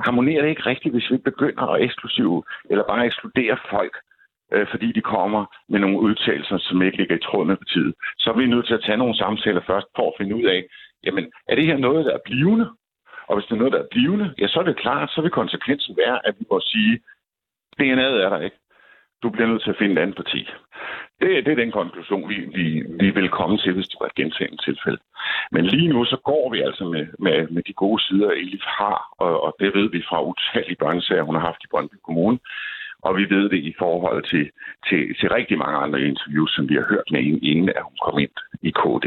harmonerer 0.07 0.43
det 0.43 0.49
ikke 0.49 0.67
rigtigt, 0.67 0.95
hvis 0.95 1.11
vi 1.11 1.17
begynder 1.17 1.63
at 1.63 1.83
eksklusive, 1.83 2.43
eller 2.71 2.85
bare 2.85 3.07
ekskludere 3.07 3.57
folk, 3.71 3.97
øh, 4.53 4.67
fordi 4.71 4.93
de 4.93 5.01
kommer 5.01 5.45
med 5.69 5.81
nogle 5.81 6.01
udtalelser, 6.01 6.59
som 6.59 6.83
ikke 6.83 6.97
ligger 6.97 7.17
i 7.17 7.27
tråd 7.27 7.47
med 7.47 7.57
partiet. 7.57 7.95
Så 8.19 8.31
er 8.31 8.37
vi 8.37 8.47
nødt 8.47 8.67
til 8.67 8.75
at 8.75 8.85
tage 8.87 8.99
nogle 8.99 9.17
samtaler 9.17 9.61
først 9.67 9.87
for 9.97 10.07
at 10.09 10.15
finde 10.19 10.37
ud 10.37 10.45
af, 10.45 10.65
jamen, 11.05 11.33
er 11.49 11.55
det 11.55 11.67
her 11.67 11.77
noget, 11.77 12.05
der 12.05 12.15
er 12.15 12.25
blivende? 12.25 12.71
Og 13.29 13.37
hvis 13.37 13.47
det 13.47 13.53
er 13.53 13.63
noget, 13.63 13.73
der 13.73 13.83
er 13.83 13.91
blivende, 13.91 14.35
ja, 14.39 14.47
så 14.49 14.61
er 14.61 14.65
det 14.65 14.77
klart, 14.77 15.11
så 15.11 15.21
vil 15.21 15.31
konsekvensen 15.31 15.97
være, 15.97 16.27
at 16.27 16.35
vi 16.39 16.45
må 16.51 16.61
sige, 16.61 17.01
DNA'et 17.81 18.19
er 18.25 18.29
der 18.29 18.41
ikke. 18.41 18.57
Du 19.23 19.31
bliver 19.31 19.49
nødt 19.49 19.63
til 19.63 19.71
at 19.71 19.77
finde 19.79 19.93
et 19.95 19.99
andet 19.99 20.17
parti. 20.17 20.51
Det, 21.21 21.29
det 21.45 21.53
er 21.53 21.63
den 21.65 21.73
konklusion, 21.81 22.29
vi, 22.33 22.39
vi, 22.57 22.67
vi 23.03 23.09
vil 23.19 23.29
komme 23.39 23.57
til, 23.59 23.73
hvis 23.73 23.89
det 23.89 23.99
var 24.01 24.07
et 24.07 24.21
gentagende 24.21 24.63
tilfælde. 24.67 25.01
Men 25.55 25.65
lige 25.75 25.89
nu, 25.95 26.05
så 26.05 26.17
går 26.31 26.45
vi 26.55 26.59
altså 26.69 26.85
med, 26.95 27.05
med, 27.27 27.39
med 27.55 27.63
de 27.69 27.73
gode 27.73 28.03
sider, 28.07 28.31
Elif 28.31 28.67
har, 28.81 28.99
og, 29.25 29.33
og 29.45 29.53
det 29.61 29.71
ved 29.77 29.87
vi 29.91 30.01
fra 30.09 30.19
utallige 30.31 30.81
børnesager, 30.83 31.29
hun 31.29 31.35
har 31.35 31.45
haft 31.51 31.65
i 31.65 31.71
Brøndby 31.73 31.99
Kommune. 32.07 32.39
Og 33.07 33.17
vi 33.19 33.25
ved 33.35 33.45
det 33.55 33.61
i 33.71 33.75
forhold 33.79 34.23
til, 34.33 34.45
til, 34.89 35.01
til 35.19 35.29
rigtig 35.39 35.59
mange 35.59 35.77
andre 35.85 36.01
interviews, 36.11 36.51
som 36.57 36.69
vi 36.69 36.75
har 36.75 36.87
hørt 36.93 37.09
med 37.11 37.23
hende, 37.23 37.47
inden 37.51 37.69
at 37.69 37.83
hun 37.89 37.97
kom 38.05 38.19
ind 38.25 38.35
i 38.69 38.71
KD. 38.81 39.07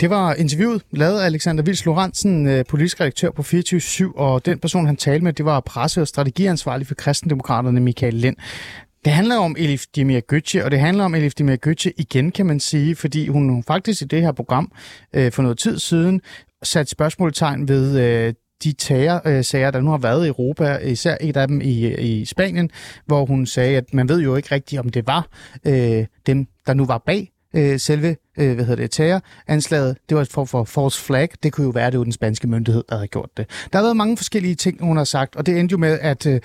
Det 0.00 0.10
var 0.10 0.34
interviewet 0.34 0.82
lavet 0.90 1.20
af 1.20 1.26
Alexander 1.26 1.62
Vils 1.64 1.86
Lorentzen, 1.86 2.48
øh, 2.48 2.64
politisk 2.70 3.00
redaktør 3.00 3.30
på 3.30 3.42
24 3.42 4.18
og 4.18 4.46
den 4.46 4.58
person, 4.58 4.86
han 4.86 4.96
talte 4.96 5.24
med, 5.24 5.32
det 5.32 5.44
var 5.44 5.60
presse- 5.60 6.00
og 6.00 6.08
strategiansvarlig 6.08 6.86
for 6.86 6.94
kristendemokraterne, 6.94 7.80
Michael 7.80 8.14
Lind. 8.14 8.36
Det 9.04 9.12
handler 9.12 9.36
om 9.36 9.56
Elif 9.58 9.84
Demir 9.96 10.20
Götze, 10.32 10.64
og 10.64 10.70
det 10.70 10.80
handler 10.80 11.04
om 11.04 11.14
Elif 11.14 11.34
Demir 11.34 11.56
Götze 11.66 11.92
igen, 11.96 12.32
kan 12.32 12.46
man 12.46 12.60
sige, 12.60 12.96
fordi 12.96 13.28
hun 13.28 13.64
faktisk 13.66 14.02
i 14.02 14.04
det 14.04 14.22
her 14.22 14.32
program 14.32 14.72
øh, 15.12 15.32
for 15.32 15.42
noget 15.42 15.58
tid 15.58 15.78
siden 15.78 16.20
satte 16.62 16.90
spørgsmålstegn 16.90 17.68
ved 17.68 18.00
øh, 18.00 18.34
de 18.64 18.72
terror-sager, 18.72 19.66
øh, 19.66 19.72
der 19.72 19.80
nu 19.80 19.90
har 19.90 19.98
været 19.98 20.24
i 20.24 20.28
Europa, 20.28 20.76
især 20.76 21.16
et 21.20 21.36
af 21.36 21.48
dem 21.48 21.60
i, 21.60 21.94
i 21.94 22.24
Spanien, 22.24 22.70
hvor 23.06 23.26
hun 23.26 23.46
sagde, 23.46 23.76
at 23.76 23.94
man 23.94 24.08
ved 24.08 24.20
jo 24.20 24.36
ikke 24.36 24.54
rigtigt, 24.54 24.80
om 24.80 24.88
det 24.88 25.06
var 25.06 25.28
øh, 25.66 26.06
dem, 26.26 26.46
der 26.66 26.74
nu 26.74 26.86
var 26.86 26.98
bag 27.06 27.30
øh, 27.54 27.80
selve 27.80 28.16
øh, 28.38 28.54
hvad 28.54 28.64
hedder 28.64 28.82
det, 28.82 28.90
terroranslaget. 28.90 29.96
Det 30.08 30.16
var 30.16 30.22
et 30.22 30.28
form 30.28 30.46
for 30.46 30.64
false 30.64 31.00
flag. 31.00 31.28
Det 31.42 31.52
kunne 31.52 31.64
jo 31.64 31.70
være, 31.70 31.86
at 31.86 31.92
det 31.92 31.98
var 31.98 32.04
den 32.04 32.12
spanske 32.12 32.46
myndighed, 32.48 32.84
der 32.88 32.94
havde 32.94 33.08
gjort 33.08 33.28
det. 33.36 33.46
Der 33.72 33.78
har 33.78 33.84
været 33.84 33.96
mange 33.96 34.16
forskellige 34.16 34.54
ting, 34.54 34.84
hun 34.84 34.96
har 34.96 35.04
sagt, 35.04 35.36
og 35.36 35.46
det 35.46 35.58
endte 35.58 35.72
jo 35.72 35.78
med, 35.78 35.98
at, 36.00 36.26
øh, 36.26 36.40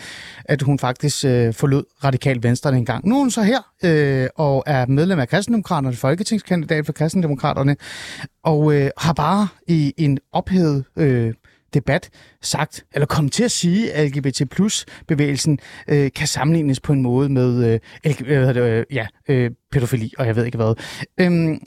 at 0.46 0.62
hun 0.62 0.80
faktisk 0.80 1.26
øh, 1.26 1.54
forlod 1.54 1.84
Radikal 2.04 2.44
Venstre 2.44 2.78
en 2.78 2.86
gang. 2.86 3.08
Nu 3.08 3.15
er 3.15 3.20
hun 3.20 3.32
så 3.32 3.41
her 3.41 3.60
øh, 3.84 4.28
og 4.36 4.63
er 4.65 4.86
medlem 4.86 5.20
af 5.20 5.30
Kristendemokraterne, 5.30 5.96
folketingskandidat 5.96 6.86
for 6.86 6.94
Kristendemokraterne, 6.94 7.76
og 8.44 8.74
øh, 8.74 8.89
har 8.98 9.13
bare 9.13 9.48
i 9.68 9.94
en 9.98 10.18
ophedet 10.32 10.84
øh, 10.98 11.34
debat 11.75 12.09
sagt, 12.41 12.85
eller 12.93 13.05
kommet 13.05 13.33
til 13.33 13.43
at 13.43 13.51
sige, 13.51 13.93
at 13.93 14.15
LGBT 14.15 14.49
plus 14.51 14.85
bevægelsen 15.07 15.59
øh, 15.88 16.11
kan 16.15 16.27
sammenlignes 16.27 16.79
på 16.79 16.93
en 16.93 17.01
måde 17.01 17.29
med 17.29 17.79
øh, 18.05 18.15
øh, 18.25 18.57
øh, 18.57 18.83
ja, 18.91 19.07
øh, 19.29 19.51
pædofili, 19.71 20.13
og 20.17 20.27
jeg 20.27 20.35
ved 20.35 20.45
ikke 20.45 20.57
hvad. 20.57 20.73
Øhm, 21.19 21.59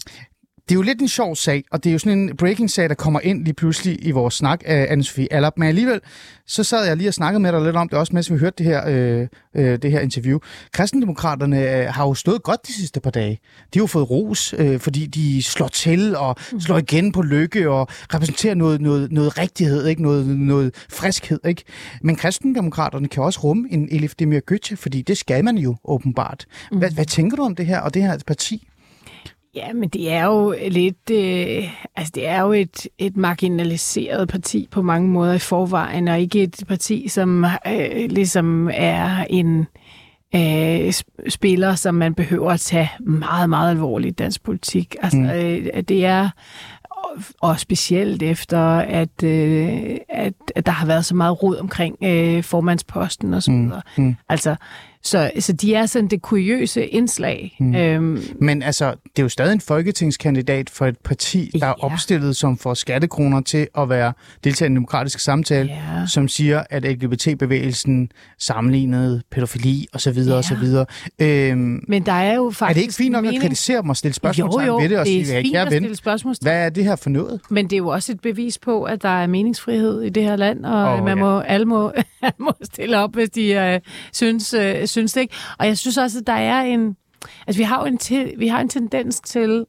det 0.69 0.75
er 0.75 0.77
jo 0.77 0.83
lidt 0.83 1.01
en 1.01 1.09
sjov 1.09 1.37
sag, 1.37 1.65
og 1.71 1.85
det 1.85 1.91
er 1.91 1.93
jo 1.93 1.99
sådan 1.99 2.19
en 2.19 2.37
breaking-sag, 2.37 2.89
der 2.89 2.95
kommer 2.95 3.21
ind 3.21 3.45
lige 3.45 3.55
pludselig 3.55 4.07
i 4.07 4.11
vores 4.11 4.35
snak 4.35 4.61
af 4.65 4.97
Anne-Sophie 4.97 5.27
Allop. 5.31 5.59
Men 5.59 5.69
alligevel, 5.69 6.01
så 6.47 6.65
sad 6.65 6.87
jeg 6.87 6.97
lige 6.97 7.09
og 7.09 7.15
snakkede 7.15 7.41
med 7.41 7.53
dig 7.53 7.63
lidt 7.63 7.77
om 7.77 7.89
det, 7.89 7.99
også 7.99 8.15
mens 8.15 8.33
vi 8.33 8.39
hørte 8.39 8.65
det 8.65 8.67
her, 8.67 8.89
øh, 8.89 9.29
øh, 9.57 9.79
det 9.83 9.91
her 9.91 10.01
interview. 10.01 10.39
Kristendemokraterne 10.73 11.63
øh, 11.63 11.87
har 11.87 12.07
jo 12.07 12.15
stået 12.15 12.43
godt 12.43 12.67
de 12.67 12.73
sidste 12.73 13.01
par 13.01 13.11
dage. 13.11 13.41
De 13.75 13.79
har 13.79 13.83
jo 13.83 13.87
fået 13.87 14.11
ros, 14.11 14.55
øh, 14.59 14.81
fordi 14.81 15.07
de 15.07 15.43
slår 15.43 15.69
til 15.69 16.17
og 16.17 16.37
slår 16.61 16.79
igen 16.79 17.13
på 17.13 17.23
lykke 17.23 17.71
og 17.71 17.89
repræsenterer 18.15 18.55
noget, 18.55 18.81
noget, 18.81 19.13
noget 19.13 19.39
rigtighed, 19.39 19.87
ikke? 19.87 20.03
Noget, 20.03 20.27
noget 20.27 20.75
friskhed. 20.91 21.41
Ikke? 21.47 21.65
Men 22.03 22.17
kristendemokraterne 22.17 23.09
kan 23.09 23.23
også 23.23 23.41
rumme 23.41 23.69
en 23.71 23.89
Elif 23.91 24.15
Demir 24.19 24.41
Götze, 24.53 24.75
fordi 24.75 25.03
det 25.03 25.19
skal 25.19 25.45
man 25.45 25.59
jo 25.59 25.77
åbenbart. 25.85 26.47
Hvad, 26.73 26.91
mm. 26.91 26.95
hvad 26.95 27.05
tænker 27.05 27.37
du 27.37 27.43
om 27.43 27.55
det 27.55 27.67
her 27.67 27.81
og 27.81 27.95
det 27.95 28.03
her 28.03 28.19
parti? 28.27 28.68
Ja, 29.55 29.73
men 29.73 29.89
det 29.89 30.13
er 30.13 30.25
jo 30.25 30.55
lidt, 30.69 31.11
øh, 31.13 31.71
altså 31.97 32.13
det 32.15 32.29
er 32.29 32.41
jo 32.41 32.53
et, 32.53 32.87
et 32.99 33.17
marginaliseret 33.17 34.29
parti 34.29 34.69
på 34.71 34.83
mange 34.83 35.09
måder 35.09 35.33
i 35.33 35.39
forvejen, 35.39 36.09
og 36.09 36.21
ikke 36.21 36.43
et 36.43 36.65
parti, 36.69 37.09
som 37.09 37.45
øh, 37.45 38.11
ligesom 38.11 38.71
er 38.73 39.25
en 39.31 39.67
øh, 40.35 40.93
spiller, 41.29 41.75
som 41.75 41.95
man 41.95 42.15
behøver 42.15 42.51
at 42.51 42.61
tage 42.61 42.91
meget, 43.01 43.51
meget 43.51 43.71
alvorligt 43.71 44.13
i 44.13 44.15
dansk 44.15 44.43
politik. 44.43 44.97
Altså, 45.03 45.19
mm. 45.19 45.31
øh, 45.31 45.83
det 45.83 46.05
er 46.05 46.31
og 47.41 47.61
specielt 47.61 48.23
efter, 48.23 48.61
at, 48.79 49.23
øh, 49.25 49.97
at, 50.09 50.35
at 50.57 50.67
der 50.67 50.73
har 50.73 50.87
været 50.87 51.05
så 51.05 51.15
meget 51.15 51.43
rod 51.43 51.57
omkring 51.57 51.97
øh, 52.05 52.43
formandsposten 52.43 53.35
og 53.35 53.43
så 53.43 53.51
videre. 53.51 53.83
Mm. 53.97 54.05
Mm. 54.05 54.17
Altså, 54.29 54.57
så, 55.03 55.31
så 55.39 55.53
de 55.53 55.75
er 55.75 55.87
sådan 55.87 56.09
det 56.09 56.23
kuriøse 56.23 56.87
indslag. 56.87 57.57
Mm. 57.61 57.75
Øhm, 57.75 58.23
Men 58.41 58.63
altså, 58.63 58.91
det 58.91 59.19
er 59.19 59.23
jo 59.23 59.29
stadig 59.29 59.53
en 59.53 59.61
folketingskandidat 59.61 60.71
for 60.71 60.87
et 60.87 60.99
parti, 60.99 61.51
der 61.61 61.67
er 61.67 61.75
Ja. 61.83 61.85
opstillet, 61.85 62.37
som 62.37 62.59
får 62.59 62.75
skattekroner 62.75 63.41
til 63.41 63.67
at 63.79 63.89
være 63.89 64.13
deltager 64.45 64.67
i 64.67 64.69
den 64.69 64.77
demokratiske 64.77 65.23
samtale, 65.23 65.69
Ja. 65.71 66.07
som 66.07 66.29
siger, 66.29 66.63
at 66.71 66.85
LGBT-bevægelsen 66.85 68.11
sammenlignede 68.39 69.23
pædofili 69.31 69.87
osv. 69.93 70.19
Ja. 70.19 70.35
osv. 70.35 70.65
Øhm, 71.19 71.85
men 71.89 72.07
der 72.07 72.13
er 72.13 72.35
jo 72.35 72.47
er 72.47 72.51
faktisk 72.51 72.75
det 72.77 72.83
ikke 72.83 72.95
fint 72.95 73.13
nok 73.13 73.25
mening... 73.25 73.43
at 73.43 73.49
kritisere 73.49 73.83
dem 73.83 73.89
og 73.91 73.97
stille 73.97 74.15
spørgsmål 74.15 74.51
jo, 74.63 74.67
jo, 74.67 74.77
ved 74.83 74.89
det 74.89 74.99
og 74.99 75.07
det 75.07 75.21
er 75.21 75.25
sige, 75.25 75.43
fint 75.43 75.57
at 75.57 75.67
stille 75.73 75.97
spørgsmål. 75.97 76.35
hvad 76.43 76.65
er 76.65 76.69
det 76.69 76.85
her 76.85 76.97
for 76.97 77.11
noget? 77.11 77.41
Men 77.51 77.65
det 77.65 77.73
er 77.73 77.77
jo 77.79 77.89
også 77.89 78.13
et 78.13 78.21
bevis 78.21 78.59
på, 78.59 78.83
at 78.85 79.03
der 79.03 79.09
er 79.09 79.27
meningsfrihed 79.27 80.03
i 80.03 80.09
det 80.09 80.23
her 80.23 80.37
land, 80.37 80.65
og 80.65 80.93
oh, 80.95 81.05
man 81.05 81.19
ja. 81.19 81.25
må, 81.25 81.39
alle, 81.41 81.67
må, 81.67 81.93
alle 82.23 82.35
må 82.39 82.53
stille 82.63 82.99
op, 82.99 83.15
hvis 83.15 83.31
de 83.31 83.53
øh, 83.53 83.81
synes, 84.13 84.55
øh, 84.55 84.88
synes 84.89 85.13
det 85.13 85.21
ikke. 85.21 85.35
Og 85.59 85.67
jeg 85.67 85.79
synes 85.79 85.99
også, 85.99 86.19
at 86.19 86.27
der 86.27 86.33
er 86.33 86.63
en... 86.63 86.97
Altså, 87.47 87.61
vi 87.61 87.65
har 87.65 87.81
jo 87.81 87.87
en, 87.87 87.99
te, 87.99 88.33
vi 88.39 88.49
har 88.49 88.61
en 88.61 88.69
tendens 88.69 89.21
til, 89.21 89.67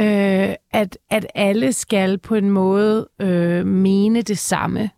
øh, 0.00 0.54
at, 0.72 0.98
at 1.10 1.26
alle 1.34 1.72
skal 1.72 2.18
på 2.18 2.34
en 2.34 2.50
måde 2.50 3.08
øh, 3.20 3.66
mene 3.66 4.22
det 4.22 4.38
samme. 4.38 4.90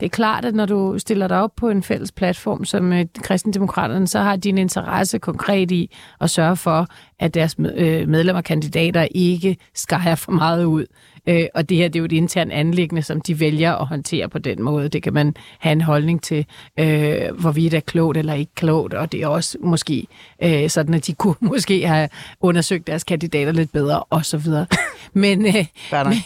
Det 0.00 0.06
er 0.06 0.10
klart, 0.10 0.44
at 0.44 0.54
når 0.54 0.66
du 0.66 0.98
stiller 0.98 1.28
dig 1.28 1.40
op 1.40 1.50
på 1.56 1.68
en 1.68 1.82
fælles 1.82 2.12
platform 2.12 2.64
som 2.64 2.92
øh, 2.92 3.06
kristendemokraterne, 3.22 4.06
så 4.06 4.20
har 4.20 4.36
din 4.36 4.58
interesse 4.58 5.18
konkret 5.18 5.70
i 5.70 5.96
at 6.20 6.30
sørge 6.30 6.56
for, 6.56 6.86
at 7.18 7.34
deres 7.34 7.58
med- 7.58 7.74
øh, 7.76 8.08
medlemmer 8.08 8.40
og 8.40 8.44
kandidater 8.44 9.08
ikke 9.14 9.56
skærer 9.74 10.14
for 10.14 10.32
meget 10.32 10.64
ud. 10.64 10.86
Øh, 11.28 11.46
og 11.54 11.68
det 11.68 11.76
her 11.76 11.88
det 11.88 11.96
er 11.96 12.00
jo 12.00 12.04
et 12.04 12.12
internt 12.12 12.52
anlæggende, 12.52 13.02
som 13.02 13.20
de 13.20 13.40
vælger 13.40 13.72
at 13.72 13.86
håndtere 13.86 14.28
på 14.28 14.38
den 14.38 14.62
måde. 14.62 14.88
Det 14.88 15.02
kan 15.02 15.14
man 15.14 15.34
have 15.58 15.72
en 15.72 15.80
holdning 15.80 16.22
til, 16.22 16.46
øh, 16.78 17.40
hvorvidt 17.40 17.74
er 17.74 17.80
klogt 17.80 18.16
eller 18.16 18.34
ikke 18.34 18.54
klogt, 18.54 18.94
og 18.94 19.12
det 19.12 19.22
er 19.22 19.26
også 19.26 19.58
måske 19.60 20.06
øh, 20.42 20.70
sådan, 20.70 20.94
at 20.94 21.06
de 21.06 21.12
kunne 21.24 21.34
måske 21.40 21.86
have 21.86 22.08
undersøgt 22.40 22.86
deres 22.86 23.04
kandidater 23.04 23.52
lidt 23.52 23.72
bedre, 23.72 24.02
og 24.02 24.24
så 24.24 24.38
videre. 24.38 24.66
Men, 25.16 25.46
øh, 25.46 25.66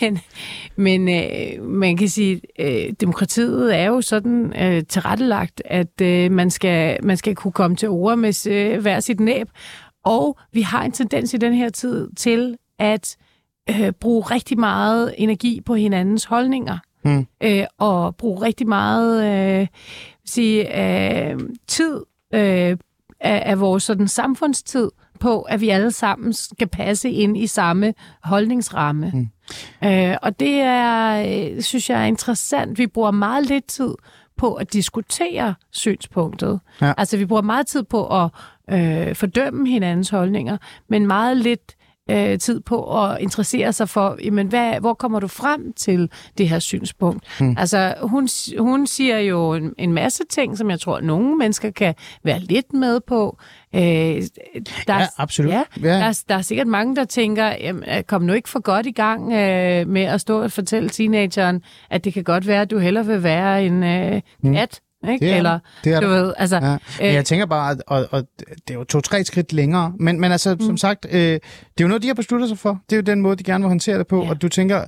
men, 0.00 0.18
men 0.76 1.08
øh, 1.08 1.64
man 1.64 1.96
kan 1.96 2.08
sige, 2.08 2.40
øh, 2.58 2.92
demokratiet 3.00 3.76
er 3.76 3.84
jo 3.86 4.00
sådan 4.00 4.62
øh, 4.62 4.82
tilrettelagt, 4.88 5.62
at 5.64 6.00
øh, 6.02 6.32
man, 6.32 6.50
skal, 6.50 7.04
man 7.04 7.16
skal 7.16 7.34
kunne 7.34 7.52
komme 7.52 7.76
til 7.76 7.88
ord 7.88 8.18
med 8.18 8.46
øh, 8.46 8.80
hver 8.80 9.00
sit 9.00 9.20
næb. 9.20 9.48
Og 10.04 10.38
vi 10.52 10.62
har 10.62 10.82
en 10.84 10.92
tendens 10.92 11.34
i 11.34 11.36
den 11.36 11.54
her 11.54 11.68
tid 11.68 12.08
til 12.16 12.56
at 12.78 13.16
øh, 13.70 13.92
bruge 13.92 14.22
rigtig 14.22 14.58
meget 14.58 15.14
energi 15.18 15.60
på 15.60 15.74
hinandens 15.74 16.24
holdninger. 16.24 16.78
Mm. 17.04 17.26
Øh, 17.40 17.64
og 17.78 18.16
bruge 18.16 18.42
rigtig 18.42 18.68
meget 18.68 19.24
øh, 19.60 19.66
sige, 20.24 20.80
øh, 20.80 21.40
tid 21.66 22.00
øh, 22.34 22.76
af, 23.20 23.42
af 23.50 23.60
vores 23.60 23.82
sådan, 23.82 24.08
samfundstid 24.08 24.90
på, 25.20 25.42
at 25.42 25.60
vi 25.60 25.68
alle 25.68 25.90
sammen 25.90 26.32
skal 26.32 26.68
passe 26.68 27.10
ind 27.10 27.36
i 27.36 27.46
samme 27.46 27.94
holdningsramme. 28.22 29.12
Mm. 29.14 29.28
Øh, 29.88 30.16
og 30.22 30.40
det 30.40 30.54
er, 30.60 31.24
øh, 31.26 31.62
synes 31.62 31.90
jeg 31.90 32.00
er 32.00 32.04
interessant. 32.04 32.78
Vi 32.78 32.86
bruger 32.86 33.10
meget 33.10 33.46
lidt 33.46 33.66
tid 33.66 33.94
på 34.36 34.54
at 34.54 34.72
diskutere 34.72 35.54
synspunktet. 35.70 36.60
Ja. 36.80 36.92
Altså, 36.96 37.16
vi 37.16 37.26
bruger 37.26 37.42
meget 37.42 37.66
tid 37.66 37.82
på 37.82 38.06
at 38.06 38.30
øh, 38.70 39.14
fordømme 39.14 39.68
hinandens 39.68 40.10
holdninger, 40.10 40.56
men 40.88 41.06
meget 41.06 41.36
lidt 41.36 41.76
øh, 42.10 42.38
tid 42.38 42.60
på 42.60 43.02
at 43.04 43.16
interessere 43.20 43.72
sig 43.72 43.88
for, 43.88 44.16
jamen, 44.24 44.46
hvad, 44.46 44.80
hvor 44.80 44.94
kommer 44.94 45.20
du 45.20 45.28
frem 45.28 45.72
til 45.72 46.10
det 46.38 46.48
her 46.48 46.58
synspunkt? 46.58 47.24
Hmm. 47.38 47.54
Altså, 47.58 47.94
hun, 48.02 48.28
hun 48.58 48.86
siger 48.86 49.18
jo 49.18 49.52
en, 49.54 49.74
en 49.78 49.92
masse 49.92 50.22
ting, 50.30 50.58
som 50.58 50.70
jeg 50.70 50.80
tror, 50.80 51.00
nogle 51.00 51.36
mennesker 51.36 51.70
kan 51.70 51.94
være 52.24 52.38
lidt 52.40 52.72
med 52.72 53.00
på. 53.00 53.38
Øh, 53.74 53.80
der, 53.80 54.22
Ja, 54.88 55.06
absolut. 55.18 55.52
Ja, 55.52 55.62
Ja. 55.82 55.88
Der, 55.88 56.04
er- 56.04 56.22
der 56.28 56.34
er 56.34 56.42
sikkert 56.42 56.66
mange, 56.66 56.96
der 56.96 57.04
tænker, 57.04 57.46
jamen, 57.60 57.84
øh, 57.96 58.02
kom 58.02 58.22
nu 58.22 58.32
ikke 58.32 58.48
for 58.48 58.60
godt 58.60 58.86
i 58.86 58.90
gang 58.92 59.32
øh, 59.32 59.88
med 59.88 60.02
at 60.02 60.20
stå 60.20 60.42
og 60.42 60.52
fortælle 60.52 60.88
teenageren, 60.88 61.62
at 61.90 62.04
det 62.04 62.14
kan 62.14 62.24
godt 62.24 62.46
være, 62.46 62.62
at 62.62 62.70
du 62.70 62.78
hellere 62.78 63.06
vil 63.06 63.22
være 63.22 63.64
en 63.64 63.82
øh, 63.82 64.20
kat. 64.54 64.80
Ikke? 65.12 65.24
Det 65.26 65.32
er 65.32 65.36
Eller. 65.36 65.58
Det 65.84 65.92
er 65.92 66.00
du 66.00 66.08
ved, 66.08 66.32
altså, 66.36 66.56
Ja. 66.56 66.76
Men 67.00 67.14
jeg 67.14 67.24
tænker 67.24 67.46
bare, 67.46 67.70
at- 67.70 67.82
og, 67.86 68.06
og 68.10 68.22
det 68.38 68.70
er 68.70 68.74
jo 68.74 68.84
to-tre 68.84 69.24
skridt 69.24 69.52
længere. 69.52 69.92
Men, 70.00 70.20
men 70.20 70.32
altså, 70.32 70.54
mm. 70.54 70.60
som 70.60 70.76
sagt, 70.76 71.06
øh, 71.10 71.18
det 71.20 71.34
er 71.34 71.40
jo 71.82 71.88
noget, 71.88 72.02
de 72.02 72.06
har 72.06 72.14
besluttet 72.14 72.48
sig 72.48 72.58
for. 72.58 72.80
Det 72.90 72.96
er 72.96 72.96
jo 72.96 73.02
den 73.02 73.20
måde, 73.20 73.36
de 73.36 73.44
gerne 73.44 73.64
vil 73.64 73.68
håndtere 73.68 73.98
det 73.98 74.06
på. 74.06 74.24
Ja. 74.24 74.30
Og 74.30 74.42
du 74.42 74.48
tænker, 74.48 74.84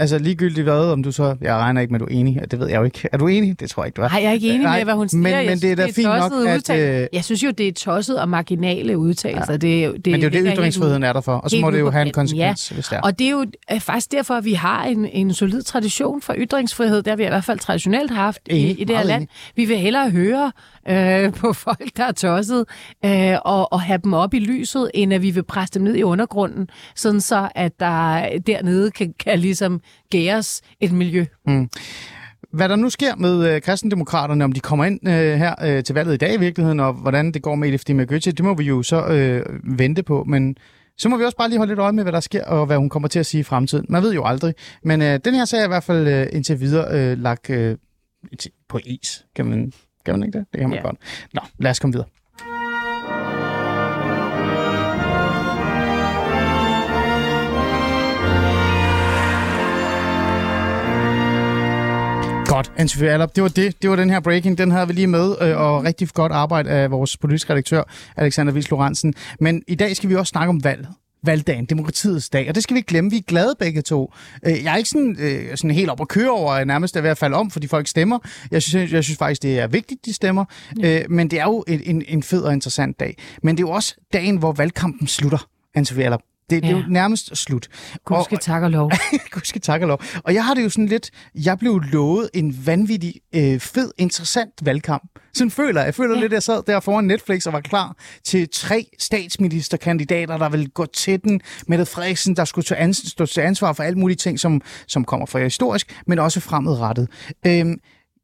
altså 0.00 0.18
ligegyldigt 0.18 0.64
hvad, 0.64 0.92
om 0.92 1.02
du 1.02 1.12
så... 1.12 1.36
Jeg 1.40 1.54
regner 1.56 1.80
ikke 1.80 1.92
med, 1.92 2.00
at 2.00 2.08
du 2.08 2.14
er 2.14 2.18
enig. 2.18 2.40
Det 2.50 2.58
ved 2.60 2.68
jeg 2.68 2.78
jo 2.78 2.84
ikke. 2.84 3.08
Er 3.12 3.18
du 3.18 3.26
enig? 3.28 3.60
Det 3.60 3.70
tror 3.70 3.82
jeg 3.82 3.86
ikke, 3.88 3.96
du 3.96 4.02
er. 4.02 4.08
Nej, 4.08 4.20
jeg 4.22 4.28
er 4.28 4.32
ikke 4.32 4.48
enig 4.48 4.62
Nej, 4.62 4.76
med, 4.78 4.84
hvad 4.84 4.94
hun 4.94 5.08
siger. 5.08 5.22
men- 5.22 5.32
Jeg 5.32 5.38
men 5.46 5.48
synes, 5.48 5.60
det 5.60 5.70
er 5.72 5.76
da 5.76 5.86
fint 5.86 6.08
nok, 6.08 6.70
at, 6.70 7.00
øh, 7.02 7.06
Jeg 7.12 7.24
synes 7.24 7.42
jo, 7.44 7.50
det 7.50 7.68
er 7.68 7.72
tosset 7.72 8.20
og 8.20 8.28
marginale 8.28 8.98
udtalelser. 8.98 9.52
Ja. 9.52 9.56
Det, 9.56 9.80
er 9.80 9.86
jo- 9.86 9.92
det, 9.92 10.06
Men 10.06 10.14
det 10.14 10.20
er 10.20 10.22
jo 10.22 10.30
det, 10.30 10.42
helt 10.42 10.54
ytringsfriheden 10.58 11.02
er 11.02 11.12
der 11.12 11.20
for. 11.20 11.32
Og 11.36 11.50
så 11.50 11.56
må 11.60 11.70
det 11.70 11.80
jo 11.80 11.90
have 11.90 12.06
en 12.06 12.12
konsekvens, 12.12 12.68
hvis 12.68 12.86
det 12.88 12.96
er. 12.96 13.00
Og 13.00 13.18
det 13.18 13.26
er 13.26 13.30
jo 13.30 13.44
øh, 13.72 13.80
faktisk 13.80 14.12
derfor, 14.12 14.34
at 14.34 14.44
vi 14.44 14.52
har 14.52 14.84
en, 14.84 15.06
en 15.06 15.34
solid 15.34 15.62
tradition 15.62 16.22
for 16.22 16.34
ytringsfrihed. 16.38 16.96
Det 16.96 17.06
har 17.06 17.16
vi 17.16 17.24
i 17.24 17.28
hvert 17.28 17.44
fald 17.44 17.58
traditionelt 17.58 18.10
haft 18.10 18.40
i, 18.50 18.58
Enig, 18.62 18.80
i 18.80 18.84
det 18.84 18.96
her 18.96 19.04
land. 19.04 19.22
enig. 19.22 19.28
Vi 19.56 19.64
vil 19.64 19.78
hellere 19.78 20.10
høre 20.10 20.52
øh, 20.88 21.32
på 21.42 21.52
folk, 21.52 21.90
der 21.96 22.04
er 22.04 22.12
tosset, 22.12 22.64
øh, 23.04 23.36
og, 23.44 23.72
og 23.72 23.80
have 23.80 24.00
dem 24.04 24.12
op 24.12 24.34
i 24.34 24.38
lyset, 24.38 24.90
end 24.94 25.14
at 25.14 25.22
vi 25.22 25.30
vil 25.30 25.42
presse 25.42 25.74
dem 25.74 25.82
ned 25.82 25.96
i 25.96 26.02
undergrunden, 26.02 26.68
sådan 26.96 27.20
så 27.20 27.48
at 27.54 27.72
der 27.80 28.22
dernede 28.46 28.90
kan, 28.90 29.14
kan 29.20 29.38
ligesom 29.38 29.80
gæres 30.10 30.62
et 30.80 30.92
miljø. 30.92 31.24
Hvad 32.52 32.68
der 32.68 32.76
nu 32.76 32.90
sker 32.90 33.16
med 33.16 33.54
øh, 33.54 33.60
kristendemokraterne, 33.62 34.44
om 34.44 34.52
de 34.52 34.60
kommer 34.60 34.84
ind 34.84 35.08
øh, 35.08 35.38
her 35.38 35.54
øh, 35.64 35.84
til 35.84 35.94
valget 35.94 36.14
i 36.14 36.16
dag 36.16 36.34
i 36.34 36.38
virkeligheden, 36.38 36.80
og 36.80 36.92
hvordan 36.92 37.32
det 37.32 37.42
går 37.42 37.54
med 37.54 37.68
Elif 37.68 37.84
Dimagøtje, 37.84 38.32
det 38.32 38.44
må 38.44 38.54
vi 38.54 38.64
jo 38.64 38.82
så 38.82 39.06
øh, 39.06 39.46
vente 39.78 40.02
på. 40.02 40.24
Men 40.24 40.56
så 40.98 41.08
må 41.08 41.16
vi 41.16 41.24
også 41.24 41.36
bare 41.36 41.48
lige 41.48 41.58
holde 41.58 41.70
lidt 41.70 41.78
øje 41.80 41.92
med, 41.92 42.02
hvad 42.04 42.12
der 42.12 42.20
sker, 42.20 42.44
og 42.44 42.66
hvad 42.66 42.76
hun 42.76 42.88
kommer 42.88 43.08
til 43.08 43.18
at 43.18 43.26
sige 43.26 43.40
i 43.40 43.44
fremtiden. 43.44 43.86
Man 43.88 44.02
ved 44.02 44.14
jo 44.14 44.24
aldrig. 44.24 44.54
Men 44.84 45.02
øh, 45.02 45.20
den 45.24 45.34
her 45.34 45.44
sag 45.44 45.60
er 45.60 45.64
i 45.64 45.68
hvert 45.68 45.84
fald 45.84 46.08
øh, 46.08 46.26
indtil 46.32 46.60
videre 46.60 47.10
øh, 47.12 47.18
lagt 47.18 47.50
øh, 47.50 47.76
på 48.68 48.78
is. 48.84 49.24
Kan 49.36 49.46
man, 49.46 49.72
kan 50.04 50.14
man 50.18 50.26
ikke 50.26 50.38
det? 50.38 50.46
Det 50.52 50.60
kan 50.60 50.68
man 50.68 50.78
Ja. 50.78 50.84
godt. 50.84 50.96
Nå, 51.34 51.40
lad 51.58 51.70
os 51.70 51.78
komme 51.78 51.92
videre. 51.92 52.08
Godt, 62.60 62.72
Anne-Sophie 62.78 63.04
Allop, 63.04 63.36
det 63.36 63.42
var 63.42 63.48
det. 63.48 63.82
Det 63.82 63.90
var 63.90 63.96
den 63.96 64.10
her 64.10 64.20
breaking. 64.20 64.58
Den 64.58 64.70
havde 64.70 64.86
vi 64.86 64.92
lige 64.92 65.06
med, 65.06 65.34
øh, 65.40 65.60
og 65.60 65.84
rigtig 65.84 66.08
godt 66.14 66.32
arbejde 66.32 66.70
af 66.70 66.90
vores 66.90 67.16
politiske 67.16 67.52
redaktør, 67.52 67.82
Alexander 68.16 68.52
Vis 68.52 68.70
Lorentzen. 68.70 69.14
Men 69.40 69.62
i 69.68 69.74
dag 69.74 69.96
skal 69.96 70.08
vi 70.10 70.14
også 70.14 70.30
snakke 70.30 70.48
om 70.48 70.64
valget. 70.64 70.88
Valgdagen, 71.24 71.64
demokratiets 71.64 72.28
dag, 72.28 72.48
og 72.48 72.54
det 72.54 72.62
skal 72.62 72.74
vi 72.74 72.78
ikke 72.78 72.86
glemme. 72.86 73.10
Vi 73.10 73.16
er 73.16 73.22
glade 73.26 73.54
begge 73.58 73.82
to. 73.82 74.12
Øh, 74.46 74.64
Jeg 74.64 74.72
er 74.72 74.76
ikke 74.76 74.88
sådan, 74.90 75.16
øh, 75.20 75.56
sådan 75.56 75.70
helt 75.70 75.90
op 75.90 76.00
at 76.00 76.08
køre 76.08 76.30
over, 76.30 76.52
at 76.52 76.66
nærmest 76.66 76.96
er 76.96 77.00
ved 77.00 77.10
at 77.10 77.18
falde 77.18 77.36
om, 77.36 77.50
fordi 77.50 77.66
folk 77.66 77.86
stemmer. 77.88 78.18
Jeg 78.50 78.62
synes, 78.62 78.92
jeg 78.92 79.04
synes 79.04 79.18
faktisk, 79.18 79.42
det 79.42 79.58
er 79.58 79.66
vigtigt, 79.66 80.04
de 80.06 80.12
stemmer. 80.12 80.44
Øh, 80.84 81.00
Men 81.08 81.30
det 81.30 81.40
er 81.40 81.44
jo 81.44 81.64
en, 81.68 81.80
en, 81.84 82.04
en 82.08 82.22
fed 82.22 82.42
og 82.42 82.52
interessant 82.52 83.00
dag. 83.00 83.16
Men 83.42 83.56
det 83.56 83.62
er 83.62 83.68
jo 83.68 83.70
også 83.70 83.94
dagen, 84.12 84.36
hvor 84.36 84.52
valgkampen 84.52 85.06
slutter, 85.06 85.46
Anne-Sophie 85.78 86.02
Det, 86.50 86.62
det 86.62 86.68
er 86.68 86.72
jo 86.72 86.78
Ja. 86.78 86.84
nærmest 86.88 87.36
slut. 87.36 87.68
Gud 88.04 88.16
Og- 88.16 88.40
tak 88.40 88.62
og 88.62 88.70
lov. 88.70 88.90
Gud 89.32 89.40
skal 89.44 89.60
tak 89.60 89.80
og 89.82 89.88
lov. 89.88 90.00
Og 90.24 90.34
jeg 90.34 90.44
har 90.44 90.54
det 90.54 90.64
jo 90.64 90.68
sådan 90.70 90.86
lidt, 90.86 91.10
jeg 91.34 91.58
blev 91.58 91.80
lovet 91.92 92.30
en 92.34 92.66
vanvittig, 92.66 93.14
øh, 93.34 93.60
fed, 93.60 93.90
interessant 93.98 94.52
valgkamp. 94.62 95.02
Sådan 95.34 95.50
føler 95.50 95.80
jeg. 95.80 95.86
Jeg 95.86 95.94
føler 95.94 96.10
ja. 96.10 96.16
Ja. 96.16 96.20
lidt, 96.20 96.32
at 96.32 96.34
jeg 96.34 96.42
sad 96.42 96.62
der 96.66 96.80
foran 96.80 97.04
Netflix 97.04 97.46
og 97.46 97.52
var 97.52 97.60
klar 97.60 97.96
til 98.24 98.48
tre 98.52 98.86
statsministerkandidater, 98.98 100.38
der 100.38 100.48
ville 100.48 100.66
gå 100.66 100.86
til 100.86 101.20
den. 101.24 101.40
Mette 101.68 101.86
Frederiksen, 101.86 102.36
der 102.36 102.44
skulle 102.44 102.64
tage 102.64 102.88
ans- 102.90 103.08
stå 103.10 103.26
til 103.26 103.40
ansvar 103.40 103.72
for 103.72 103.82
alle 103.82 103.98
mulige 103.98 104.16
ting, 104.16 104.40
som, 104.40 104.60
som 104.86 105.04
kommer 105.04 105.26
fra 105.26 105.38
historisk, 105.38 106.00
men 106.06 106.18
også 106.18 106.40
fremadrettet. 106.40 107.08
Øhm, 107.46 107.78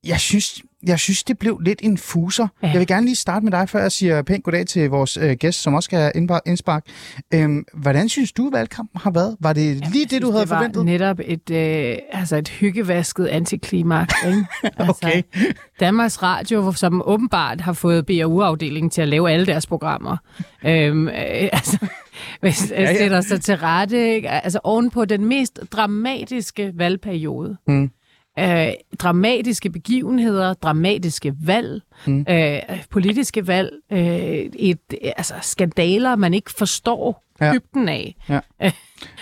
jeg 0.05 0.21
synes, 0.21 0.63
jeg 0.87 0.99
synes, 0.99 1.25
det 1.25 1.39
blev 1.39 1.59
lidt 1.61 1.81
en 1.83 1.99
fuser. 1.99 2.47
Ja. 2.63 2.69
Jeg 2.69 2.79
vil 2.79 2.87
gerne 2.87 3.07
lige 3.07 3.17
starte 3.17 3.45
med 3.45 3.53
dig, 3.53 3.69
før 3.69 3.81
jeg 3.81 3.93
siger 3.93 4.23
pænt 4.23 4.45
goddag 4.45 4.67
til 4.67 4.91
vores 4.91 5.17
øh, 5.17 5.37
gæst, 5.37 5.63
som 5.63 5.75
også 5.75 5.85
skal 5.87 5.99
have 5.99 6.13
indbar- 6.17 6.41
indspark. 6.47 6.85
Øhm, 7.35 7.65
hvordan 7.75 8.09
synes 8.09 8.33
du, 8.33 8.51
valgkampen 8.51 9.01
har 9.01 9.11
været? 9.11 9.37
Var 9.41 9.53
det 9.53 9.89
lige 9.93 10.07
det, 10.07 10.23
du 10.23 10.31
havde 10.31 10.43
det 10.43 10.51
var 10.51 10.57
forventet? 10.57 10.85
netop 10.85 11.21
et, 11.25 11.51
øh, 11.51 11.97
altså 12.13 12.37
et 12.37 12.49
hyggevasket 12.49 13.27
antiklimaks. 13.27 14.15
Ikke? 14.27 14.45
Okay. 14.89 15.23
Altså, 15.35 15.53
Danmarks 15.81 16.23
Radio, 16.23 16.73
som 16.73 17.03
åbenbart 17.05 17.61
har 17.61 17.73
fået 17.73 18.07
BAU-afdelingen 18.07 18.91
til 18.91 19.03
at 19.03 19.09
lave 19.09 19.31
alle 19.31 19.47
deres 19.47 19.67
programmer. 19.67 20.17
øhm, 20.67 21.09
øh, 21.09 21.15
altså, 21.53 21.79
hvis 22.41 22.71
ja. 22.71 22.83
ja, 22.83 22.97
sætter 22.99 23.21
sig 23.21 23.41
til 23.41 23.57
rette, 23.57 24.15
ikke? 24.15 24.29
altså 24.31 24.61
oven 24.65 24.91
på 24.91 25.05
den 25.05 25.25
mest 25.25 25.61
dramatiske 25.73 26.73
valgperiode. 26.75 27.57
Mm. 27.69 27.91
Øh, 28.39 28.69
dramatiske 28.99 29.71
begivenheder, 29.71 30.55
dramatiske 30.55 31.35
valg, 31.45 31.83
mm. 32.07 32.27
øh, 32.29 32.59
politiske 32.91 33.47
valg, 33.47 33.71
øh, 33.93 33.99
et, 34.57 34.79
altså 35.17 35.35
skandaler, 35.43 36.17
man 36.17 36.35
ikke 36.35 36.51
forstår 36.59 37.23
Ja. 37.41 37.53
dybden 37.53 37.89
af. 37.89 38.17
Ja. 38.29 38.41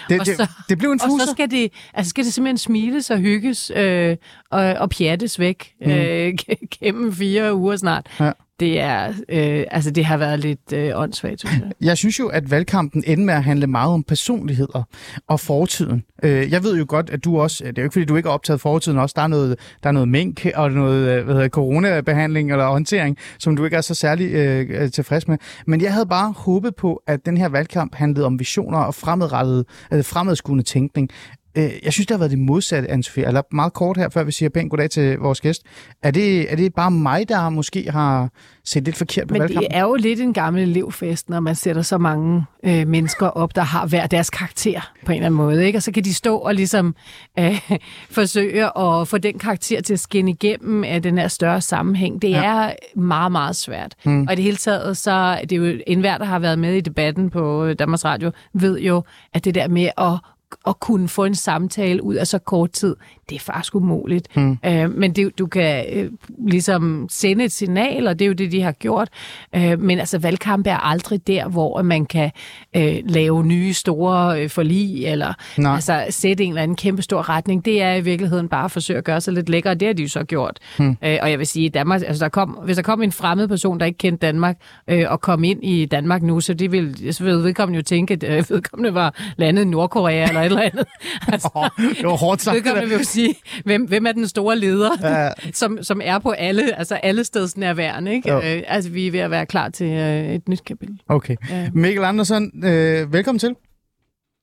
Det, 0.09 0.21
Og 0.21 0.27
det, 0.27 0.37
så- 0.37 0.49
det 0.69 0.79
blev 0.79 0.91
en 0.91 1.01
Og 1.03 1.09
fuser. 1.11 1.27
så 1.27 1.31
skal 1.33 1.51
det, 1.51 1.73
altså 1.95 2.11
skal 2.11 2.25
det 2.25 2.33
simpelthen 2.35 2.59
smiles 2.59 3.11
og 3.11 3.19
hygges 3.19 3.73
øh, 3.77 4.17
og, 4.51 4.61
og 4.63 4.91
pjattes 4.91 5.39
væk 5.39 5.73
mm. 5.81 5.91
øh, 5.91 6.35
gennem 6.81 7.13
fire 7.13 7.55
uger 7.55 7.77
snart. 7.77 8.07
Ja. 8.21 8.33
Det 8.61 8.81
er, 8.81 9.09
øh, 9.29 9.65
altså 9.71 9.91
det 9.91 10.05
har 10.05 10.17
været 10.17 10.41
lidt 10.41 10.73
øh, 10.75 10.91
åndssvagt, 10.95 11.41
synes 11.41 11.55
jeg. 11.61 11.71
Jeg 11.81 11.99
synes 11.99 12.19
jo, 12.19 12.29
at 12.29 12.51
valgkampen 12.51 13.05
endte 13.07 13.25
med 13.25 13.35
at 13.35 13.45
handle 13.45 13.67
meget 13.67 13.93
om 13.93 14.03
personligheder 14.03 14.83
og 15.29 15.41
fortiden. 15.41 16.05
Øh, 16.23 16.51
Jeg 16.53 16.63
ved 16.63 16.77
jo 16.79 16.85
godt, 16.89 17.11
at 17.11 17.25
du 17.25 17.41
også, 17.41 17.65
det 17.65 17.79
er 17.79 17.83
jo 17.83 17.85
ikke 17.85 17.93
fordi, 17.93 18.05
du 18.05 18.17
ikke 18.17 18.29
har 18.29 18.35
optaget 18.35 18.61
fortiden 18.61 18.99
også, 18.99 19.13
der 19.17 19.23
er 19.23 19.27
noget, 19.27 19.59
der 19.83 19.89
er 19.89 19.93
noget 19.93 20.09
mink 20.09 20.47
og 20.55 20.73
noget 20.73 21.09
øh, 21.19 21.25
hvad 21.25 21.35
hedder, 21.35 21.49
coronabehandling 21.49 22.51
eller 22.51 22.67
håndtering, 22.67 23.17
som 23.39 23.57
du 23.57 23.65
ikke 23.65 23.77
er 23.77 23.81
så 23.81 23.95
særlig 23.95 24.33
øh, 24.33 24.83
øh, 24.83 24.91
tilfreds 24.91 25.29
med. 25.29 25.39
Men 25.67 25.81
jeg 25.81 25.93
havde 25.93 26.07
bare 26.07 26.33
håbet 26.37 26.77
på, 26.77 27.03
at 27.07 27.27
den 27.27 27.37
her 27.37 27.49
valgkamp 27.49 27.95
handlede 27.95 28.27
om 28.27 28.39
visioner 28.39 28.79
og 28.79 28.95
fremadrettet, 28.95 29.65
øh, 29.93 30.05
fremadskuende 30.05 30.65
tænkning. 30.65 31.11
Øh, 31.57 31.71
Jeg 31.85 31.93
synes, 31.93 32.07
det 32.07 32.15
har 32.15 32.19
været 32.19 32.31
det 32.31 32.39
modsatte, 32.39 32.91
Anne-Sophie. 32.91 33.27
Eller 33.27 33.43
meget 33.53 33.73
kort 33.73 33.97
her, 33.97 34.09
før 34.09 34.25
vi 34.25 34.33
siger 34.33 34.49
pænt 34.49 34.71
goddag 34.71 34.91
til 34.91 35.19
vores 35.19 35.41
gæst. 35.41 35.63
Er 36.03 36.11
det, 36.11 36.53
er 36.53 36.57
det 36.57 36.75
bare 36.75 36.91
mig, 36.91 37.29
der 37.29 37.49
måske 37.49 37.91
har 37.91 38.29
set 38.65 38.85
lidt 38.85 38.97
forkert 38.97 39.29
på 39.29 39.33
Men 39.35 39.41
valgkampen? 39.43 39.71
det 39.71 39.77
er 39.77 39.83
jo 39.83 39.95
lidt 39.95 40.21
en 40.21 40.33
gammel 40.33 40.63
elevfest, 40.63 41.31
når 41.31 41.41
man 41.41 41.55
sætter 41.55 41.83
så 41.83 41.99
mange 41.99 42.45
øh, 42.65 42.89
mennesker 42.89 43.27
op, 43.27 43.55
der 43.57 43.63
har 43.63 43.87
hver 43.87 44.07
deres 44.07 44.31
karakter 44.31 44.93
på 45.07 45.13
en 45.13 45.17
eller 45.17 45.27
anden 45.27 45.37
måde. 45.37 45.67
Ikke? 45.67 45.79
Og 45.79 45.83
så 45.83 45.93
kan 45.93 46.05
de 46.05 46.15
stå 46.15 46.37
og 46.39 46.55
ligesom 46.55 46.95
øh, 47.39 47.61
forsøge 48.11 48.79
at 48.79 49.09
få 49.09 49.19
den 49.19 49.39
karakter 49.39 49.81
til 49.81 49.93
at 49.93 50.01
skinne 50.01 50.31
igennem 50.31 50.85
af 50.85 51.03
den 51.03 51.19
her 51.19 51.29
større 51.29 51.61
sammenhæng. 51.61 52.23
Det 52.23 52.31
Ja. 52.31 52.43
er 52.45 52.73
meget, 52.97 53.33
meget 53.33 53.57
svært. 53.57 53.95
Hmm. 54.05 54.27
Og 54.27 54.33
i 54.33 54.37
det 54.37 54.45
hele 54.45 54.57
taget, 54.57 54.97
så 54.97 55.11
er 55.11 55.45
det 55.45 55.57
jo 55.57 55.79
enhver, 55.87 56.19
der 56.19 56.25
har 56.25 56.39
været 56.39 56.59
med 56.59 56.75
i 56.75 56.81
debatten 56.81 57.31
på 57.31 57.73
Danmarks 57.75 58.05
Radio, 58.05 58.31
ved 58.55 58.81
jo, 58.81 59.03
at 59.35 59.45
det 59.45 59.55
der 59.55 59.69
med 59.69 59.89
at 59.99 60.19
at 60.67 60.81
kunne 60.81 61.09
få 61.09 61.25
en 61.25 61.35
samtale 61.35 62.03
ud 62.03 62.15
af 62.15 62.27
så 62.27 62.39
kort 62.39 62.73
tid, 62.73 62.97
det 63.31 63.37
er 63.37 63.41
faktisk 63.41 63.75
umuligt. 63.75 64.29
Hmm. 64.35 64.59
Øh, 64.67 64.91
men 64.91 65.13
det, 65.13 65.39
du 65.39 65.47
kan 65.47 65.85
øh, 65.93 66.11
ligesom 66.49 67.07
sende 67.11 67.45
et 67.45 67.53
signal, 67.53 68.07
og 68.07 68.19
det 68.19 68.25
er 68.25 68.29
jo 68.29 68.33
det, 68.35 68.53
de 68.53 68.63
har 68.63 68.73
gjort. 68.73 69.09
Øh, 69.55 69.81
men 69.81 69.99
altså, 69.99 70.19
valgkamp 70.19 70.67
er 70.67 70.77
aldrig 70.77 71.27
der, 71.27 71.49
hvor 71.49 71.83
man 71.83 72.07
kan 72.07 72.31
øh, 72.77 72.97
lave 73.05 73.45
nye 73.47 73.73
store 73.75 74.43
øh, 74.43 74.51
forlig, 74.51 75.07
eller 75.07 75.33
Nej. 75.59 75.75
altså, 75.75 76.05
sætte 76.11 76.45
en 76.45 76.51
eller 76.51 76.63
anden 76.63 76.77
kæmpe 76.77 77.03
stor 77.03 77.29
retning. 77.29 77.65
Det 77.65 77.83
er 77.83 77.95
i 77.95 78.01
virkeligheden 78.01 78.49
bare 78.49 78.65
at 78.65 78.71
forsøge 78.71 78.99
at 78.99 79.05
gøre 79.05 79.21
sig 79.21 79.35
lidt 79.35 79.49
lækker, 79.49 79.71
og 79.71 79.81
det 79.81 79.89
har 79.89 79.93
de 79.93 80.03
jo 80.03 80.09
så 80.09 80.25
gjort. 80.25 80.59
Hmm. 80.79 80.97
Øh, 81.05 81.19
og 81.23 81.31
jeg 81.31 81.39
vil 81.39 81.47
sige, 81.47 81.69
Danmark, 81.71 82.03
altså, 82.07 82.25
der 82.25 82.29
kom, 82.29 82.49
hvis 82.65 82.77
der 82.77 82.83
kom 82.83 83.03
en 83.03 83.13
fremmed 83.13 83.49
person, 83.49 83.81
der 83.81 83.87
ikke 83.87 83.99
kendte 83.99 84.27
Danmark, 84.27 84.57
øh, 84.89 85.05
og 85.09 85.21
kom 85.21 85.45
ind 85.45 85.65
i 85.65 85.87
Danmark 85.87 86.23
nu, 86.23 86.41
så 86.41 86.55
det 86.55 86.73
vil, 86.73 87.15
så 87.15 87.25
vil 87.25 87.35
vedkommende 87.35 87.77
jo 87.77 87.83
tænke, 87.83 88.15
at 88.15 88.25
øh, 88.25 88.45
vedkommende 88.51 88.95
var 88.95 89.15
landet 89.37 89.63
i 89.63 89.69
Nordkorea 89.69 90.29
eller 90.29 90.41
et 90.41 90.45
eller 90.47 90.63
andet. 90.63 90.87
altså, 91.33 91.69
Det 91.79 92.05
var 92.07 92.17
hårdt 92.17 92.43
sagt. 92.43 92.55
vedkommende 92.57 92.89
vil 92.89 93.07
sige, 93.15 93.35
hvem, 93.65 93.83
hvem 93.85 94.07
er 94.07 94.13
den 94.13 94.29
store 94.29 94.59
leder, 94.59 94.91
Ja. 95.03 95.29
som, 95.53 95.83
som 95.83 96.01
er 96.05 96.19
på 96.19 96.31
alle, 96.31 96.79
altså 96.79 96.95
alle 96.95 97.25
steds 97.25 97.57
nærværende. 97.57 98.13
Ikke? 98.15 98.33
Øh, 98.35 98.63
altså, 98.67 98.91
vi 98.91 99.07
er 99.07 99.11
ved 99.11 99.21
at 99.21 99.31
være 99.31 99.47
klar 99.47 99.69
til 99.69 99.87
øh, 99.87 100.35
et 100.35 100.49
nyt 100.49 100.65
kapitel. 100.65 101.01
Okay. 101.09 101.37
Ja. 101.51 101.69
Mikkel 101.75 102.05
Andersen, 102.05 102.65
øh, 102.65 103.13
velkommen 103.13 103.39
til. 103.39 103.55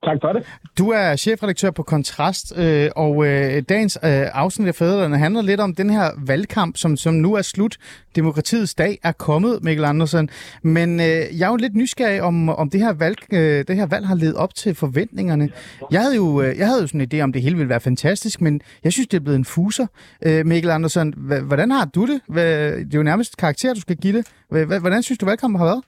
Tak 0.04 0.18
for 0.22 0.34
det. 0.34 0.44
Du 0.78 0.90
er 0.90 1.16
chefredaktør 1.16 1.72
på 1.72 1.84
Kontrast, 1.84 2.58
øh, 2.58 2.90
og 2.96 3.26
øh, 3.26 3.64
dagens 3.70 4.00
øh, 4.04 4.10
afsnit 4.34 4.68
af 4.68 4.76
Fædrene 4.76 5.18
handler 5.18 5.42
lidt 5.42 5.60
om 5.60 5.76
den 5.76 5.90
her 5.90 6.10
valgkamp, 6.18 6.78
som, 6.78 6.98
som 6.98 7.14
nu 7.14 7.34
er 7.34 7.42
slut. 7.42 7.78
Demokratiets 8.16 8.74
dag 8.76 9.00
er 9.04 9.12
kommet, 9.12 9.60
Mikkel 9.64 9.86
Andersen. 9.86 10.30
Men 10.64 11.00
øh, 11.00 11.06
jeg 11.06 11.46
er 11.46 11.50
jo 11.50 11.56
lidt 11.56 11.76
nysgerrig 11.76 12.22
om, 12.22 12.50
om 12.50 12.70
det, 12.70 12.80
her 12.80 12.94
valg, 12.94 13.18
øh, 13.34 13.66
det 13.68 13.76
her 13.76 13.86
valg 13.86 14.08
har 14.08 14.16
levet 14.16 14.36
op 14.36 14.56
til 14.56 14.76
forventningerne. 14.76 15.50
Jeg 15.92 16.02
havde 16.02 16.16
jo, 16.16 16.42
øh, 16.42 16.58
jeg 16.58 16.68
havde 16.68 16.82
jo 16.82 16.88
sådan 16.88 17.02
en 17.02 17.10
idé 17.14 17.22
om, 17.24 17.34
det 17.34 17.42
hele 17.42 17.56
ville 17.56 17.70
være 17.70 17.80
fantastisk, 17.80 18.42
men 18.42 18.62
jeg 18.84 18.92
synes, 18.94 19.08
det 19.08 19.18
er 19.18 19.22
blevet 19.22 19.38
en 19.38 19.46
fuser. 19.46 19.88
Øh, 20.26 20.46
Mikkel 20.46 20.72
Andersen, 20.72 21.14
H- 21.18 21.46
hvordan 21.48 21.72
har 21.72 21.86
du 21.86 22.06
det? 22.08 22.22
Hvad, 22.28 22.72
det 22.72 22.94
er 22.94 22.98
jo 22.98 23.04
nærmest 23.04 23.38
karakter, 23.38 23.74
du 23.74 23.82
skal 23.82 23.96
give 23.96 24.18
det. 24.18 24.28
H- 24.52 24.56
h- 24.72 24.80
Hvordan 24.80 25.04
synes 25.04 25.18
du, 25.18 25.26
valgkampen 25.26 25.60
har 25.60 25.66
været? 25.66 25.82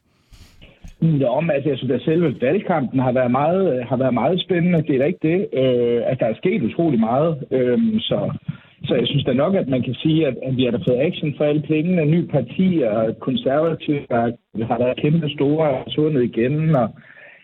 Nå, 1.03 1.41
men 1.41 1.51
altså, 1.51 1.69
jeg 1.69 1.77
synes, 1.77 1.93
at 1.93 2.01
selve 2.01 2.35
valgkampen 2.41 2.99
har 2.99 3.11
været 3.11 3.31
meget, 3.31 3.63
øh, 3.73 3.85
har 3.89 3.97
været 3.97 4.13
meget 4.13 4.41
spændende. 4.41 4.83
Det 4.87 4.95
er 4.95 4.99
da 4.99 5.05
ikke 5.05 5.27
det. 5.31 5.39
Øh, 5.61 6.01
at 6.05 6.19
der 6.19 6.25
er 6.25 6.41
sket 6.41 6.63
utrolig 6.63 6.99
meget. 6.99 7.31
Øh, 7.51 7.79
så, 7.99 8.19
så 8.87 8.95
jeg 8.95 9.07
synes 9.07 9.23
da 9.23 9.33
nok, 9.33 9.55
at 9.55 9.67
man 9.67 9.83
kan 9.83 9.93
sige, 9.93 10.27
at, 10.27 10.35
at 10.43 10.57
vi 10.57 10.63
har 10.63 10.71
da 10.71 10.77
fået 10.77 11.05
action 11.07 11.33
for 11.37 11.43
alle 11.45 11.61
pengene. 11.61 12.05
Ny 12.05 12.21
parti 12.25 12.83
og 12.91 13.19
konservative 13.19 14.01
der 14.09 14.65
har 14.65 14.77
været 14.77 15.01
kæmpe 15.01 15.29
store 15.29 15.83
sundet 15.87 16.23
igen. 16.23 16.75
Og 16.75 16.89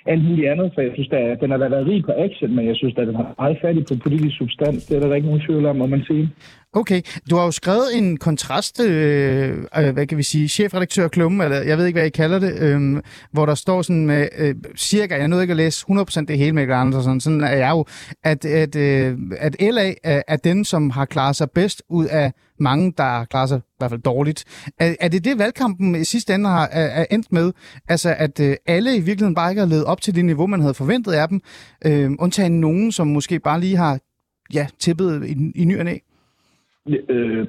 alt 0.05 0.23
muligt 0.23 0.49
andet. 0.51 0.71
Så 0.75 0.81
jeg 0.81 0.91
synes, 0.93 1.09
at 1.11 1.41
den 1.41 1.51
har 1.51 1.57
været 1.57 1.87
rig 1.87 2.03
på 2.05 2.11
action, 2.25 2.55
men 2.55 2.67
jeg 2.67 2.75
synes, 2.75 2.93
at 2.97 3.07
den 3.07 3.15
har 3.15 3.35
meget 3.37 3.57
fattig 3.61 3.85
på 3.85 3.95
politisk 4.03 4.37
substans. 4.37 4.85
Det 4.85 4.97
er 4.97 4.99
der 4.99 5.15
ikke 5.15 5.27
nogen 5.27 5.45
tvivl 5.47 5.65
om, 5.65 5.75
må 5.75 5.85
man 5.85 6.03
sige. 6.07 6.29
Okay, 6.73 7.01
du 7.29 7.35
har 7.35 7.45
jo 7.45 7.51
skrevet 7.51 7.87
en 7.97 8.17
kontrast, 8.17 8.79
øh, 8.79 9.57
øh, 9.77 9.93
hvad 9.93 10.07
kan 10.07 10.17
vi 10.17 10.23
sige, 10.23 10.47
chefredaktør 10.47 11.07
Klumme, 11.07 11.43
eller 11.43 11.61
jeg 11.61 11.77
ved 11.77 11.85
ikke, 11.85 11.99
hvad 11.99 12.07
I 12.07 12.09
kalder 12.09 12.39
det, 12.39 12.53
øh, 12.61 13.01
hvor 13.31 13.45
der 13.45 13.55
står 13.55 13.81
sådan 13.81 14.05
med 14.05 14.27
øh, 14.37 14.55
cirka, 14.77 15.17
jeg 15.17 15.27
nåede 15.27 15.43
ikke 15.43 15.51
at 15.51 15.57
læse 15.57 15.85
100% 15.89 16.25
det 16.25 16.37
hele 16.37 16.51
med 16.51 16.69
Andersen, 16.69 17.21
sådan 17.21 17.41
er 17.41 17.57
jeg 17.57 17.71
jo, 17.71 17.85
at, 18.23 18.45
at, 18.45 18.75
øh, 18.75 19.17
at 19.39 19.55
LA 19.61 19.93
er, 20.03 20.21
er 20.27 20.35
den, 20.35 20.65
som 20.65 20.89
har 20.89 21.05
klaret 21.05 21.35
sig 21.35 21.51
bedst 21.51 21.83
ud 21.89 22.05
af 22.05 22.31
mange, 22.59 22.93
der 22.97 23.25
klarer 23.25 23.45
sig 23.45 23.59
i 23.59 23.77
hvert 23.77 23.91
fald 23.91 24.01
dårligt. 24.01 24.69
Er, 24.79 24.95
er 24.99 25.09
det 25.09 25.25
det, 25.25 25.39
valgkampen 25.39 25.95
i 25.95 26.03
sidste 26.03 26.33
ende 26.33 26.49
har 26.49 26.67
er, 26.71 26.87
er 27.01 27.05
endt 27.11 27.31
med? 27.31 27.51
Altså, 27.89 28.09
at 28.17 28.39
øh, 28.39 28.55
alle 28.67 28.89
i 28.95 29.01
virkeligheden 29.07 29.35
bare 29.35 29.51
ikke 29.51 29.61
har 29.61 29.73
levet 29.73 29.85
op 29.85 30.01
til 30.01 30.15
det 30.15 30.25
niveau, 30.25 30.47
man 30.47 30.61
havde 30.61 30.73
forventet 30.73 31.13
af 31.13 31.27
dem, 31.27 31.41
øh, 31.87 32.09
undtagen 32.19 32.59
nogen, 32.59 32.91
som 32.91 33.07
måske 33.07 33.39
bare 33.39 33.59
lige 33.59 33.77
har 33.77 33.99
ja, 34.53 34.65
tippet 34.79 35.25
i, 35.31 35.61
i 35.61 35.65
ny 35.65 35.79
og 35.79 35.85
næ? 35.85 35.95
Øh, 37.09 37.47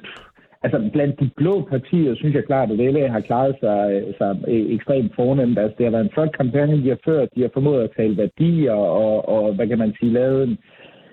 altså, 0.63 0.89
blandt 0.93 1.19
de 1.19 1.29
blå 1.37 1.67
partier, 1.69 2.15
synes 2.15 2.35
jeg 2.35 2.45
klart, 2.45 2.71
at 2.71 2.77
LA 2.93 3.07
har 3.07 3.19
klaret 3.19 3.55
sig, 3.59 4.03
sig 4.17 4.31
øh, 4.47 4.75
ekstremt 4.75 5.11
fornemt. 5.15 5.59
Altså, 5.59 5.75
det 5.77 5.85
har 5.85 5.91
været 5.91 6.05
en 6.05 6.13
flot 6.13 6.37
kampagne, 6.37 6.83
de 6.83 6.89
har 6.89 7.01
ført. 7.05 7.29
De 7.35 7.41
har 7.41 7.49
formået 7.53 7.83
at 7.83 7.93
tale 7.97 8.17
værdier 8.17 8.73
og, 8.73 9.29
og 9.29 9.53
hvad 9.55 9.67
kan 9.67 9.77
man 9.77 9.93
sige, 9.99 10.13
lavet 10.13 10.43
en, 10.43 10.57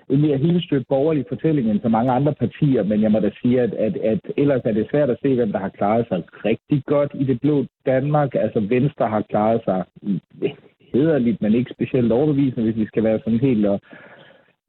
en 0.09 0.21
mere 0.21 0.37
hele 0.37 0.85
borgerlig 0.89 1.25
fortælling 1.29 1.69
end 1.69 1.81
så 1.81 1.89
mange 1.89 2.11
andre 2.11 2.33
partier, 2.33 2.83
men 2.83 3.01
jeg 3.01 3.11
må 3.11 3.19
da 3.19 3.29
sige, 3.41 3.61
at, 3.61 3.73
at, 3.73 3.97
at 3.97 4.19
ellers 4.37 4.61
er 4.65 4.73
det 4.73 4.87
svært 4.91 5.09
at 5.09 5.17
se, 5.21 5.35
hvem 5.35 5.51
der 5.51 5.59
har 5.59 5.69
klaret 5.69 6.05
sig 6.07 6.23
rigtig 6.45 6.83
godt 6.85 7.11
i 7.13 7.23
det 7.23 7.41
blå 7.41 7.65
Danmark. 7.85 8.35
Altså 8.35 8.59
Venstre 8.59 9.07
har 9.07 9.21
klaret 9.21 9.61
sig 9.65 9.83
hederligt, 10.93 11.41
men 11.41 11.53
ikke 11.53 11.73
specielt 11.73 12.11
overbevisende, 12.11 12.63
hvis 12.63 12.81
vi 12.81 12.85
skal 12.85 13.03
være 13.03 13.19
sådan 13.19 13.39
helt... 13.39 13.65
Og 13.65 13.79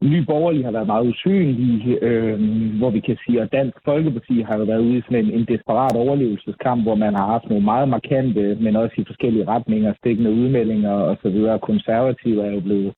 Nye 0.02 0.24
Borgerlige 0.24 0.64
har 0.64 0.70
været 0.70 0.86
meget 0.86 1.06
usynlige, 1.06 1.98
øh, 2.02 2.38
hvor 2.78 2.90
vi 2.90 3.00
kan 3.00 3.16
sige, 3.26 3.42
at 3.42 3.52
Dansk 3.52 3.78
Folkeparti 3.84 4.40
har 4.48 4.58
jo 4.58 4.64
været 4.64 4.80
ude 4.80 4.98
i 4.98 5.02
sådan 5.02 5.24
en, 5.24 5.30
en 5.30 5.46
desperat 5.52 5.96
overlevelseskamp, 5.96 6.82
hvor 6.82 6.94
man 6.94 7.14
har 7.14 7.26
haft 7.26 7.48
nogle 7.48 7.64
meget 7.64 7.88
markante, 7.88 8.56
men 8.60 8.76
også 8.76 8.94
i 8.98 9.04
forskellige 9.06 9.48
retninger, 9.48 9.94
stikkende 9.94 10.30
udmeldinger 10.30 10.94
osv. 11.10 11.38
Konservative 11.62 12.46
er 12.46 12.50
jo 12.50 12.60
blevet 12.60 12.92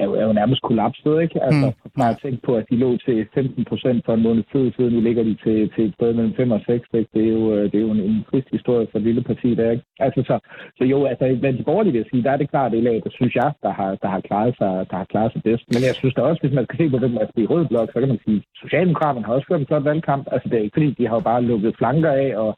er 0.00 0.04
jo, 0.04 0.12
er 0.20 0.24
jo 0.28 0.32
nærmest 0.32 0.62
kollapset, 0.62 1.14
ikke? 1.24 1.42
Altså, 1.46 1.66
mm. 1.66 2.02
har 2.02 2.18
tænkt 2.22 2.40
på, 2.46 2.52
at 2.60 2.64
de 2.70 2.76
lå 2.76 2.90
til 3.06 3.26
15 3.34 3.64
procent 3.64 4.04
for 4.06 4.14
en 4.14 4.22
måned 4.22 4.44
tid 4.52 4.72
siden, 4.76 4.92
nu 4.94 5.00
ligger 5.00 5.22
de 5.22 5.34
til, 5.44 5.70
til 5.74 5.84
et 5.88 5.94
sted 5.94 6.14
mellem 6.14 6.34
5 6.34 6.50
og 6.50 6.60
6, 6.66 6.88
ikke? 6.94 7.10
Det 7.14 7.22
er 7.28 7.32
jo, 7.38 7.42
øh, 7.54 7.64
det 7.70 7.74
er 7.78 7.84
jo 7.86 7.90
en, 7.90 8.02
en 8.10 8.24
trist 8.30 8.48
historie 8.52 8.86
for 8.90 8.98
et 8.98 9.04
lille 9.04 9.22
parti 9.22 9.54
der, 9.54 9.70
ikke? 9.70 9.84
Altså, 10.06 10.20
så, 10.28 10.36
så 10.78 10.84
jo, 10.84 10.98
altså, 11.04 11.24
blandt 11.40 11.58
de 11.58 11.64
borgerlige 11.64 11.92
vil 11.92 12.02
jeg 12.02 12.10
sige, 12.10 12.22
der 12.22 12.30
er 12.30 12.40
det 12.40 12.50
klart 12.50 12.72
det 12.72 12.82
lag, 12.82 12.96
der 13.04 13.10
synes 13.18 13.34
jeg, 13.34 13.50
der 13.62 13.72
har, 13.72 13.90
der 14.02 14.08
har, 14.14 14.20
klaret 14.20 14.54
sig, 14.60 14.72
der 14.90 14.96
har 14.96 15.08
klaret 15.12 15.32
sig 15.32 15.42
bedst. 15.42 15.64
Men 15.72 15.80
jeg 15.88 15.94
synes 15.94 16.14
da 16.14 16.20
også, 16.22 16.40
hvis 16.42 16.56
man 16.58 16.64
skal 16.64 16.78
se 16.78 16.90
på, 16.90 16.98
der 16.98 17.08
er 17.20 17.26
i 17.36 17.46
rød 17.52 17.64
blok, 17.66 17.88
så 17.92 17.98
kan 18.00 18.08
man 18.08 18.20
sige, 18.24 18.42
Socialdemokraterne 18.62 19.26
har 19.26 19.34
også 19.34 19.46
ført 19.48 19.60
en 19.60 19.66
flot 19.66 19.84
valgkamp. 19.84 20.24
Altså, 20.32 20.48
det 20.48 20.56
er 20.58 20.62
ikke 20.62 20.78
fordi, 20.78 20.90
de 20.98 21.08
har 21.08 21.16
jo 21.16 21.24
bare 21.30 21.42
lukket 21.42 21.76
flanker 21.78 22.12
af 22.12 22.30
og 22.44 22.50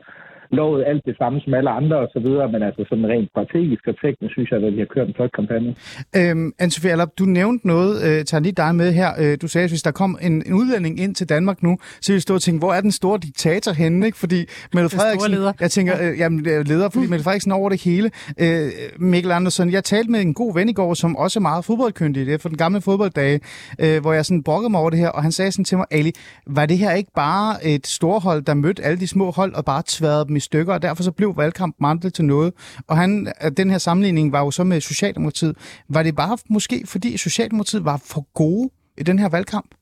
lovet 0.52 0.84
alt 0.90 1.02
det 1.08 1.16
samme 1.20 1.40
som 1.40 1.54
alle 1.54 1.70
andre 1.70 1.96
osv., 1.96 2.28
men 2.54 2.62
altså 2.68 2.82
sådan 2.88 3.06
rent 3.12 3.28
strategisk 3.30 3.82
og 3.90 3.94
teknisk, 4.04 4.32
synes 4.32 4.50
jeg, 4.50 4.58
at 4.64 4.72
vi 4.76 4.78
har 4.78 4.90
kørt 4.94 5.08
en 5.08 5.14
flot 5.18 5.32
kampagne. 5.38 5.70
Øhm, 6.18 6.52
Anne-Sophie 6.62 6.88
Allop, 6.94 7.12
du 7.18 7.24
nævnte 7.24 7.66
noget, 7.66 7.92
øh, 8.06 8.24
tager 8.24 8.42
lige 8.46 8.52
dig 8.52 8.74
med 8.74 8.92
her. 8.92 9.10
Øh, 9.20 9.38
du 9.42 9.48
sagde, 9.48 9.64
at 9.64 9.70
hvis 9.70 9.82
der 9.82 9.90
kom 9.90 10.18
en, 10.22 10.32
en 10.46 10.54
udlænding 10.60 11.00
ind 11.00 11.14
til 11.14 11.28
Danmark 11.28 11.62
nu, 11.62 11.78
så 12.00 12.12
ville 12.12 12.16
vi 12.16 12.20
stå 12.20 12.34
og 12.34 12.42
tænke, 12.42 12.58
hvor 12.58 12.72
er 12.72 12.80
den 12.80 12.92
store 12.92 13.18
diktator 13.18 13.72
henne? 13.72 14.06
Ikke? 14.06 14.18
Fordi 14.18 14.40
Mette 14.74 14.96
Frederiksen, 14.96 15.30
leder. 15.30 15.52
jeg 15.60 15.70
tænker, 15.70 15.94
øh, 16.02 16.18
jamen, 16.18 16.38
øh, 16.48 16.66
leder, 16.68 16.88
fordi 16.88 17.06
Mette 17.06 17.24
Frederiksen 17.24 17.50
er 17.52 17.56
over 17.56 17.68
det 17.68 17.82
hele. 17.82 18.10
Øh, 18.40 18.70
Mikkel 18.98 19.32
Andersen, 19.32 19.72
jeg 19.72 19.84
talte 19.84 20.10
med 20.10 20.20
en 20.20 20.34
god 20.34 20.54
ven 20.54 20.68
i 20.68 20.72
går, 20.72 20.94
som 20.94 21.16
også 21.16 21.38
er 21.38 21.42
meget 21.42 21.64
fodboldkyndig, 21.64 22.26
det 22.26 22.34
er 22.34 22.38
for 22.38 22.48
den 22.48 22.58
gamle 22.58 22.80
fodbolddage, 22.80 23.40
øh, 23.80 24.00
hvor 24.00 24.12
jeg 24.12 24.24
sådan 24.26 24.42
brokkede 24.42 24.70
mig 24.70 24.80
over 24.80 24.90
det 24.90 24.98
her, 24.98 25.08
og 25.08 25.22
han 25.22 25.32
sagde 25.32 25.52
sådan 25.52 25.64
til 25.64 25.76
mig, 25.76 25.86
Ali, 25.90 26.12
var 26.46 26.66
det 26.66 26.78
her 26.78 26.92
ikke 26.92 27.10
bare 27.14 27.66
et 27.66 27.86
storhold, 27.86 28.42
der 28.42 28.54
mødte 28.54 28.82
alle 28.82 29.00
de 29.00 29.06
små 29.08 29.30
hold 29.30 29.54
og 29.54 29.64
bare 29.64 29.82
tværede 29.86 30.24
dem 30.28 30.39
i 30.40 30.42
stykker, 30.42 30.74
og 30.74 30.82
derfor 30.82 31.02
så 31.02 31.12
blev 31.12 31.36
valgkampen 31.36 31.86
aldrig 31.86 32.12
til 32.12 32.24
noget. 32.24 32.52
Og 32.86 32.96
han, 32.96 33.32
den 33.56 33.70
her 33.70 33.78
sammenligning 33.78 34.32
var 34.32 34.40
jo 34.40 34.50
så 34.50 34.64
med 34.64 34.80
Socialdemokratiet. 34.80 35.56
Var 35.88 36.02
det 36.02 36.16
bare 36.16 36.38
måske 36.48 36.82
fordi 36.86 37.16
Socialdemokratiet 37.16 37.84
var 37.84 37.96
for 38.04 38.26
gode 38.34 38.70
i 38.98 39.02
den 39.02 39.18
her 39.18 39.28
valgkamp? 39.28 39.74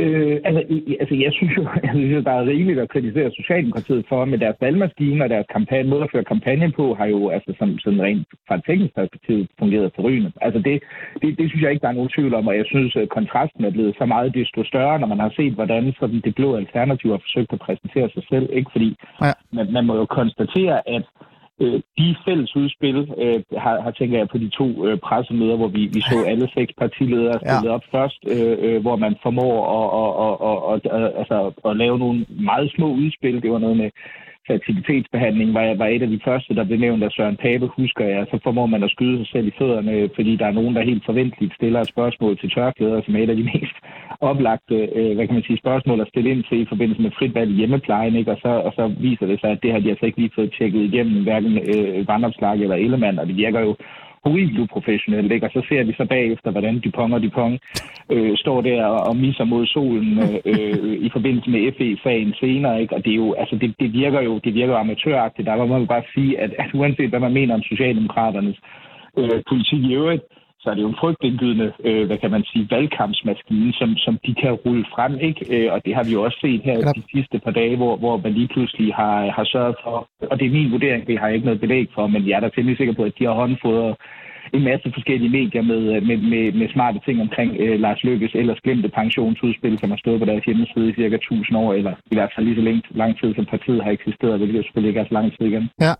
Øh, 0.00 0.40
altså, 0.44 0.60
altså, 1.00 1.14
jeg 1.14 1.32
synes 1.32 1.56
jo, 1.56 1.62
jeg 1.86 1.92
synes, 1.94 2.24
der 2.24 2.32
er 2.32 2.46
rigeligt 2.46 2.78
at 2.78 2.88
kritisere 2.88 3.30
Socialdemokratiet 3.30 4.04
for, 4.08 4.24
med 4.24 4.38
deres 4.38 4.56
valgmaskine 4.60 5.24
og 5.24 5.30
deres 5.30 5.46
kampagne, 5.56 5.90
måde 5.90 6.02
at 6.02 6.12
føre 6.12 6.30
kampagne 6.34 6.72
på, 6.72 6.94
har 6.94 7.06
jo 7.06 7.28
altså, 7.28 7.54
som, 7.58 7.78
sådan 7.78 8.02
rent 8.02 8.28
fra 8.48 8.54
et 8.54 8.64
teknisk 8.66 8.94
perspektiv 8.94 9.46
fungeret 9.58 9.92
forrygende. 9.96 10.32
Altså, 10.40 10.58
det, 10.66 10.82
det, 11.22 11.38
det, 11.38 11.46
synes 11.48 11.62
jeg 11.62 11.70
ikke, 11.70 11.82
der 11.82 11.88
er 11.88 11.98
nogen 11.98 12.14
tvivl 12.16 12.34
om, 12.34 12.46
og 12.46 12.56
jeg 12.56 12.66
synes, 12.66 12.96
at 12.96 13.08
kontrasten 13.08 13.64
er 13.64 13.70
blevet 13.70 13.94
så 13.98 14.04
meget 14.06 14.34
desto 14.34 14.64
større, 14.64 14.98
når 14.98 15.06
man 15.06 15.20
har 15.20 15.32
set, 15.36 15.52
hvordan 15.52 15.94
sådan, 16.00 16.20
det 16.24 16.34
blå 16.34 16.56
alternativ 16.56 17.10
har 17.10 17.22
forsøgt 17.26 17.52
at 17.52 17.58
præsentere 17.66 18.08
sig 18.14 18.22
selv. 18.30 18.48
Ikke 18.52 18.70
fordi 18.72 18.96
ja. 19.22 19.32
man, 19.52 19.72
man 19.72 19.84
må 19.86 19.94
jo 19.96 20.06
konstatere, 20.06 20.88
at 20.96 21.04
øh, 21.60 21.80
de 21.98 22.16
fælles 22.24 22.56
udspil 22.56 22.98
øh, 23.22 23.42
har, 23.64 23.80
har 23.80 23.90
tænker 23.90 24.18
jeg 24.18 24.28
på 24.28 24.38
de 24.38 24.48
to 24.48 24.86
øh, 24.86 24.98
pressemøder, 24.98 25.56
hvor 25.56 25.68
vi, 25.68 25.82
vi 25.96 26.00
så 26.00 26.24
alle 26.30 26.48
seks 26.54 26.72
partiledere 26.78 27.38
stillet 27.40 27.68
ja. 27.70 27.74
op 27.74 27.84
først, 27.90 28.20
øh, 28.34 28.56
øh, 28.66 28.80
hvor 28.82 28.96
man 28.96 29.16
formår 29.22 29.54
at, 29.78 29.86
at, 30.02 30.36
at, 30.50 30.56
at, 30.72 31.02
at, 31.02 31.12
altså, 31.20 31.68
at 31.70 31.76
lave 31.76 31.98
nogle 31.98 32.26
meget 32.28 32.72
små 32.76 32.88
udspil. 32.92 33.42
Det 33.42 33.50
var 33.50 33.58
noget 33.58 33.76
med 33.76 33.90
fertilitetsbehandling 34.46 35.54
var, 35.54 35.74
var 35.74 35.86
et 35.86 36.02
af 36.02 36.08
de 36.08 36.20
første, 36.24 36.54
der 36.54 36.64
blev 36.64 36.78
nævnt 36.78 37.02
af 37.04 37.10
Søren 37.10 37.36
Pape, 37.36 37.66
husker 37.66 38.04
jeg. 38.04 38.26
Så 38.30 38.38
formår 38.42 38.66
man 38.66 38.82
at 38.82 38.90
skyde 38.90 39.16
sig 39.18 39.26
selv 39.32 39.46
i 39.46 39.56
fødderne, 39.58 40.10
fordi 40.14 40.36
der 40.36 40.46
er 40.46 40.58
nogen, 40.58 40.74
der 40.76 40.90
helt 40.90 41.04
forventeligt 41.04 41.54
stiller 41.54 41.80
et 41.80 41.88
spørgsmål 41.88 42.38
til 42.38 42.50
tørklæder, 42.50 43.02
som 43.02 43.16
er 43.16 43.22
et 43.22 43.30
af 43.30 43.36
de 43.36 43.50
mest 43.54 43.75
oplagte 44.20 44.74
øh, 44.98 45.14
hvad 45.14 45.26
kan 45.26 45.34
man 45.34 45.42
sige, 45.46 45.58
spørgsmål 45.58 46.00
at 46.00 46.08
stille 46.08 46.30
ind 46.30 46.44
til 46.44 46.60
i 46.60 46.66
forbindelse 46.68 47.02
med 47.02 47.10
frit 47.18 47.34
valg 47.34 47.50
i 47.50 47.54
hjemmeplejen. 47.54 48.14
Ikke? 48.16 48.30
Og, 48.30 48.38
så, 48.42 48.48
og 48.48 48.72
så 48.76 48.94
viser 49.00 49.26
det 49.26 49.40
sig, 49.40 49.50
at 49.50 49.62
det 49.62 49.72
har 49.72 49.80
de 49.80 49.90
altså 49.90 50.06
ikke 50.06 50.18
lige 50.18 50.34
fået 50.34 50.54
tjekket 50.58 50.80
igennem, 50.80 51.22
hverken 51.22 51.58
øh, 51.58 52.08
vandopslag 52.08 52.60
eller 52.60 52.76
Ellemann, 52.76 53.18
og 53.18 53.26
det 53.26 53.36
virker 53.36 53.60
jo 53.60 53.76
horribelt 54.26 54.58
uprofessionelt, 54.58 55.32
ikke? 55.32 55.46
Og 55.46 55.52
så 55.52 55.62
ser 55.68 55.82
vi 55.84 55.92
så 55.92 56.04
bagefter, 56.16 56.50
hvordan 56.50 56.80
Dupont 56.80 57.14
og 57.14 57.22
Dupont 57.22 57.56
øh, 58.14 58.36
står 58.42 58.60
der 58.60 58.84
og, 58.84 59.00
og 59.08 59.16
misser 59.16 59.44
mod 59.44 59.66
solen 59.66 60.12
øh, 60.24 60.38
øh, 60.52 60.92
i 61.06 61.08
forbindelse 61.16 61.50
med 61.50 61.72
FE-sagen 61.76 62.34
senere, 62.40 62.80
ikke? 62.82 62.94
Og 62.96 63.04
det 63.04 63.10
er 63.12 63.20
jo, 63.24 63.32
altså 63.32 63.54
det, 63.62 63.74
det 63.80 63.92
virker 63.92 64.20
jo, 64.28 64.32
det 64.44 64.54
virker 64.54 64.72
jo 64.74 64.78
amatøragtigt. 64.84 65.46
Der 65.46 65.56
må 65.56 65.66
man 65.66 65.86
bare 65.86 66.02
sige, 66.14 66.40
at, 66.40 66.50
at 66.58 66.70
uanset 66.74 67.10
hvad 67.10 67.20
man 67.20 67.32
mener 67.38 67.54
om 67.54 67.62
Socialdemokraternes 67.62 68.58
øh, 69.18 69.38
politik 69.48 69.82
i 69.84 69.94
øvrigt, 69.94 70.24
så 70.66 70.70
er 70.70 70.74
det 70.74 70.82
jo 70.82 70.88
en 70.94 71.02
frygtindgydende, 71.02 71.72
øh, 71.88 72.06
hvad 72.06 72.18
kan 72.18 72.30
man 72.30 72.44
sige, 72.44 72.68
valgkampsmaskine, 72.70 73.72
som, 73.72 73.96
som 73.96 74.18
de 74.26 74.34
kan 74.34 74.52
rulle 74.52 74.84
frem, 74.94 75.12
ikke? 75.28 75.42
Øh, 75.54 75.72
og 75.72 75.78
det 75.84 75.94
har 75.94 76.04
vi 76.04 76.12
jo 76.12 76.22
også 76.22 76.38
set 76.40 76.62
her 76.68 76.78
ja. 76.78 76.92
de 76.98 77.02
sidste 77.14 77.38
par 77.38 77.50
dage, 77.50 77.76
hvor, 77.76 77.96
hvor 77.96 78.16
man 78.24 78.32
lige 78.32 78.48
pludselig 78.54 78.94
har, 78.94 79.30
har 79.36 79.44
sørget 79.44 79.76
for, 79.84 79.96
og 80.30 80.34
det 80.38 80.46
er 80.46 80.56
min 80.58 80.72
vurdering, 80.72 81.06
det 81.06 81.18
har 81.18 81.26
jeg 81.26 81.34
ikke 81.34 81.46
noget 81.46 81.60
belæg 81.60 81.86
for, 81.94 82.06
men 82.06 82.28
jeg 82.28 82.36
er 82.36 82.40
da 82.40 82.48
temmelig 82.48 82.76
sikker 82.76 82.94
på, 82.94 83.02
at 83.02 83.18
de 83.18 83.24
har 83.24 83.32
håndfodret 83.32 83.96
en 84.52 84.62
masse 84.70 84.92
forskellige 84.94 85.30
medier 85.38 85.62
med, 85.62 85.80
med, 86.08 86.16
med, 86.32 86.52
med 86.52 86.68
smarte 86.74 86.98
ting 87.06 87.20
omkring 87.20 87.50
øh, 87.64 87.80
Lars 87.80 88.04
Lykkes 88.04 88.34
ellers 88.34 88.60
glemte 88.64 88.88
pensionsudspil, 88.88 89.78
som 89.78 89.90
har 89.90 89.98
stået 90.04 90.20
på 90.20 90.26
deres 90.26 90.44
hjemmeside 90.44 90.88
i 90.90 90.94
cirka 90.94 91.16
1000 91.16 91.58
år, 91.58 91.72
eller 91.72 91.94
i 92.12 92.14
hvert 92.14 92.32
fald 92.34 92.46
lige 92.46 92.56
så 92.56 92.62
længe, 92.62 92.82
lang 92.90 93.12
tid, 93.20 93.34
som 93.34 93.44
partiet 93.44 93.84
har 93.84 93.90
eksisteret, 93.90 94.38
hvilket 94.38 94.64
selvfølgelig 94.64 94.88
ikke 94.88 95.00
er 95.00 95.08
så 95.10 95.14
lang 95.14 95.26
tid 95.36 95.46
igen. 95.46 95.68
Ja. 95.80 95.94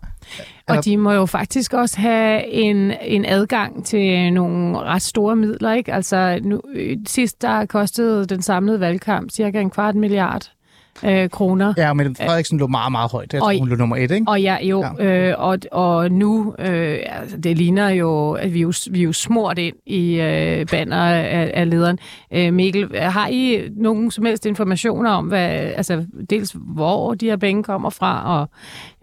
Og 0.67 0.85
de 0.85 0.97
må 0.97 1.11
jo 1.11 1.25
faktisk 1.25 1.73
også 1.73 1.99
have 1.99 2.47
en, 2.47 2.93
en 3.01 3.25
adgang 3.25 3.85
til 3.85 4.33
nogle 4.33 4.77
ret 4.77 5.01
store 5.01 5.35
midler, 5.35 5.73
ikke? 5.73 5.93
Altså, 5.93 6.39
nu, 6.43 6.61
sidst 7.07 7.41
der 7.41 7.65
kostede 7.65 8.25
den 8.25 8.41
samlede 8.41 8.79
valgkamp 8.79 9.29
cirka 9.31 9.61
en 9.61 9.69
kvart 9.69 9.95
milliard 9.95 10.56
øh, 11.05 11.29
kroner. 11.29 11.73
Ja, 11.77 11.93
men 11.93 12.15
Frederiksen 12.15 12.57
lå 12.59 12.67
meget, 12.67 12.91
meget 12.91 13.11
højt. 13.11 13.33
Jeg 13.33 13.41
tror, 13.41 13.59
hun 13.59 13.69
lå 13.69 13.75
nummer 13.75 13.95
et, 13.95 14.11
ikke? 14.11 14.25
Og 14.27 14.41
ja, 14.41 14.57
jo. 14.61 14.85
Ja. 14.99 15.29
Øh, 15.29 15.35
og, 15.37 15.57
og 15.71 16.11
nu, 16.11 16.55
øh, 16.59 16.99
altså, 17.05 17.37
det 17.37 17.57
ligner 17.57 17.89
jo, 17.89 18.31
at 18.31 18.53
vi 18.53 18.61
jo, 18.61 18.73
vi 18.91 19.03
jo 19.03 19.13
smurt 19.13 19.57
ind 19.57 19.75
i 19.85 20.21
øh, 20.21 20.65
banner 20.65 20.97
af, 20.97 21.51
af 21.53 21.69
lederen. 21.69 21.99
Øh, 22.33 22.53
Mikkel, 22.53 22.99
har 22.99 23.27
I 23.27 23.69
nogen 23.75 24.11
som 24.11 24.25
helst 24.25 24.45
informationer 24.45 25.09
om, 25.09 25.25
hvad, 25.25 25.49
altså, 25.49 26.05
dels 26.29 26.55
hvor 26.59 27.13
de 27.13 27.25
her 27.25 27.37
penge 27.37 27.63
kommer 27.63 27.89
fra, 27.89 28.39
og 28.39 28.49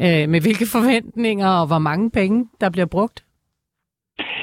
øh, 0.01 0.29
med 0.29 0.41
hvilke 0.41 0.67
forventninger, 0.67 1.49
og 1.49 1.67
hvor 1.67 1.79
mange 1.79 2.11
penge, 2.11 2.47
der 2.61 2.71
bliver 2.71 2.87
brugt? 2.87 3.25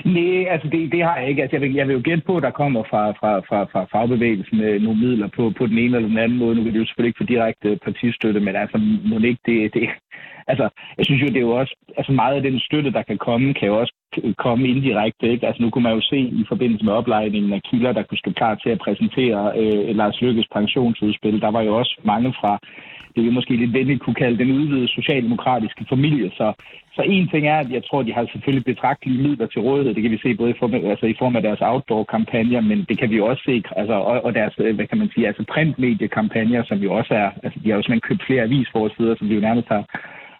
Nej, 0.05 0.45
altså 0.53 0.67
det, 0.67 0.91
det 0.91 1.03
har 1.03 1.17
jeg 1.17 1.29
ikke. 1.29 1.41
Altså 1.41 1.55
jeg, 1.55 1.61
vil, 1.61 1.73
jeg 1.73 1.87
vil 1.87 1.93
jo 1.93 2.01
gætte 2.03 2.23
på, 2.25 2.37
at 2.37 2.43
der 2.43 2.51
kommer 2.51 2.83
fra, 2.83 3.11
fra, 3.11 3.39
fra, 3.39 3.63
fra 3.71 3.85
fagbevægelsen 3.91 4.59
øh, 4.61 4.81
nogle 4.81 4.99
midler 4.99 5.27
på, 5.27 5.53
på 5.57 5.67
den 5.67 5.77
ene 5.77 5.95
eller 5.95 6.09
den 6.09 6.17
anden 6.17 6.37
måde. 6.37 6.55
Nu 6.55 6.63
vil 6.63 6.73
det 6.73 6.79
jo 6.79 6.85
selvfølgelig 6.85 7.09
ikke 7.09 7.23
få 7.23 7.33
direkte 7.33 7.79
partistøtte, 7.85 8.39
men 8.39 8.55
altså 8.55 8.77
må 9.09 9.15
det 9.19 9.27
ikke 9.27 9.41
det, 9.45 9.73
det, 9.73 9.89
altså, 10.47 10.69
jeg 10.97 11.05
synes 11.05 11.21
jo, 11.21 11.27
det 11.27 11.37
er 11.37 11.49
jo 11.49 11.55
også, 11.61 11.75
altså 11.97 12.11
meget 12.11 12.35
af 12.35 12.41
den 12.41 12.59
støtte, 12.59 12.91
der 12.91 13.03
kan 13.03 13.17
komme, 13.17 13.53
kan 13.53 13.67
jo 13.67 13.79
også 13.79 13.93
komme 14.37 14.67
indirekte, 14.67 15.31
ikke? 15.31 15.47
Altså 15.47 15.61
nu 15.61 15.69
kunne 15.69 15.83
man 15.83 15.93
jo 15.93 16.01
se 16.01 16.17
i 16.17 16.45
forbindelse 16.47 16.85
med 16.85 16.93
oplejningen 16.93 17.53
af 17.53 17.61
kilder, 17.63 17.91
der 17.91 18.03
kunne 18.03 18.17
stå 18.17 18.31
klar 18.31 18.55
til 18.55 18.69
at 18.69 18.79
præsentere 18.79 19.51
øh, 19.59 19.95
Lars 19.95 20.21
Lykkes 20.21 20.47
pensionsudspil. 20.53 21.41
Der 21.41 21.51
var 21.51 21.61
jo 21.61 21.77
også 21.77 21.95
mange 22.03 22.33
fra 22.41 22.59
det 23.15 23.23
vi 23.23 23.29
måske 23.29 23.55
lidt 23.55 23.73
venligt 23.73 24.01
kunne 24.01 24.15
kalde 24.23 24.37
den 24.37 24.51
udvidede 24.51 24.87
socialdemokratiske 24.87 25.85
familie. 25.89 26.29
Så, 26.29 26.53
så 26.95 27.01
en 27.01 27.27
ting 27.27 27.47
er, 27.47 27.57
at 27.59 27.71
jeg 27.71 27.83
tror, 27.85 28.01
de 28.01 28.13
har 28.13 28.25
selvfølgelig 28.31 28.65
betragtelige 28.65 29.23
midler 29.27 29.47
til 29.47 29.61
rådighed. 29.61 29.93
Det 29.93 30.03
kan 30.03 30.11
vi 30.11 30.19
se 30.23 30.35
både 30.35 30.51
i 30.51 30.59
form 30.59 30.73
af, 30.73 30.81
altså 30.89 31.05
i 31.05 31.15
form 31.19 31.35
af 31.35 31.41
deres 31.41 31.61
outdoor-kampagner, 31.61 32.61
men 32.61 32.85
det 32.89 32.99
kan 32.99 33.09
vi 33.09 33.19
også 33.19 33.43
se, 33.45 33.63
altså, 33.75 33.93
og, 33.93 34.25
og 34.25 34.33
deres, 34.33 34.53
øh, 34.57 34.75
hvad 34.75 34.87
kan 34.87 34.97
man 34.97 35.09
sige, 35.13 35.27
altså 35.27 35.43
printmediekampagner, 35.53 36.63
som 36.63 36.77
jo 36.77 36.93
også 36.93 37.13
er, 37.13 37.29
altså 37.43 37.59
de 37.63 37.69
har 37.69 37.75
jo 37.75 37.81
simpelthen 37.81 38.09
købt 38.09 38.27
flere 38.27 38.43
avisforsider, 38.43 39.15
som 39.15 39.29
vi 39.29 39.35
jo 39.35 39.41
nærmest 39.41 39.67
har 39.67 39.83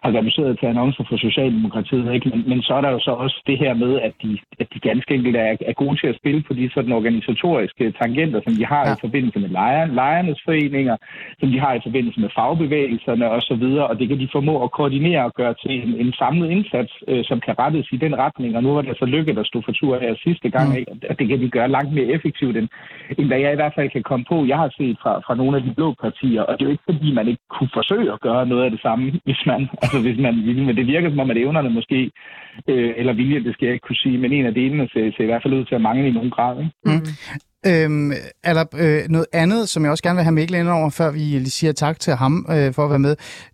har 0.04 0.12
reduceret 0.18 0.60
til 0.60 0.66
annoncer 0.66 1.04
for 1.10 1.18
Socialdemokratiet. 1.18 2.14
Ikke? 2.14 2.30
Men, 2.30 2.44
men 2.50 2.62
så 2.62 2.74
er 2.74 2.82
der 2.82 2.92
jo 2.92 3.00
så 3.00 3.12
også 3.12 3.38
det 3.48 3.58
her 3.58 3.74
med, 3.74 4.02
at 4.08 4.14
de, 4.24 4.40
at 4.60 4.68
de 4.74 4.80
ganske 4.80 5.14
enkelt 5.16 5.36
er, 5.36 5.58
er 5.72 5.74
gode 5.74 5.96
til 6.00 6.08
at 6.08 6.20
spille 6.22 6.42
på 6.48 6.54
de 6.54 6.70
sådan 6.74 6.92
organisatoriske 6.92 7.92
tangenter, 8.02 8.42
som 8.44 8.54
de 8.60 8.66
har 8.66 8.84
ja. 8.88 8.94
i 8.94 9.02
forbindelse 9.02 9.40
med 9.40 9.50
lejer, 9.50 9.86
lejernes 9.86 10.40
foreninger, 10.46 10.98
som 11.40 11.50
de 11.52 11.60
har 11.60 11.74
i 11.74 11.82
forbindelse 11.84 12.20
med 12.20 12.30
fagbevægelserne 12.36 13.30
osv., 13.30 13.66
og, 13.84 13.88
og 13.90 14.00
det 14.00 14.08
kan 14.08 14.20
de 14.20 14.30
formå 14.32 14.64
at 14.64 14.72
koordinere 14.72 15.26
og 15.26 15.34
gøre 15.34 15.56
til 15.64 15.72
en, 15.84 15.94
en 16.06 16.14
samlet 16.14 16.50
indsats, 16.50 16.94
øh, 17.08 17.24
som 17.30 17.40
kan 17.46 17.56
rettes 17.60 17.88
i 17.92 17.98
den 17.98 18.14
retning. 18.18 18.56
Og 18.58 18.64
nu 18.64 18.74
var 18.74 18.82
det 18.82 18.98
så 19.00 19.06
lykke, 19.06 19.36
der 19.36 19.44
stod 19.44 19.62
for 19.66 19.72
tur 19.72 20.00
her 20.00 20.16
sidste 20.24 20.50
gang, 20.50 20.70
mm. 20.70 20.76
ikke? 20.76 20.92
og 21.10 21.20
det 21.20 21.28
kan 21.28 21.40
de 21.40 21.50
gøre 21.50 21.70
langt 21.70 21.94
mere 21.94 22.06
effektivt, 22.16 22.58
end, 22.58 22.68
end 23.18 23.28
hvad 23.28 23.40
jeg 23.40 23.52
i 23.54 23.60
hvert 23.62 23.76
fald 23.76 23.90
kan 23.90 24.04
komme 24.04 24.26
på. 24.30 24.46
Jeg 24.46 24.58
har 24.58 24.70
set 24.78 24.98
fra, 25.04 25.14
fra 25.26 25.36
nogle 25.36 25.58
af 25.58 25.64
de 25.64 25.74
blå 25.78 25.94
partier, 26.02 26.42
og 26.42 26.54
det 26.54 26.62
er 26.62 26.70
jo 26.70 26.72
ikke 26.72 26.90
fordi, 26.92 27.14
man 27.14 27.28
ikke 27.28 27.44
kunne 27.50 27.70
forsøge 27.74 28.14
at 28.14 28.22
gøre 28.22 28.46
noget 28.46 28.64
af 28.66 28.72
det 28.72 28.82
samme, 28.82 29.06
hvis 29.28 29.42
man 29.46 29.70
Altså 29.92 30.00
hvis 30.08 30.20
man 30.20 30.36
vil, 30.46 30.64
men 30.64 30.76
det 30.78 30.88
virker 30.88 31.10
som 31.10 31.20
om, 31.20 31.32
at 31.32 31.38
evnerne 31.38 31.70
måske, 31.70 32.12
øh, 32.68 32.94
eller 32.98 33.14
vilje, 33.14 33.44
det 33.44 33.54
skal 33.54 33.66
jeg 33.66 33.74
ikke 33.74 33.88
kunne 33.88 34.04
sige, 34.06 34.18
men 34.18 34.32
en 34.32 34.46
af 34.46 34.54
delene 34.54 34.90
ser, 34.94 35.12
ser 35.12 35.24
i 35.24 35.26
hvert 35.26 35.44
fald 35.44 35.54
ud 35.54 35.66
til 35.66 35.76
at 35.76 35.82
mangle 35.82 36.08
i 36.08 36.12
nogen 36.12 36.32
grad. 36.32 36.58
Ikke? 36.60 36.72
Mm. 36.86 37.08
Øhm, 37.66 38.14
er 38.44 38.54
der 38.54 38.66
øh, 38.74 39.10
noget 39.10 39.26
andet, 39.34 39.70
som 39.70 39.84
jeg 39.84 39.92
også 39.92 40.04
gerne 40.04 40.16
vil 40.16 40.24
have 40.24 40.34
Mikkel 40.34 40.56
ind 40.56 40.70
over, 40.70 40.90
før 40.90 41.12
vi 41.12 41.20
lige 41.20 41.50
siger 41.50 41.74
tak 41.74 42.00
til 42.00 42.14
ham 42.14 42.46
øh, 42.50 42.74
for 42.74 42.84
at 42.84 42.90
være 42.90 43.00
med? 43.00 43.10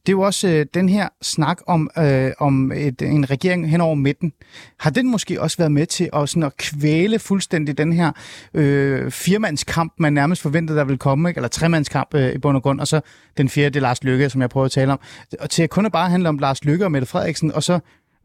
Det 0.06 0.10
er 0.10 0.12
jo 0.12 0.22
også 0.22 0.48
øh, 0.48 0.66
den 0.74 0.90
her 0.90 1.10
snak 1.22 1.58
om, 1.68 1.90
øh, 1.98 2.32
om 2.40 2.72
et, 2.72 3.02
en 3.02 3.30
regering 3.30 3.70
hen 3.70 3.82
over 3.82 3.96
midten. 3.96 4.34
Har 4.80 4.90
den 4.90 5.12
måske 5.12 5.42
også 5.42 5.58
været 5.58 5.72
med 5.72 5.86
til 5.86 6.10
at, 6.14 6.30
sådan, 6.30 6.44
at 6.44 6.58
kvæle 6.58 7.20
fuldstændig 7.20 7.78
den 7.78 7.94
her 7.94 8.12
øh, 8.54 9.12
firmandskamp, 9.12 9.94
man 10.00 10.14
nærmest 10.14 10.42
forventede, 10.42 10.78
der 10.78 10.84
ville 10.84 10.98
komme, 10.98 11.30
ikke? 11.30 11.38
eller 11.38 11.50
tremandskamp 11.50 12.14
øh, 12.14 12.34
i 12.34 12.38
bund 12.38 12.58
og 12.58 12.64
grund, 12.64 12.80
og 12.80 12.88
så 12.88 13.02
den 13.38 13.50
fjerde, 13.50 13.70
det 13.70 13.76
er 13.76 13.82
Lars 13.82 14.04
Lykke, 14.04 14.30
som 14.30 14.42
jeg 14.42 14.50
prøver 14.50 14.66
at 14.66 14.72
tale 14.72 14.92
om. 14.92 15.00
Og 15.40 15.50
til 15.50 15.64
at 15.64 15.70
kun 15.70 15.86
at 15.86 15.92
bare 15.92 16.10
handle 16.10 16.30
om 16.30 16.38
Lars 16.38 16.64
Lykke 16.64 16.86
og 16.86 16.92
Mette 16.92 17.08
Frederiksen, 17.08 17.52
og 17.52 17.64
så 17.64 17.80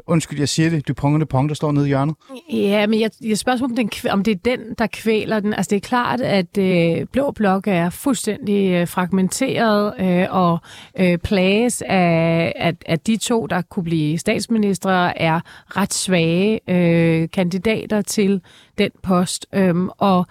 Undskyld, 0.06 0.38
jeg 0.38 0.48
siger 0.48 0.70
det. 0.70 0.88
Dupont 0.88 1.14
og 1.14 1.20
Dupont, 1.20 1.48
der 1.48 1.54
står 1.54 1.72
nede 1.72 1.86
i 1.86 1.88
hjørnet. 1.88 2.14
Ja, 2.52 2.86
men 2.86 3.00
jeg, 3.00 3.10
jeg 3.24 3.38
spørger 3.38 3.64
om, 3.64 3.76
den, 3.76 3.90
om 4.10 4.22
det 4.22 4.30
er 4.30 4.56
den, 4.56 4.60
der 4.78 4.86
kvæler 4.86 5.40
den. 5.40 5.54
Altså, 5.54 5.70
det 5.70 5.76
er 5.76 5.80
klart, 5.80 6.20
at 6.20 6.58
øh, 6.58 7.06
Blå 7.12 7.30
Blok 7.30 7.66
er 7.66 7.90
fuldstændig 7.90 8.70
øh, 8.70 8.88
fragmenteret 8.88 9.94
øh, 10.00 10.26
og 10.30 10.58
øh, 10.98 11.18
plages 11.18 11.82
af, 11.86 12.52
at, 12.56 12.74
at 12.86 13.06
de 13.06 13.16
to, 13.16 13.46
der 13.46 13.62
kunne 13.62 13.84
blive 13.84 14.18
statsministre, 14.18 15.20
er 15.20 15.40
ret 15.76 15.94
svage 15.94 16.60
øh, 16.70 17.28
kandidater 17.32 18.02
til 18.02 18.40
den 18.78 18.90
post. 19.02 19.46
Øh, 19.54 19.74
og 19.98 20.26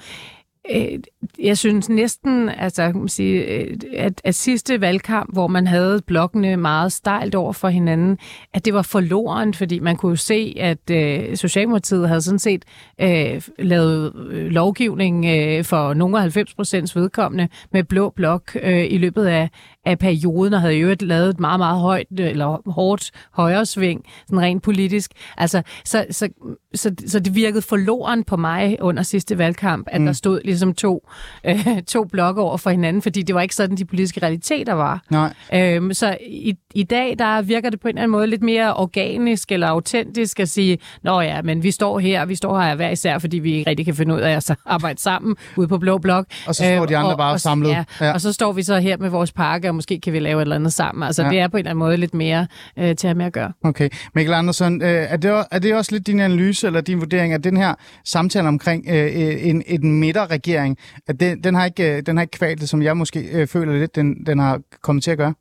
jeg 1.39 1.58
synes 1.58 1.89
næsten, 1.89 2.50
altså, 2.50 2.91
kan 2.91 3.00
man 3.00 3.08
sige, 3.08 3.45
øh, 3.45 3.78
at, 3.93 4.21
at 4.24 4.36
sidste 4.36 4.82
valgkamp, 4.82 5.34
hvor 5.34 5.47
man 5.47 5.67
havde 5.67 6.02
blokkene 6.08 6.58
meget 6.58 6.91
stejlt 6.91 7.36
over 7.36 7.54
for 7.54 7.67
hinanden, 7.67 8.17
at 8.54 8.65
det 8.65 8.74
var 8.74 8.82
forloren, 8.82 9.54
fordi 9.54 9.79
man 9.79 9.96
kunne 9.96 10.17
se, 10.17 10.56
at 10.60 10.90
øh, 10.92 11.38
Socialdemokratiet 11.38 12.08
havde 12.08 12.21
sådan 12.21 12.40
set 12.40 12.65
øh, 13.02 13.42
lavet 13.60 14.13
øh, 14.29 14.46
lovgivning 14.46 15.25
øh, 15.25 15.63
for 15.63 15.94
nogle 15.94 16.17
af 16.17 16.21
90 16.21 16.54
procents 16.54 16.96
vedkommende 16.96 17.50
med 17.73 17.83
blå 17.83 18.10
blok 18.10 18.58
øh, 18.63 18.85
i 18.90 18.98
løbet 18.98 19.25
af, 19.25 19.50
af 19.85 20.00
perioden, 20.00 20.54
og 20.54 20.62
havde 20.62 20.73
jo 20.73 20.96
lavet 21.00 21.29
et 21.29 21.40
meget, 21.40 21.60
meget 21.60 21.79
højt, 21.79 22.08
eller 22.19 22.71
hårdt 22.71 23.12
højre 23.31 23.65
sving, 23.65 24.06
sådan 24.27 24.42
rent 24.42 24.63
politisk. 24.63 25.12
Altså, 25.38 25.62
så, 25.85 26.06
så, 26.12 26.29
så, 26.73 26.96
så 27.08 27.19
det 27.19 27.35
virkede 27.35 27.62
forloren 27.62 28.23
på 28.23 28.38
mig 28.38 28.77
under 28.81 29.04
sidste 29.04 29.38
valgkamp, 29.38 29.88
at 29.92 30.02
mm. 30.02 30.06
der 30.06 30.13
stod 30.13 30.42
ligesom 30.52 30.73
to, 30.73 31.08
øh, 31.43 31.67
to 31.87 32.04
blokke 32.04 32.41
over 32.41 32.58
for 32.58 32.69
hinanden, 32.69 33.02
fordi 33.02 33.21
det 33.21 33.35
var 33.35 33.41
ikke 33.41 33.56
sådan, 33.56 33.77
de 33.77 33.85
politiske 33.85 34.21
realiteter 34.23 34.73
var. 34.73 35.02
Nej. 35.10 35.33
Øhm, 35.54 35.93
så 35.93 36.17
i, 36.27 36.54
i 36.75 36.83
dag, 36.83 37.15
der 37.19 37.41
virker 37.41 37.69
det 37.69 37.79
på 37.79 37.87
en 37.87 37.89
eller 37.89 38.02
anden 38.02 38.12
måde 38.12 38.27
lidt 38.27 38.43
mere 38.43 38.73
organisk 38.73 39.52
eller 39.52 39.67
autentisk 39.67 40.39
at 40.39 40.49
sige, 40.49 40.77
nå 41.04 41.21
ja, 41.21 41.41
men 41.41 41.63
vi 41.63 41.71
står 41.71 41.99
her, 41.99 42.25
vi 42.25 42.35
står 42.35 42.62
her 42.62 42.75
hver 42.75 42.89
især, 42.89 43.17
fordi 43.19 43.39
vi 43.39 43.54
ikke 43.54 43.69
rigtig 43.69 43.85
kan 43.85 43.95
finde 43.95 44.15
ud 44.15 44.19
af 44.19 44.35
at 44.35 44.52
arbejde 44.65 45.02
sammen 45.02 45.35
ude 45.58 45.67
på 45.67 45.77
Blå 45.77 45.97
Blok. 45.97 46.25
Og 46.47 46.56
så 46.56 46.63
står 46.75 46.85
de 46.85 46.97
andre 46.97 47.12
og, 47.12 47.17
bare 47.17 47.33
og, 47.33 47.39
samlet. 47.39 47.69
Ja, 47.69 47.83
Ja. 48.02 48.13
og 48.13 48.21
så 48.21 48.33
står 48.33 48.52
vi 48.52 48.63
så 48.63 48.79
her 48.79 48.97
med 48.97 49.10
vores 49.10 49.31
pakke, 49.31 49.69
og 49.69 49.75
måske 49.75 49.99
kan 49.99 50.13
vi 50.13 50.19
lave 50.19 50.37
et 50.37 50.41
eller 50.41 50.56
andet 50.56 50.73
sammen. 50.73 51.04
Altså 51.04 51.23
Ja. 51.23 51.29
det 51.29 51.39
er 51.39 51.47
på 51.47 51.58
en 51.58 51.60
eller 51.60 51.69
anden 51.71 51.79
måde 51.79 51.97
lidt 51.97 52.13
mere 52.13 52.47
øh, 52.79 52.83
til 52.95 53.08
at 53.08 53.10
have 53.10 53.15
med 53.17 53.25
at 53.25 53.33
gøre. 53.33 53.52
Okay. 53.63 53.89
Mikkel 54.15 54.33
Andersen, 54.33 54.81
øh, 54.81 54.87
er, 54.89 55.17
det, 55.17 55.45
er 55.52 55.60
det 55.60 55.75
også 55.75 55.91
lidt 55.91 56.08
din 56.08 56.19
analyse 56.19 56.67
eller 56.67 56.81
din 56.81 56.99
vurdering 56.99 57.33
af 57.33 57.41
den 57.41 57.58
her 57.58 57.73
samtale 58.06 58.47
omkring 58.47 58.85
øh, 58.89 59.12
en, 59.47 59.63
en 59.67 59.99
midterregering, 59.99 60.40
at 61.08 61.19
den, 61.19 61.44
den, 61.44 61.56
har 61.56 61.65
ikke, 61.65 61.96
øh, 61.98 62.02
den 62.06 62.17
har 62.17 62.21
ikke 62.21 62.37
kvalt 62.39 62.60
det, 62.62 62.69
som 62.69 62.81
jeg 62.81 62.98
måske 62.98 63.19
øh, 63.35 63.48
føler 63.48 63.73
lidt, 63.79 63.96
den, 63.96 64.25
den 64.25 64.39
har 64.39 64.62
kommet 64.83 65.04
til 65.04 65.12
at 65.12 65.17
gøre? 65.17 65.33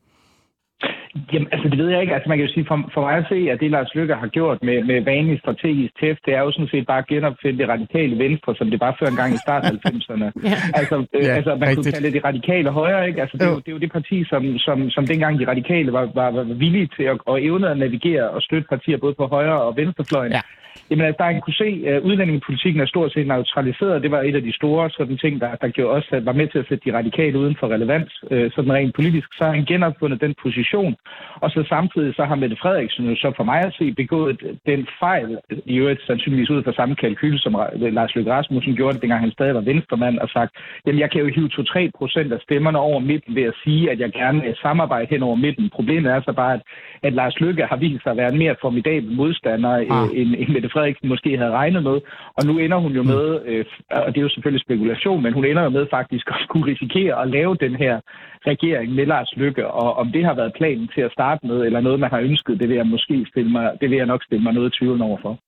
Jamen, 1.33 1.49
altså 1.55 1.67
det 1.71 1.79
ved 1.79 1.89
jeg 1.95 2.01
ikke. 2.03 2.15
Altså 2.15 2.29
man 2.29 2.39
kan 2.39 2.47
jo 2.47 2.53
sige, 2.53 2.67
for, 2.71 2.77
for 2.95 3.01
mig 3.07 3.15
at 3.23 3.27
se, 3.33 3.39
at 3.53 3.61
det 3.61 3.71
Lars 3.71 3.95
Lykke 3.95 4.15
har 4.23 4.27
gjort 4.39 4.59
med, 4.69 4.77
med 4.91 4.99
vanlig 5.13 5.37
strategisk 5.45 5.93
tæft, 6.01 6.21
det 6.27 6.33
er 6.39 6.43
jo 6.47 6.51
sådan 6.53 6.73
set 6.75 6.87
bare 6.87 6.99
at 7.05 7.07
genopfinde 7.13 7.59
det 7.63 7.69
radikale 7.75 8.15
venstre, 8.25 8.51
som 8.59 8.67
det 8.73 8.81
var 8.85 8.93
før 8.99 9.07
en 9.07 9.21
gang 9.21 9.31
i 9.35 9.43
start 9.47 9.63
af 9.69 9.71
90'erne. 9.71 10.27
Ja. 10.51 10.57
Altså, 10.81 10.97
øh, 11.17 11.25
Ja, 11.29 11.33
altså 11.39 11.53
man 11.55 11.63
rigtigt. 11.69 11.77
kunne 11.77 11.93
kalde 11.93 12.07
det 12.07 12.15
det 12.19 12.25
radikale 12.31 12.69
højre, 12.81 13.03
ikke? 13.09 13.21
Altså 13.23 13.37
det, 13.37 13.45
er 13.47 13.49
Jo. 13.51 13.55
jo, 13.55 13.61
det 13.65 13.69
er 13.69 13.77
jo 13.77 13.83
det 13.85 13.93
parti, 13.99 14.17
som, 14.33 14.43
som, 14.67 14.79
som 14.95 15.03
dengang 15.13 15.33
de 15.41 15.47
radikale 15.53 15.93
var, 15.93 16.05
var, 16.21 16.31
var 16.39 16.45
villige 16.65 16.89
til 16.97 17.05
at, 17.13 17.17
og 17.31 17.37
evne 17.49 17.67
at 17.71 17.79
navigere 17.85 18.27
og 18.35 18.41
støtte 18.43 18.67
partier 18.75 18.99
både 19.05 19.15
på 19.21 19.27
højre 19.27 19.59
og 19.67 19.77
venstrefløjen. 19.81 20.33
Ja. 20.33 20.43
Jamen, 20.91 21.07
altså, 21.07 21.25
der 21.25 21.41
kunne 21.41 21.55
se, 21.65 21.71
at 21.87 22.03
udlændingepolitikken 22.03 22.81
er 22.83 22.87
stort 22.87 23.13
set 23.13 23.27
neutraliseret. 23.27 24.03
Det 24.03 24.11
var 24.11 24.23
et 24.23 24.35
af 24.35 24.43
de 24.43 24.53
store 24.53 24.91
sådan 24.91 25.19
ting, 25.19 25.41
der, 25.41 25.51
der 25.63 25.69
gjorde 25.69 25.95
også, 25.97 26.09
at 26.13 26.27
var 26.27 26.33
med 26.33 26.49
til 26.49 26.59
at 26.59 26.67
sætte 26.69 26.91
de 26.91 26.97
radikale 26.99 27.39
uden 27.39 27.57
for 27.61 27.67
relevans, 27.69 28.13
øh, 28.31 28.51
sådan 28.55 28.73
rent 28.73 28.95
politisk. 28.95 29.29
Så 29.39 29.45
har 29.45 29.53
han 29.53 29.65
genopfundet 29.65 30.21
den 30.21 30.35
position. 30.43 30.97
Og 31.45 31.51
så 31.51 31.65
samtidig 31.69 32.15
så 32.15 32.25
har 32.25 32.35
Mette 32.35 32.57
Frederiksen 32.63 33.05
jo 33.11 33.17
så 33.17 33.33
for 33.37 33.45
mig 33.45 33.61
at 33.67 33.75
se 33.79 33.93
begået 33.93 34.41
den 34.67 34.87
fejl, 35.01 35.39
i 35.67 35.77
øvrigt 35.77 36.07
sandsynligvis 36.07 36.51
ud 36.51 36.63
fra 36.63 36.73
samme 36.73 36.95
kalkyl, 36.97 37.39
som 37.39 37.55
Ra- 37.55 37.77
Lars 37.99 38.15
Løkke 38.15 38.33
Rasmussen 38.33 38.77
gjorde 38.77 38.95
det, 38.95 39.03
dengang 39.03 39.21
han 39.21 39.31
stadig 39.33 39.55
var 39.55 39.61
venstremand, 39.61 40.19
og 40.19 40.29
sagt, 40.29 40.53
jamen 40.87 41.01
jeg 41.01 41.11
kan 41.11 41.21
jo 41.21 41.27
hive 41.35 41.51
2-3 41.53 41.91
procent 41.99 42.33
af 42.33 42.41
stemmerne 42.43 42.79
over 42.79 42.99
midten 43.01 43.35
ved 43.35 43.43
at 43.43 43.55
sige, 43.65 43.91
at 43.91 44.01
jeg 44.01 44.13
gerne 44.13 44.43
vil 44.43 44.55
samarbejde 44.63 45.07
hen 45.11 45.23
over 45.23 45.37
midten. 45.37 45.71
Problemet 45.71 46.13
er 46.13 46.21
så 46.23 46.33
bare, 46.33 46.55
at, 46.55 46.63
at 47.03 47.13
Lars 47.13 47.41
Løkke 47.41 47.65
har 47.71 47.77
vist 47.77 48.03
sig 48.03 48.11
at 48.11 48.17
være 48.17 48.33
en 48.33 48.39
mere 48.39 48.57
formidabel 48.61 49.11
modstander, 49.13 49.71
Ah. 49.71 50.03
ah. 50.03 50.09
end, 50.21 50.35
end 50.39 50.49
Mette 50.49 50.69
Frederiksen 50.69 50.80
måske 51.05 51.31
havde 51.37 51.51
regnet 51.61 51.83
med. 51.83 51.97
Og 52.37 52.43
nu 52.49 52.59
ender 52.59 52.79
hun 52.85 52.93
jo 52.93 53.03
med, 53.03 53.25
øh, 53.47 53.65
og 53.91 54.09
det 54.13 54.19
er 54.19 54.27
jo 54.29 54.35
selvfølgelig 54.35 54.65
spekulation, 54.67 55.23
men 55.23 55.33
hun 55.33 55.45
ender 55.45 55.63
jo 55.63 55.69
med 55.69 55.87
faktisk 55.91 56.27
at 56.29 56.39
skulle 56.45 56.67
risikere 56.73 57.23
at 57.23 57.29
lave 57.29 57.55
den 57.65 57.75
her 57.75 58.01
regering 58.47 58.95
med 58.95 59.07
Lars 59.07 59.33
Løkke, 59.37 59.67
og 59.67 59.97
om 59.97 60.13
det 60.13 60.25
har 60.25 60.35
været 60.35 60.53
planen 60.57 60.89
til 60.95 61.01
at 61.01 61.13
starte 61.13 61.47
med, 61.47 61.59
eller 61.67 61.81
noget, 61.81 62.01
man 62.01 62.11
har 62.11 62.21
ønsket, 62.21 62.61
det 62.61 62.69
vil 62.69 62.77
jeg 62.77 62.87
måske 62.87 63.27
stille 63.31 63.51
mig, 63.51 63.73
det 63.81 63.91
vil 63.91 63.97
jeg 63.97 64.07
nok 64.07 64.23
stille 64.25 64.43
mig 64.45 64.53
noget 64.53 64.75
i 64.75 64.79
tvivl 64.79 65.03
over 65.03 65.19
for. 65.23 65.39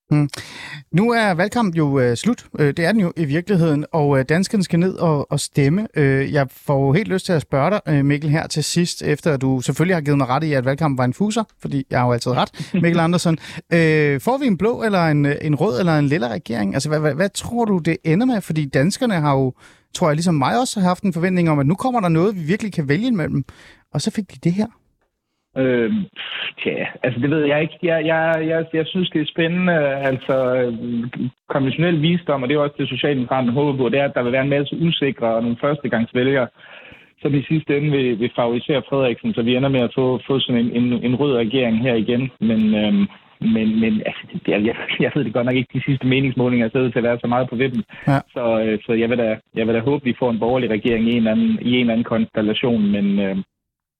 Nu 0.91 1.11
er 1.11 1.33
valgkampen 1.33 1.77
jo 1.77 1.99
øh, 1.99 2.15
slut. 2.15 2.45
Øh, 2.59 2.67
det 2.67 2.79
er 2.79 2.91
den 2.91 3.01
jo 3.01 3.13
i 3.17 3.25
virkeligheden, 3.25 3.85
og 3.91 4.19
øh, 4.19 4.25
danskerne 4.29 4.63
skal 4.63 4.79
ned 4.79 4.95
og, 4.95 5.31
og 5.31 5.39
stemme. 5.39 5.87
Øh, 5.95 6.33
jeg 6.33 6.47
får 6.51 6.85
jo 6.85 6.91
helt 6.93 7.07
lyst 7.07 7.25
til 7.25 7.33
at 7.33 7.41
spørge 7.41 7.69
dig, 7.71 7.81
øh, 7.87 8.05
Mikkel, 8.05 8.29
her 8.29 8.47
til 8.47 8.63
sidst, 8.63 9.03
efter 9.03 9.33
at 9.33 9.41
du 9.41 9.61
selvfølgelig 9.61 9.95
har 9.95 10.01
givet 10.01 10.17
mig 10.17 10.27
ret 10.29 10.43
i, 10.43 10.53
at 10.53 10.65
valgkampen 10.65 10.97
var 10.97 11.03
en 11.03 11.13
fuser, 11.13 11.43
fordi 11.61 11.85
jeg 11.91 11.99
har 11.99 12.05
jo 12.05 12.13
altid 12.13 12.31
ret, 12.31 12.51
Mikkel 12.83 12.99
Andersen. 12.99 13.37
Øh, 13.73 14.21
får 14.21 14.37
vi 14.37 14.45
en 14.45 14.57
blå, 14.57 14.83
eller 14.83 15.07
en, 15.07 15.22
Øh, 15.25 15.35
en 15.41 15.55
rød, 15.55 15.79
eller 15.79 15.95
en 15.99 16.07
lille 16.07 16.27
regering? 16.37 16.73
Altså, 16.73 16.89
hvad, 16.89 16.99
hvad, 16.99 17.15
hvad 17.15 17.29
tror 17.29 17.65
du, 17.65 17.77
det 17.77 17.97
ender 18.05 18.25
med? 18.25 18.41
Fordi 18.41 18.69
danskerne 18.69 19.13
har 19.13 19.33
jo, 19.39 19.53
tror 19.93 20.07
jeg, 20.07 20.15
ligesom 20.15 20.35
mig 20.35 20.53
også 20.61 20.79
har 20.79 20.87
haft 20.87 21.03
en 21.03 21.13
forventning 21.13 21.49
om, 21.49 21.59
at 21.59 21.65
nu 21.65 21.75
kommer 21.75 21.99
der 22.01 22.09
noget, 22.09 22.35
vi 22.35 22.41
virkelig 22.47 22.73
kan 22.73 22.89
vælge 22.89 23.07
imellem. 23.07 23.43
Og 23.93 24.01
så 24.01 24.11
fik 24.15 24.27
de 24.31 24.39
det 24.49 24.53
her. 24.53 24.67
Øh, 25.57 25.91
tja, 26.63 26.85
altså 27.03 27.19
det 27.19 27.29
ved 27.29 27.45
jeg 27.45 27.61
ikke. 27.61 27.77
Jeg, 27.83 28.05
jeg, 28.05 28.47
jeg, 28.47 28.65
jeg 28.73 28.85
synes, 28.87 29.09
det 29.09 29.21
er 29.21 29.33
spændende. 29.33 29.73
Altså, 30.11 30.35
konventionel 31.49 32.01
visdom, 32.01 32.43
og 32.43 32.49
det 32.49 32.55
er 32.55 32.59
også 32.59 32.75
det, 32.77 32.89
Socialdemokraterne 32.89 33.51
håber 33.51 33.77
på, 33.77 33.89
det 33.89 33.99
er, 33.99 34.05
at 34.05 34.15
der 34.15 34.23
vil 34.23 34.31
være 34.31 34.43
en 34.43 34.55
masse 34.57 34.75
usikre 34.81 35.35
og 35.35 35.41
nogle 35.41 35.57
førstegangsvælgere, 35.61 36.47
som 37.21 37.35
i 37.35 37.43
sidste 37.43 37.77
ende 37.77 37.91
vil, 37.91 38.19
vil 38.19 38.31
favorisere 38.35 38.83
Frederiksen, 38.89 39.33
så 39.33 39.41
vi 39.41 39.55
ender 39.55 39.69
med 39.69 39.79
at 39.79 39.91
få, 39.95 40.19
få 40.27 40.39
sådan 40.39 40.61
en, 40.65 40.71
en, 40.71 40.87
en 41.07 41.15
rød 41.15 41.33
regering 41.33 41.81
her 41.81 41.93
igen. 41.93 42.31
Men, 42.39 42.75
øhm, 42.75 43.07
men, 43.41 43.79
men 43.79 43.93
altså, 44.05 44.23
det, 44.33 44.41
jeg, 44.47 44.65
jeg, 44.65 44.75
jeg 44.99 45.11
ved 45.15 45.23
det 45.23 45.33
godt 45.33 45.45
nok 45.45 45.55
ikke, 45.55 45.73
de 45.73 45.83
sidste 45.83 46.07
meningsmålinger 46.07 46.69
ser 46.69 46.81
ud 46.81 46.91
til 46.91 46.99
at 46.99 47.03
være 47.03 47.19
så 47.19 47.27
meget 47.27 47.49
på 47.49 47.55
vippen. 47.55 47.83
Ja. 48.07 48.19
Så, 48.33 48.61
øh, 48.61 48.79
så 48.85 48.93
jeg, 48.93 49.09
vil 49.09 49.17
da, 49.17 49.39
jeg 49.55 49.67
vil 49.67 49.75
da 49.75 49.79
håbe, 49.79 50.03
vi 50.03 50.15
får 50.19 50.31
en 50.31 50.39
borgerlig 50.39 50.69
regering 50.69 51.07
i 51.07 51.11
en 51.11 51.17
eller 51.17 51.31
anden, 51.31 51.59
i 51.61 51.71
en 51.73 51.79
eller 51.79 51.93
anden 51.93 52.03
konstellation, 52.13 52.91
men... 52.91 53.19
Øh, 53.19 53.37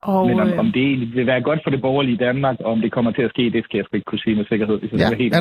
Og, 0.04 0.28
men 0.28 0.40
om, 0.40 0.50
øh, 0.50 0.60
om 0.60 0.72
det 0.72 0.82
egentlig 0.82 1.16
vil 1.16 1.28
være 1.28 1.42
godt 1.42 1.60
for 1.64 1.70
det 1.70 1.82
borgerlige 1.82 2.18
Danmark, 2.18 2.58
og 2.60 2.72
om 2.72 2.82
det 2.82 2.92
kommer 2.92 3.12
til 3.12 3.22
at 3.22 3.30
ske, 3.30 3.50
det 3.50 3.64
skal 3.64 3.78
jeg 3.78 3.86
sgu 3.86 3.96
ikke 3.96 4.06
kunne 4.06 4.20
sige 4.20 4.36
med 4.36 4.46
sikkerhed, 4.46 4.80
hvis 4.80 4.92
Ja, 5.02 5.16
helt. 5.18 5.36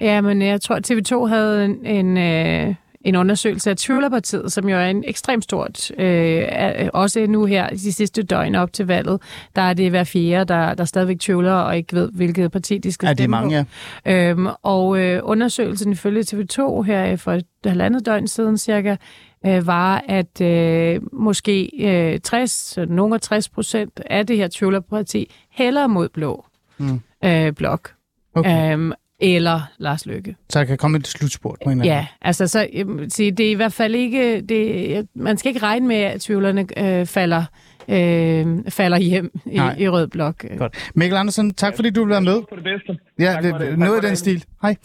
Ja, 0.00 0.20
men 0.20 0.42
jeg 0.42 0.60
tror, 0.60 0.76
at 0.76 0.90
TV2 0.90 1.26
havde 1.26 1.64
en, 1.64 1.86
en, 1.86 2.16
øh, 2.16 2.74
en 3.08 3.16
undersøgelse 3.16 3.70
af 3.70 3.76
Tvivlerpartiet, 3.76 4.52
som 4.52 4.68
jo 4.68 4.76
er 4.76 4.86
en 4.86 5.04
ekstremt 5.06 5.44
stort, 5.44 5.90
øh, 5.98 6.06
er- 6.48 6.90
også 6.90 7.26
nu 7.28 7.44
her 7.44 7.68
de 7.68 7.92
sidste 7.92 8.22
døgn 8.22 8.54
op 8.54 8.72
til 8.72 8.86
valget, 8.86 9.20
der 9.56 9.62
er 9.62 9.74
det 9.74 9.90
hver 9.90 10.04
fjerde, 10.04 10.54
der, 10.54 10.74
der 10.74 10.84
stadigvæk 10.84 11.18
tvivler 11.20 11.52
og 11.52 11.76
ikke 11.76 11.96
ved, 11.96 12.10
hvilket 12.12 12.52
parti 12.52 12.78
de 12.78 12.92
skal 12.92 13.06
Er 13.06 13.10
det 13.12 13.18
stemme 13.18 13.30
mange, 13.36 13.64
på. 13.64 14.10
ja. 14.10 14.30
Øhm, 14.30 14.46
og 14.62 14.98
øh, 14.98 15.20
undersøgelsen 15.22 15.92
ifølge 15.92 16.22
TV2 16.22 16.82
her 16.82 17.16
for 17.16 17.32
et 17.32 17.44
halvandet 17.64 18.06
døgn 18.06 18.26
siden 18.28 18.58
cirka, 18.58 18.96
øh, 19.46 19.66
var, 19.66 20.04
at 20.08 20.40
øh, 20.40 21.00
måske 21.12 21.70
øh, 21.80 22.20
60, 22.20 22.78
nogle 22.88 23.14
af 23.14 23.20
60 23.20 23.48
procent 23.48 24.00
af 24.06 24.26
det 24.26 24.36
her 24.36 24.48
tvivlerparti 24.52 25.30
hælder 25.50 25.86
mod 25.86 26.08
blå 26.08 26.44
Mm. 26.78 27.00
øh, 27.24 27.52
blok. 27.52 27.90
Okay. 28.34 28.72
Øhm, 28.72 28.92
eller 29.20 29.60
Lars 29.78 30.06
Løkke. 30.06 30.36
Så 30.50 30.58
der 30.58 30.64
kan 30.64 30.78
komme 30.78 30.98
et 30.98 31.06
slutspurt 31.06 31.58
på 31.64 31.70
en 31.70 31.80
eller 31.80 31.92
anden. 31.94 32.02
Ja, 32.02 32.06
altså 32.22 32.46
så 32.46 32.68
vil 32.86 33.10
sige, 33.10 33.30
det 33.30 33.46
er 33.46 33.50
i 33.50 33.54
hvert 33.54 33.72
fald 33.72 33.94
ikke, 33.94 34.40
det, 34.40 35.08
man 35.14 35.36
skal 35.38 35.48
ikke 35.48 35.62
regne 35.62 35.86
med, 35.86 35.96
at 35.96 36.20
tvivlerne 36.20 36.66
øh, 36.76 37.06
falder, 37.06 37.44
øh, 37.88 38.46
falder 38.68 38.98
hjem 38.98 39.30
i, 39.46 39.56
Nej. 39.56 39.76
i 39.78 39.88
rød 39.88 40.06
blok. 40.06 40.44
Godt. 40.58 40.90
Mikkel 40.94 41.16
Andersen, 41.16 41.54
tak 41.54 41.76
fordi 41.76 41.90
du 41.90 42.04
være 42.04 42.20
med. 42.22 42.42
For 42.48 42.56
det 42.56 42.64
bedste. 42.64 42.98
Ja, 43.18 43.32
Tak 43.42 43.60
det, 43.60 43.78
noget 43.78 44.04
i 44.04 44.06
den 44.06 44.16
stil. 44.16 44.44
Hej. 44.62 44.76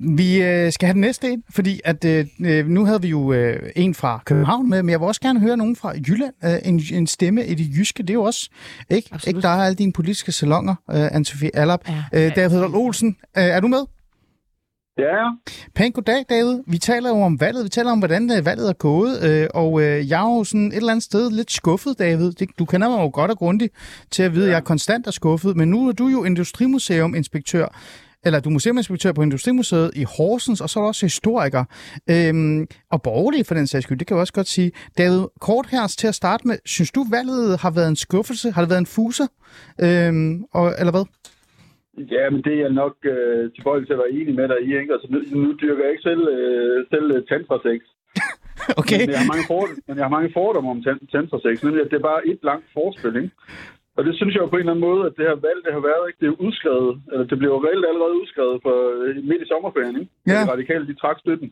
Vi 0.00 0.42
øh, 0.42 0.72
skal 0.72 0.86
have 0.86 0.92
den 0.92 1.00
næste 1.00 1.32
ind, 1.32 1.42
fordi 1.50 1.80
at 1.84 2.04
øh, 2.04 2.26
øh, 2.44 2.66
nu 2.66 2.84
havde 2.84 3.02
vi 3.02 3.08
jo 3.08 3.32
øh, 3.32 3.70
en 3.76 3.94
fra 3.94 4.22
København 4.24 4.70
med, 4.70 4.82
men 4.82 4.90
jeg 4.90 5.00
vil 5.00 5.06
også 5.06 5.20
gerne 5.20 5.40
høre 5.40 5.56
nogen 5.56 5.76
fra 5.76 5.92
Jylland. 6.08 6.34
Øh, 6.44 6.58
en, 6.64 6.82
en 6.92 7.06
stemme 7.06 7.46
i 7.46 7.54
det 7.54 7.66
jyske, 7.78 8.02
det 8.02 8.10
er 8.10 8.14
jo 8.14 8.22
også, 8.22 8.50
ikke? 8.90 9.08
Absolut. 9.12 9.28
ikke 9.28 9.42
der 9.42 9.48
er 9.48 9.64
alle 9.64 9.76
dine 9.76 9.92
politiske 9.92 10.32
salonger, 10.32 10.74
øh, 10.90 11.06
Anne-Sophie 11.06 11.50
Allap. 11.54 11.88
Ja. 11.88 12.26
Øh, 12.26 12.36
David 12.36 12.62
Olsen, 12.74 13.16
øh, 13.38 13.44
er 13.44 13.60
du 13.60 13.68
med? 13.68 13.84
Ja, 14.98 15.30
Pænt 15.74 15.94
goddag, 15.94 16.24
David. 16.30 16.58
Vi 16.66 16.78
taler 16.78 17.08
jo 17.08 17.22
om 17.22 17.40
valget. 17.40 17.64
Vi 17.64 17.68
taler 17.68 17.92
om, 17.92 17.98
hvordan 17.98 18.30
øh, 18.38 18.46
valget 18.46 18.68
er 18.68 18.72
gået. 18.72 19.22
Øh, 19.22 19.48
og 19.54 19.82
øh, 19.82 20.08
jeg 20.08 20.20
er 20.20 20.36
jo 20.36 20.44
sådan 20.44 20.66
et 20.66 20.76
eller 20.76 20.90
andet 20.92 21.04
sted 21.04 21.30
lidt 21.30 21.52
skuffet, 21.52 21.98
David. 21.98 22.32
Det, 22.32 22.48
du 22.58 22.64
kender 22.64 22.88
mig 22.88 22.98
jo 22.98 23.10
godt 23.12 23.30
og 23.30 23.38
grundigt 23.38 23.74
til 24.10 24.22
at 24.22 24.34
vide, 24.34 24.44
at 24.44 24.50
jeg 24.50 24.56
er 24.56 24.60
konstant 24.60 25.06
er 25.06 25.10
skuffet. 25.10 25.56
Men 25.56 25.68
nu 25.68 25.88
er 25.88 25.92
du 25.92 26.08
jo 26.08 26.24
Industrimuseum-inspektør. 26.24 27.78
Eller 28.26 28.40
du 28.40 28.48
er 28.48 28.52
museuminspektør 28.52 29.12
på 29.12 29.22
Industrimuseet 29.22 29.90
i 29.96 30.04
Horsens, 30.16 30.60
og 30.60 30.68
så 30.70 30.78
er 30.78 30.82
du 30.82 30.88
også 30.88 31.06
historiker. 31.06 31.64
Øhm, 32.10 32.66
og 32.90 33.02
borgerlig 33.02 33.46
for 33.46 33.54
den 33.54 33.66
sags 33.66 33.84
skyld, 33.84 33.98
det 33.98 34.06
kan 34.06 34.14
jeg 34.16 34.20
også 34.20 34.32
godt 34.32 34.46
sige. 34.46 34.72
David, 34.98 35.22
kort 35.40 35.66
her 35.70 35.86
til 35.86 36.06
at 36.06 36.14
starte 36.14 36.48
med. 36.48 36.56
Synes 36.66 36.90
du, 36.90 37.04
valget 37.10 37.58
har 37.60 37.70
været 37.70 37.88
en 37.88 37.96
skuffelse? 37.96 38.50
Har 38.50 38.60
det 38.62 38.70
været 38.70 38.80
en 38.86 38.92
fuser? 38.96 39.26
Øhm, 39.84 40.44
og, 40.58 40.66
eller 40.80 40.92
hvad? 40.96 41.04
ja, 42.16 42.30
men 42.30 42.40
det 42.44 42.52
er 42.54 42.60
jeg 42.66 42.72
nok 42.82 42.96
øh, 43.14 43.52
tilbøjelig 43.54 43.86
til 43.86 43.96
at 43.96 44.02
være 44.02 44.16
enig 44.20 44.34
med 44.34 44.48
dig 44.48 44.58
i. 44.68 44.70
Ikke? 44.80 44.92
Altså, 44.94 45.08
nu, 45.12 45.18
nu 45.42 45.48
dyrker 45.62 45.82
jeg 45.84 45.92
ikke 45.92 46.08
selv, 46.10 46.24
øh, 46.36 46.86
selv 46.92 47.06
øh, 47.16 47.22
tantrasex. 47.30 47.80
Okay. 48.82 49.00
Men 49.00 49.10
jeg 49.10 49.20
har 49.22 49.32
mange, 49.32 49.46
for, 49.50 49.60
men 49.86 49.96
jeg 49.96 50.04
har 50.04 50.16
mange 50.16 50.30
fordomme 50.38 50.70
om 50.70 50.80
tan- 50.86 51.06
tantrasex, 51.14 51.54
nemlig 51.64 51.80
at 51.84 51.90
det 51.90 51.98
er 51.98 52.08
bare 52.12 52.26
et 52.32 52.40
langt 52.42 52.66
forspil. 52.76 53.16
Ikke? 53.22 53.30
Og 53.96 54.04
det 54.06 54.14
synes 54.16 54.34
jeg 54.34 54.42
jo 54.42 54.52
på 54.52 54.56
en 54.56 54.64
eller 54.64 54.74
anden 54.74 54.88
måde, 54.90 55.02
at 55.08 55.14
det 55.16 55.24
her 55.30 55.38
valg, 55.48 55.60
det 55.66 55.72
har 55.76 55.84
været, 55.90 56.04
ikke? 56.08 56.20
det 56.22 56.28
er 56.28 56.42
udskrevet, 56.46 56.92
eller 57.12 57.26
det 57.30 57.38
blev 57.38 57.50
jo 57.54 57.64
reelt 57.66 57.86
allerede 57.90 58.18
udskrevet 58.20 58.58
for, 58.66 58.76
øh, 59.02 59.16
midt 59.30 59.42
i 59.44 59.50
sommerferien, 59.52 59.96
ikke? 60.00 60.12
Ja. 60.32 60.40
De 60.44 60.52
radikale, 60.54 60.86
de 60.90 61.00
trak 61.02 61.18
støtten. 61.24 61.48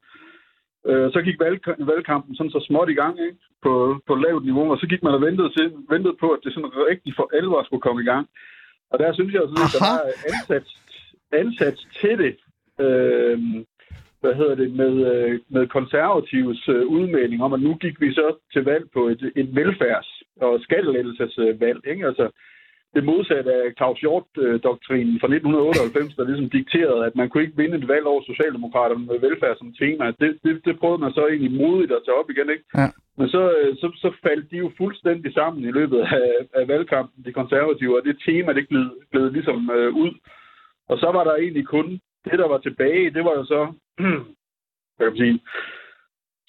Øh, 0.88 1.06
så 1.14 1.18
gik 1.26 1.38
valg, 1.44 1.58
valgkampen 1.90 2.32
sådan 2.34 2.54
så 2.56 2.60
småt 2.68 2.90
i 2.90 2.98
gang, 3.02 3.14
ikke? 3.26 3.38
På, 3.64 3.72
på 4.08 4.14
lavt 4.24 4.44
niveau, 4.44 4.66
og 4.72 4.78
så 4.78 4.86
gik 4.92 5.02
man 5.02 5.16
og 5.18 5.22
ventede, 5.28 5.50
til, 5.56 5.66
ventede 5.94 6.16
på, 6.22 6.28
at 6.36 6.40
det 6.44 6.54
sådan 6.54 6.72
rigtig 6.90 7.12
for 7.18 7.26
alvor 7.38 7.62
skulle 7.64 7.86
komme 7.86 8.02
i 8.02 8.10
gang. 8.12 8.24
Og 8.92 8.96
der 9.02 9.12
synes 9.12 9.32
jeg 9.32 9.42
sådan, 9.42 9.68
at 9.68 9.74
der 9.76 9.82
var 9.90 10.00
ansat, 10.32 10.66
ansat 11.42 11.78
til 12.00 12.14
det, 12.22 12.34
øh, 12.84 13.38
hvad 14.20 14.34
hedder 14.34 14.54
det, 14.54 14.70
med, 14.72 14.94
øh, 15.12 15.40
med 15.48 15.66
konservatives 15.66 16.68
øh, 16.68 16.86
udmelding 16.86 17.42
om, 17.42 17.52
at 17.52 17.60
nu 17.60 17.74
gik 17.74 18.00
vi 18.00 18.12
så 18.12 18.36
til 18.52 18.64
valg 18.64 18.84
på 18.92 19.08
et, 19.08 19.32
et 19.36 19.48
velfærds- 19.58 20.22
og 20.40 20.60
skattelettelsesvalg. 20.60 21.80
Ikke? 21.86 22.06
Altså, 22.06 22.30
det 22.94 23.04
modsatte 23.04 23.52
af 23.54 23.72
Claus 23.78 24.00
Hjort-doktrinen 24.00 25.20
fra 25.20 25.28
1998, 25.28 26.14
der 26.16 26.24
ligesom 26.24 26.50
dikterede, 26.50 27.06
at 27.06 27.16
man 27.16 27.28
kunne 27.28 27.44
ikke 27.44 27.60
vinde 27.62 27.76
et 27.78 27.88
valg 27.88 28.06
over 28.06 28.22
Socialdemokraterne 28.22 29.06
med 29.06 29.20
velfærd 29.26 29.56
som 29.58 29.74
tema. 29.80 30.04
Det, 30.20 30.30
det, 30.44 30.54
det 30.64 30.78
prøvede 30.80 31.02
man 31.04 31.12
så 31.12 31.26
egentlig 31.26 31.52
modigt 31.60 31.92
at 31.92 32.02
tage 32.04 32.18
op 32.20 32.30
igen, 32.30 32.50
ikke? 32.54 32.64
Ja. 32.80 32.88
Men 33.18 33.28
så, 33.28 33.42
øh, 33.58 33.76
så, 33.80 33.86
så 34.02 34.08
faldt 34.26 34.50
de 34.50 34.56
jo 34.56 34.70
fuldstændig 34.80 35.32
sammen 35.34 35.62
i 35.64 35.72
løbet 35.78 35.98
af, 35.98 36.30
af 36.58 36.68
valgkampen, 36.68 37.24
de 37.24 37.32
konservative, 37.32 37.96
og 37.98 38.04
det 38.04 38.22
tema, 38.26 38.52
det 38.52 38.68
gled, 38.68 38.90
gled 39.12 39.30
ligesom 39.30 39.70
øh, 39.76 39.90
ud. 40.04 40.12
Og 40.88 40.98
så 40.98 41.08
var 41.16 41.24
der 41.24 41.34
egentlig 41.34 41.66
kun 41.66 42.00
det, 42.24 42.38
der 42.38 42.48
var 42.48 42.58
tilbage, 42.58 43.10
det 43.10 43.24
var 43.24 43.34
jo 43.34 43.44
så, 43.44 43.72
hvad 44.96 45.06
kan 45.06 45.12
man 45.12 45.16
sige, 45.16 45.40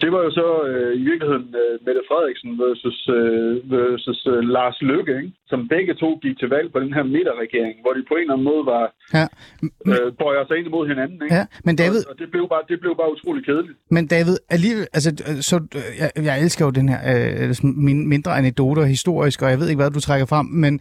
det 0.03 0.09
var 0.15 0.21
jo 0.27 0.31
så 0.41 0.47
øh, 0.69 0.91
i 1.01 1.03
virkeligheden 1.09 1.47
øh, 1.63 1.73
Mette 1.85 2.01
Frederiksen 2.09 2.51
versus, 2.63 2.99
øh, 3.17 3.51
versus 3.75 4.19
øh, 4.33 4.39
Lars 4.55 4.77
Løkke, 4.89 5.13
ikke? 5.21 5.31
som 5.51 5.59
begge 5.73 5.93
to 6.03 6.09
gik 6.23 6.35
til 6.39 6.49
valg 6.55 6.67
på 6.73 6.79
den 6.83 6.91
her 6.97 7.03
midterregering, 7.15 7.73
hvor 7.83 7.93
de 7.97 8.01
på 8.09 8.15
en 8.15 8.21
eller 8.21 8.33
anden 8.35 8.49
måde 8.51 8.63
var 8.73 8.85
Ja. 9.19 9.25
øh, 9.91 10.07
bøjer 10.21 10.43
sig 10.47 10.55
ind 10.59 10.67
imod 10.71 10.85
hinanden. 10.91 11.17
Ikke? 11.25 11.35
Ja, 11.35 11.43
men 11.67 11.73
David, 11.83 12.01
Og, 12.05 12.11
og 12.11 12.15
det, 12.21 12.27
blev 12.33 12.43
bare, 12.53 12.63
det 12.71 12.77
blev 12.83 12.93
bare 13.01 13.11
utrolig 13.15 13.41
kedeligt. 13.49 13.77
Men 13.95 14.03
David, 14.15 14.35
alligevel, 14.55 14.85
altså, 14.97 15.09
øh, 15.29 15.37
så, 15.49 15.55
øh, 15.79 15.81
jeg, 16.01 16.09
jeg 16.29 16.35
elsker 16.43 16.63
jo 16.67 16.71
den 16.79 16.87
her 16.93 17.01
øh, 17.13 17.53
sådan 17.57 17.73
min, 17.87 17.99
mindre 18.13 18.31
anekdoter 18.41 18.83
historisk, 18.95 19.37
og 19.43 19.49
jeg 19.49 19.59
ved 19.59 19.67
ikke, 19.69 19.81
hvad 19.81 19.91
du 19.91 19.99
trækker 20.07 20.25
frem, 20.33 20.45
men, 20.63 20.73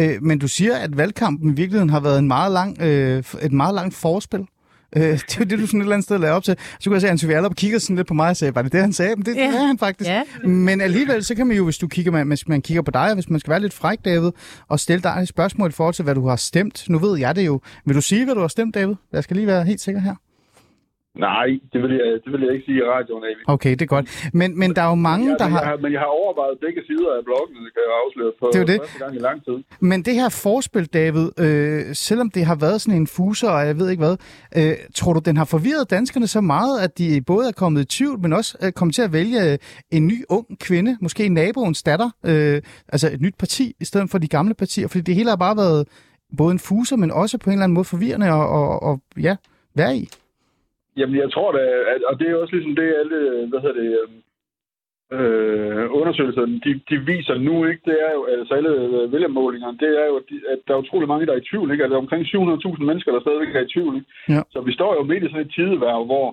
øh, 0.00 0.14
men 0.28 0.36
du 0.38 0.48
siger, 0.48 0.74
at 0.84 0.90
valgkampen 1.02 1.46
i 1.52 1.56
virkeligheden 1.56 1.90
har 1.90 2.02
været 2.08 2.18
en 2.18 2.28
meget 2.28 2.52
lang, 2.58 2.70
øh, 2.88 3.18
et 3.46 3.52
meget 3.52 3.74
langt 3.74 3.94
forspil. 4.02 4.46
Øh, 4.96 5.02
det 5.02 5.12
er 5.12 5.36
jo 5.40 5.44
det, 5.44 5.58
du 5.58 5.66
sådan 5.66 5.80
et 5.80 5.84
eller 5.84 5.94
andet 5.94 6.04
sted 6.04 6.18
lavede 6.18 6.36
op 6.36 6.44
til. 6.44 6.56
Så 6.80 6.90
kunne 6.90 6.94
jeg 6.94 7.00
se, 7.00 7.06
at 7.06 7.10
Anne 7.10 7.18
Sofie 7.18 7.54
kigger 7.54 7.78
sådan 7.78 7.96
lidt 7.96 8.06
på 8.08 8.14
mig 8.14 8.28
og 8.30 8.36
sagde, 8.36 8.54
var 8.54 8.62
det 8.62 8.72
det, 8.72 8.80
han 8.80 8.92
sagde? 8.92 9.16
Men 9.16 9.26
det, 9.26 9.36
Ja. 9.36 9.42
det 9.46 9.54
er 9.54 9.66
han 9.66 9.78
faktisk. 9.78 10.10
Ja. 10.10 10.22
Men 10.44 10.80
alligevel, 10.80 11.24
så 11.24 11.34
kan 11.34 11.46
man 11.46 11.56
jo, 11.56 11.64
hvis 11.64 11.78
du 11.78 11.88
kigger, 11.88 12.24
hvis 12.24 12.48
man 12.48 12.62
kigger 12.62 12.82
på 12.82 12.90
dig, 12.90 13.14
hvis 13.14 13.30
man 13.30 13.40
skal 13.40 13.50
være 13.50 13.60
lidt 13.60 13.72
fræk, 13.74 13.98
David, 14.04 14.30
og 14.68 14.80
stille 14.80 15.02
dig 15.02 15.18
et 15.22 15.28
spørgsmål 15.28 15.68
i 15.68 15.72
forhold 15.72 15.94
til, 15.94 16.02
hvad 16.02 16.14
du 16.14 16.28
har 16.28 16.36
stemt. 16.36 16.84
Nu 16.88 16.98
ved 16.98 17.18
jeg 17.18 17.36
det 17.36 17.46
jo. 17.46 17.60
Vil 17.86 17.96
du 17.96 18.00
sige, 18.00 18.24
hvad 18.24 18.34
du 18.34 18.40
har 18.40 18.48
stemt, 18.48 18.74
David? 18.74 18.94
Jeg 19.12 19.24
skal 19.24 19.36
lige 19.36 19.46
være 19.46 19.64
helt 19.64 19.80
sikker 19.80 20.00
her. 20.00 20.14
Nej, 21.14 21.46
det 21.72 21.82
vil 21.82 21.90
jeg, 21.90 22.20
det 22.24 22.32
vil 22.32 22.40
jeg 22.40 22.52
ikke 22.54 22.64
sige 22.64 22.78
i 22.78 22.82
radioen, 22.82 23.24
Avi. 23.24 23.42
Okay, 23.46 23.70
det 23.70 23.82
er 23.82 23.86
godt. 23.86 24.30
Men, 24.34 24.58
men 24.58 24.76
der 24.76 24.82
er 24.82 24.88
jo 24.88 24.94
mange, 24.94 25.30
jeg, 25.30 25.36
der 25.38 25.44
har... 25.44 25.76
Men 25.76 25.92
jeg 25.92 26.00
har 26.00 26.06
overvejet 26.06 26.58
begge 26.60 26.82
sider 26.86 27.10
af 27.18 27.24
bloggen, 27.24 27.56
det 27.64 27.72
kan 27.74 27.82
jeg 27.86 27.94
afsløre 28.04 28.32
for 28.38 28.46
Det 28.46 28.60
er 28.60 28.64
det. 28.64 28.80
første 28.80 28.98
gang 29.04 29.14
i 29.16 29.18
lang 29.18 29.44
tid. 29.44 29.58
Men 29.80 30.02
det 30.02 30.14
her 30.14 30.28
forspil, 30.28 30.86
David, 30.86 31.28
øh, 31.38 31.94
selvom 31.94 32.30
det 32.30 32.44
har 32.44 32.54
været 32.54 32.80
sådan 32.80 33.00
en 33.00 33.06
fuser, 33.06 33.50
og 33.50 33.66
jeg 33.66 33.78
ved 33.78 33.90
ikke 33.90 34.00
hvad, 34.06 34.16
øh, 34.56 34.74
tror 34.94 35.12
du, 35.12 35.20
den 35.24 35.36
har 35.36 35.44
forvirret 35.44 35.90
danskerne 35.90 36.26
så 36.26 36.40
meget, 36.40 36.80
at 36.80 36.98
de 36.98 37.22
både 37.26 37.48
er 37.48 37.52
kommet 37.52 37.80
i 37.80 37.84
tvivl, 37.84 38.18
men 38.20 38.32
også 38.32 38.58
er 38.60 38.70
kommet 38.70 38.94
til 38.94 39.02
at 39.02 39.12
vælge 39.12 39.52
øh, 39.52 39.58
en 39.90 40.06
ny 40.06 40.24
ung 40.28 40.46
kvinde, 40.60 40.96
måske 41.00 41.28
naboens 41.28 41.82
datter, 41.82 42.10
øh, 42.26 42.62
altså 42.88 43.10
et 43.12 43.20
nyt 43.20 43.34
parti, 43.38 43.76
i 43.80 43.84
stedet 43.84 44.10
for 44.10 44.18
de 44.18 44.28
gamle 44.28 44.54
partier? 44.54 44.88
Fordi 44.88 45.00
det 45.02 45.14
hele 45.14 45.28
har 45.28 45.36
bare 45.36 45.56
været 45.56 45.88
både 46.36 46.52
en 46.52 46.58
fuser, 46.58 46.96
men 46.96 47.10
også 47.10 47.38
på 47.38 47.50
en 47.50 47.52
eller 47.54 47.64
anden 47.64 47.74
måde 47.74 47.84
forvirrende 47.84 48.32
og, 48.32 48.48
og, 48.48 48.82
og 48.82 49.00
ja, 49.20 49.36
være 49.76 49.96
i. 49.96 50.08
Jamen, 50.98 51.16
jeg 51.24 51.30
tror 51.32 51.50
da, 51.52 51.62
at, 51.94 52.02
og 52.10 52.14
det 52.20 52.26
er 52.28 52.36
også 52.42 52.54
ligesom 52.56 52.74
det, 52.80 52.88
alle, 53.00 53.18
hvad 53.50 53.60
hedder 53.60 53.80
det, 53.82 53.90
øh, 55.16 55.84
undersøgelserne, 56.00 56.54
de, 56.64 56.72
de 56.90 56.96
viser 57.12 57.36
nu, 57.48 57.54
ikke? 57.70 57.82
Det 57.90 57.96
er 58.06 58.12
jo, 58.16 58.22
altså 58.38 58.54
alle 58.54 58.70
øh, 58.70 59.12
vælgermålingerne, 59.12 59.78
det 59.82 59.90
er 60.02 60.06
jo, 60.10 60.16
at 60.52 60.58
der 60.66 60.72
er 60.74 60.82
utrolig 60.84 61.08
mange, 61.08 61.26
der 61.26 61.32
er 61.34 61.42
i 61.42 61.48
tvivl, 61.50 61.70
ikke? 61.72 61.84
At 61.84 61.90
der 61.90 61.96
er 61.96 62.06
omkring 62.06 62.24
700.000 62.24 62.84
mennesker, 62.88 63.12
der 63.12 63.20
stadigvæk 63.20 63.54
er 63.54 63.64
i 63.66 63.72
tvivl, 63.74 63.94
ikke? 63.98 64.08
Ja. 64.34 64.42
Så 64.52 64.58
vi 64.68 64.72
står 64.78 64.90
jo 64.98 65.02
midt 65.10 65.24
i 65.24 65.28
sådan 65.30 65.46
et 65.46 65.54
tideværv, 65.56 66.04
hvor, 66.10 66.26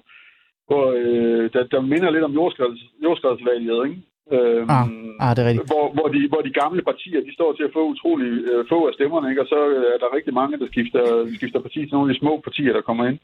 hvor 0.70 0.86
øh, 1.02 1.44
der, 1.54 1.64
der 1.74 1.82
minder 1.82 2.10
lidt 2.12 2.24
om 2.30 2.34
jordskreds, 2.40 2.80
jordskredsvalget, 3.04 3.80
ikke? 3.88 4.02
Øhm, 4.36 4.70
Ah, 4.78 4.86
ah, 5.26 5.32
det 5.36 5.42
er 5.44 5.48
rigtigt. 5.50 5.72
hvor, 5.74 5.86
hvor, 5.98 6.08
de, 6.16 6.20
hvor 6.32 6.42
de 6.48 6.54
gamle 6.62 6.82
partier, 6.90 7.20
de 7.28 7.34
står 7.38 7.50
til 7.54 7.64
at 7.68 7.74
få 7.78 7.84
utrolig 7.94 8.30
øh, 8.52 8.62
få 8.72 8.80
af 8.90 8.94
stemmerne, 8.98 9.30
ikke? 9.30 9.42
Og 9.44 9.48
så 9.54 9.60
øh, 9.76 9.84
er 9.94 9.98
der 10.04 10.16
rigtig 10.18 10.34
mange, 10.40 10.60
der 10.62 10.68
skifter, 10.74 11.04
skifter 11.40 11.60
parti 11.66 11.80
til 11.86 11.94
nogle 11.96 12.10
af 12.10 12.14
de 12.14 12.20
små 12.20 12.34
partier, 12.48 12.74
der 12.74 12.82
kommer 12.90 13.04
ind. 13.10 13.20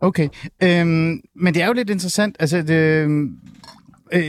Okay, 0.00 0.28
øhm, 0.62 1.20
men 1.34 1.54
det 1.54 1.62
er 1.62 1.66
jo 1.66 1.72
lidt 1.72 1.90
interessant, 1.90 2.36
altså 2.40 2.62
det, 2.62 2.74
øh, 2.74 3.08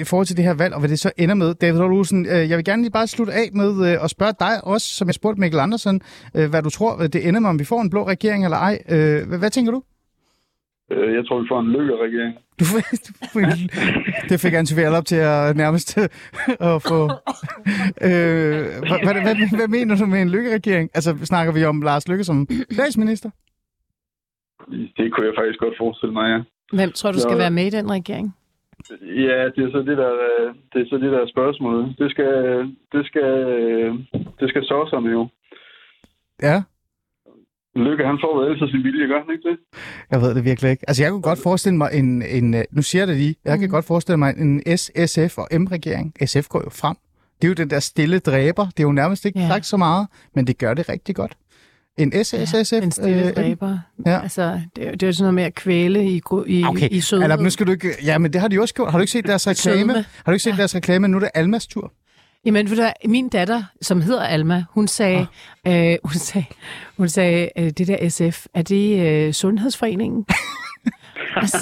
i 0.02 0.04
forhold 0.04 0.28
til 0.28 0.38
det 0.38 0.46
her 0.46 0.54
valg, 0.54 0.74
og 0.74 0.80
hvad 0.80 0.90
det 0.90 1.00
så 1.00 1.12
ender 1.18 1.36
med. 1.36 1.54
David 1.54 1.80
Olsen, 1.80 2.26
øh, 2.26 2.50
jeg 2.50 2.58
vil 2.58 2.66
gerne 2.66 2.82
lige 2.82 2.92
bare 2.92 3.08
slutte 3.08 3.34
af 3.34 3.50
med 3.54 3.92
øh, 3.92 4.04
at 4.04 4.10
spørge 4.10 4.34
dig 4.40 4.64
også, 4.64 4.88
som 4.88 5.08
jeg 5.08 5.14
spurgte 5.14 5.40
Mikkel 5.40 5.60
Andersen, 5.60 6.02
øh, 6.36 6.50
hvad 6.50 6.62
du 6.62 6.70
tror, 6.70 7.02
øh, 7.02 7.10
det 7.14 7.28
ender 7.28 7.40
med, 7.40 7.50
om 7.50 7.60
vi 7.60 7.64
får 7.64 7.82
en 7.82 7.90
blå 7.90 8.08
regering 8.08 8.44
eller 8.44 8.58
ej. 8.58 8.80
Øh, 8.90 9.28
hvad, 9.28 9.40
hvad 9.40 9.50
tænker 9.50 9.72
du? 9.72 9.84
Øh, 10.92 11.14
jeg 11.16 11.26
tror, 11.28 11.42
vi 11.42 11.48
får 11.52 11.60
en 11.60 11.72
lykkeregering. 11.72 12.34
Du, 12.60 12.66
du, 13.34 13.40
det 14.30 14.40
fik 14.40 14.54
Anne 14.54 14.98
op 14.98 15.06
til 15.06 15.16
at 15.16 15.58
nærmest 15.58 15.98
at 16.70 16.82
få... 16.82 17.10
Øh, 18.02 18.66
hvad, 18.90 19.00
hvad, 19.04 19.22
hvad, 19.22 19.58
hvad 19.58 19.68
mener 19.68 19.96
du 19.96 20.06
med 20.06 20.22
en 20.22 20.30
lykkeregering? 20.30 20.90
Altså, 20.94 21.18
snakker 21.24 21.54
vi 21.54 21.66
om 21.66 21.82
Lars 21.82 22.08
Lykke 22.08 22.24
som 22.24 22.48
statsminister? 22.72 23.30
Det 24.98 25.14
kunne 25.14 25.26
jeg 25.28 25.34
faktisk 25.38 25.60
godt 25.60 25.78
forestille 25.78 26.14
mig, 26.14 26.26
ja. 26.34 26.40
Hvem 26.78 26.92
tror 26.92 27.12
du 27.12 27.20
skal 27.20 27.32
Nå. 27.38 27.38
være 27.38 27.52
med 27.52 27.66
i 27.66 27.70
den 27.70 27.92
regering? 27.92 28.36
Ja, 29.02 29.38
det 29.56 29.62
er 29.66 29.72
så 29.72 29.80
det 29.90 29.98
der, 29.98 30.12
øh, 30.28 30.54
det 30.74 30.82
er 30.82 30.86
så 30.90 30.98
det 31.04 31.12
der 31.12 31.28
spørgsmål. 31.28 31.78
Det 31.98 32.12
skal, 32.12 32.32
det 32.92 33.06
skal, 33.06 33.30
øh, 33.60 33.94
det 34.40 34.50
skal 34.50 34.64
såserne 34.66 35.10
jo. 35.12 35.28
Ja. 36.42 36.62
Lykke, 37.76 38.06
han 38.06 38.18
får 38.24 38.40
vel 38.40 38.50
altid 38.52 38.68
sin 38.68 38.84
vilje, 38.84 39.08
gør 39.08 39.20
han 39.24 39.32
ikke 39.36 39.50
det? 39.50 39.58
Jeg 40.12 40.22
ved 40.22 40.36
det 40.36 40.46
virkelig 40.46 40.72
ikke. 40.72 40.84
Altså, 40.90 41.04
jeg 41.04 41.12
kunne 41.12 41.22
godt 41.22 41.40
forestille 41.44 41.78
mig 41.78 41.90
en, 41.94 42.22
en 42.22 42.54
øh, 42.54 42.64
nu 42.72 42.82
siger 42.82 43.02
jeg 43.02 43.08
det 43.08 43.18
lige, 43.18 43.36
jeg 43.46 43.60
kan 43.60 43.70
godt 43.70 43.86
forestille 43.86 44.18
mig 44.18 44.34
en 44.38 44.78
S, 44.78 44.92
SF 45.06 45.38
og 45.38 45.48
M-regering. 45.62 46.14
SF 46.30 46.48
går 46.50 46.62
jo 46.66 46.70
frem. 46.70 46.96
Det 47.42 47.48
er 47.48 47.50
jo 47.50 47.54
den 47.54 47.70
der 47.70 47.80
stille 47.80 48.20
dræber. 48.20 48.66
Det 48.66 48.80
er 48.80 48.84
jo 48.84 48.92
nærmest 48.92 49.26
ikke 49.26 49.40
Ja. 49.40 49.48
sagt 49.48 49.66
så 49.66 49.78
meget, 49.78 50.08
men 50.36 50.48
det 50.48 50.58
gør 50.58 50.74
det 50.74 50.90
rigtig 50.90 51.16
godt. 51.16 51.38
En 52.00 52.24
S, 52.24 52.28
SF, 52.28 52.74
En 52.84 52.92
stille 52.92 53.28
øh, 53.28 53.34
dræber. 53.36 53.80
Ja. 54.06 54.22
Altså, 54.22 54.62
det, 54.76 54.84
er 54.84 54.88
jo- 54.88 54.92
det 54.94 55.04
er 55.04 55.08
jo 55.08 55.14
sådan 55.14 55.24
noget 55.24 55.34
med 55.34 55.44
at 55.44 55.56
kvæle 55.56 56.06
i, 56.06 56.22
i, 56.48 56.64
Okay, 56.64 56.88
i 56.92 57.02
sødhed. 57.02 57.24
eller 57.24 57.38
nu 57.38 57.50
skal 57.50 57.68
du 57.68 57.72
ikke... 57.72 57.90
Ja, 58.04 58.18
men 58.18 58.34
det 58.34 58.42
har 58.42 58.48
de 58.48 58.56
jo 58.56 58.62
også 58.62 58.74
gjort. 58.74 58.92
Har 58.92 58.98
du 58.98 59.02
ikke 59.02 59.12
set 59.12 59.28
deres 59.28 59.48
reklame? 59.48 59.78
Sødme. 59.80 59.94
Har 59.94 60.24
du 60.26 60.32
ikke 60.32 60.44
set 60.44 60.58
deres 60.58 60.76
reklame? 60.76 61.08
Nu 61.08 61.18
er 61.18 61.20
det 61.22 61.30
Almas 61.34 61.68
tur. 61.68 61.92
Jamen, 62.46 62.68
du, 62.68 62.76
hvad, 62.76 62.92
min 63.06 63.30
datter, 63.30 63.64
som 63.82 64.02
hedder 64.02 64.24
Alma, 64.24 64.64
hun 64.72 64.88
sagde, 64.88 65.26
øh, 65.68 65.96
hun 66.04 66.14
sagde, 66.14 66.46
hun 66.98 67.10
sagde 67.10 67.50
øh, 67.58 67.70
det 67.70 67.88
der 67.88 68.10
SF, 68.10 68.46
er 68.54 68.62
det 68.62 69.08
øh, 69.08 69.34
Sundhedsforeningen? 69.34 70.26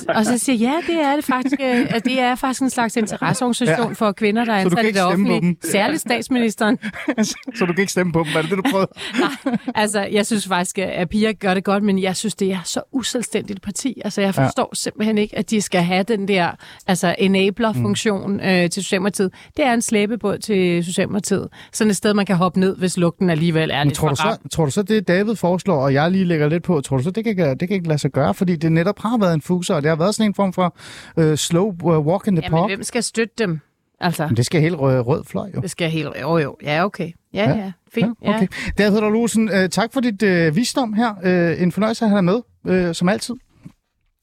og, 0.09 0.25
så 0.25 0.37
siger 0.37 0.55
ja, 0.55 0.73
det 0.87 1.01
er 1.01 1.15
det 1.15 1.25
faktisk. 1.25 1.59
At 1.59 2.05
det 2.05 2.19
er 2.19 2.35
faktisk 2.35 2.61
en 2.61 2.69
slags 2.69 2.97
interesseorganisation 2.97 3.87
Ja. 3.87 3.93
for 3.93 4.11
kvinder, 4.11 4.45
der 4.45 4.53
er 4.53 4.57
ansat 4.57 4.85
i 4.85 4.91
det 4.91 5.03
offentlige. 5.03 5.57
Særligt 5.71 6.01
statsministeren. 6.01 6.77
så 7.55 7.65
du 7.65 7.65
kan 7.65 7.79
ikke 7.79 7.91
stemme 7.91 8.13
på 8.13 8.23
dem. 8.23 8.33
Var 8.33 8.41
det 8.41 8.51
det, 8.51 8.57
du 8.57 8.63
prøvede? 8.71 8.89
Altså, 9.75 10.01
jeg 10.11 10.25
synes 10.25 10.47
faktisk, 10.47 10.77
at 10.77 11.09
Pia 11.09 11.31
gør 11.31 11.53
det 11.53 11.63
godt, 11.63 11.83
men 11.83 12.01
jeg 12.01 12.15
synes, 12.15 12.35
det 12.35 12.51
er 12.51 12.59
så 12.65 12.81
uselvstændigt 12.91 13.61
parti. 13.61 14.01
Altså, 14.05 14.21
jeg 14.21 14.35
forstår 14.35 14.69
ja. 14.71 14.75
simpelthen 14.75 15.17
ikke, 15.17 15.37
at 15.37 15.49
de 15.49 15.61
skal 15.61 15.81
have 15.81 16.03
den 16.03 16.27
der 16.27 16.51
altså, 16.87 17.15
enabler-funktion 17.19 18.33
mm. 18.33 18.39
øh, 18.39 18.69
til 18.69 18.83
Socialdemokratiet. 18.83 19.33
Det 19.57 19.65
er 19.65 19.73
en 19.73 19.81
slæbebåd 19.81 20.37
til 20.37 20.85
Socialdemokratiet. 20.85 21.47
Sådan 21.73 21.91
et 21.91 21.97
sted, 21.97 22.13
man 22.13 22.25
kan 22.25 22.35
hoppe 22.35 22.59
ned, 22.59 22.77
hvis 22.77 22.97
lugten 22.97 23.29
alligevel 23.29 23.71
er 23.71 23.77
Men 23.77 23.87
lidt 23.87 23.97
tror, 23.97 24.09
du 24.09 24.15
så, 24.15 24.37
tror 24.51 24.65
du 24.65 24.71
så, 24.71 24.83
det 24.83 25.07
David 25.07 25.35
foreslår, 25.35 25.83
og 25.83 25.93
jeg 25.93 26.11
lige 26.11 26.25
lægger 26.25 26.49
lidt 26.49 26.63
på, 26.63 26.81
tror 26.81 26.97
du 26.97 27.03
så, 27.03 27.11
det 27.11 27.23
kan, 27.23 27.37
det 27.37 27.67
kan 27.67 27.75
ikke 27.75 27.87
lade 27.87 27.99
sig 27.99 28.11
gøre, 28.11 28.33
fordi 28.33 28.55
det 28.55 28.71
netop 28.71 28.99
har 28.99 29.17
været 29.17 29.33
en 29.33 29.41
fuser, 29.67 29.75
og 29.75 29.81
det 29.83 29.89
har 29.89 29.95
været 29.95 30.15
sådan 30.15 30.29
en 30.29 30.33
form 30.33 30.53
for 30.53 30.75
uh, 31.17 31.35
slow 31.35 31.75
uh, 31.83 32.05
walk 32.07 32.27
in 32.27 32.35
the 32.35 32.43
Jamen, 32.43 32.57
park. 32.59 32.69
hvem 32.69 32.83
skal 32.83 33.03
støtte 33.03 33.33
dem? 33.37 33.59
Altså, 33.99 34.27
Men 34.27 34.37
det 34.37 34.45
skal 34.45 34.61
helt 34.61 34.75
rød, 34.75 34.99
rød 34.99 35.23
fløj, 35.23 35.49
jo. 35.55 35.61
det 35.61 35.71
skal 35.71 35.89
helt... 35.89 36.09
Jo, 36.21 36.37
jo. 36.37 36.57
Ja, 36.63 36.85
okay. 36.85 37.11
Ja, 37.33 37.49
Ja. 37.49 37.57
ja. 37.57 37.71
Fint. 37.93 38.17
Ja, 38.21 38.35
okay. 38.35 38.47
David 38.77 39.01
Olsen, 39.01 39.49
uh, 39.49 39.69
tak 39.71 39.93
for 39.93 40.01
dit 40.01 40.23
uh, 40.23 40.55
visdom 40.55 40.93
her. 40.93 41.11
Uh, 41.55 41.61
en 41.61 41.71
fornøjelse 41.71 42.05
at 42.05 42.09
have 42.11 42.17
dig 42.17 42.41
med, 42.63 42.87
uh, 42.89 42.95
som 42.95 43.09
altid. 43.09 43.35